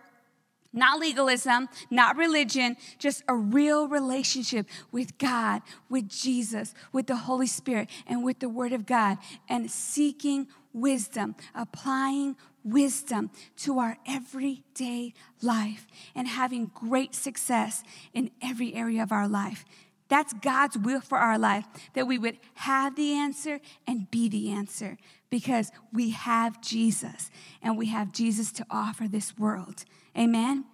Not 0.71 1.01
legalism, 1.01 1.71
not 1.91 2.17
religion, 2.17 2.77
just 2.99 3.25
a 3.27 3.35
real 3.35 3.89
relationship 3.89 4.67
with 4.93 5.17
God, 5.17 5.63
with 5.89 6.11
Jesus, 6.11 6.75
with 6.93 7.07
the 7.07 7.17
Holy 7.17 7.47
Spirit, 7.47 7.89
and 8.07 8.23
with 8.23 8.41
the 8.41 8.51
Word 8.51 8.75
of 8.75 8.85
God, 8.85 9.17
and 9.49 9.71
seeking 9.71 10.47
wisdom, 10.75 11.37
applying 11.55 12.37
wisdom 12.63 13.31
to 13.57 13.79
our 13.79 13.97
everyday 14.07 15.15
life, 15.41 15.87
and 16.15 16.29
having 16.29 16.71
great 16.75 17.15
success 17.15 17.83
in 18.13 18.31
every 18.43 18.75
area 18.75 19.03
of 19.03 19.11
our 19.11 19.27
life. 19.27 19.65
That's 20.09 20.33
God's 20.33 20.79
will 20.79 21.01
for 21.01 21.19
our 21.19 21.39
life, 21.39 21.67
that 21.95 22.07
we 22.07 22.19
would 22.19 22.39
have 22.55 22.97
the 22.97 23.13
answer 23.13 23.61
and 23.87 24.11
be 24.11 24.29
the 24.29 24.51
answer 24.51 24.97
because 25.31 25.71
we 25.93 26.11
have 26.11 26.63
Jesus 26.63 27.31
and 27.63 27.77
we 27.77 27.87
have 27.87 28.13
Jesus 28.13 28.51
to 28.53 28.67
offer 28.71 29.07
this 29.07 29.37
world. 29.37 29.85
Amen? 30.17 30.65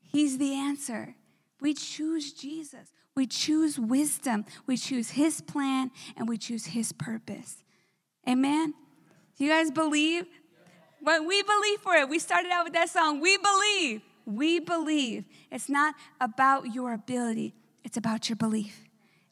He's 0.00 0.38
the 0.38 0.54
answer. 0.54 1.14
We 1.60 1.74
choose 1.74 2.32
Jesus. 2.32 2.92
We 3.16 3.26
choose 3.26 3.78
wisdom. 3.78 4.44
We 4.66 4.76
choose 4.76 5.10
His 5.10 5.40
plan 5.40 5.90
and 6.16 6.28
we 6.28 6.38
choose 6.38 6.66
His 6.66 6.92
purpose. 6.92 7.64
Amen? 8.28 8.74
Do 9.36 9.44
you 9.44 9.50
guys 9.50 9.70
believe? 9.70 10.26
When 11.02 11.26
we 11.26 11.42
believe 11.42 11.80
for 11.80 11.94
it, 11.94 12.08
we 12.08 12.18
started 12.18 12.50
out 12.52 12.64
with 12.64 12.74
that 12.74 12.90
song. 12.90 13.20
We 13.20 13.38
believe. 13.38 14.02
We 14.26 14.60
believe. 14.60 15.24
It's 15.50 15.68
not 15.68 15.94
about 16.20 16.74
your 16.74 16.92
ability, 16.92 17.54
it's 17.84 17.96
about 17.96 18.28
your 18.28 18.36
belief. 18.36 18.84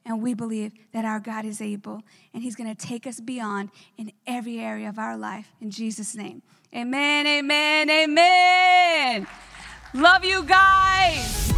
And 0.05 0.23
we 0.23 0.33
believe 0.33 0.73
that 0.93 1.05
our 1.05 1.21
God 1.21 1.45
is 1.45 1.61
able 1.61 2.03
and 2.33 2.43
He's 2.43 2.57
going 2.57 2.75
to 2.75 2.87
take 2.87 3.07
us 3.07 3.21
beyond 3.21 3.71
in 3.97 4.13
every 4.27 4.59
area 4.59 4.89
of 4.89 4.99
our 4.99 5.17
life. 5.17 5.49
In 5.61 5.71
Jesus' 5.71 6.15
name. 6.15 6.43
Amen, 6.75 7.27
amen, 7.27 7.91
amen. 7.91 9.27
Love 9.95 10.25
you 10.25 10.45
guys. 10.45 11.58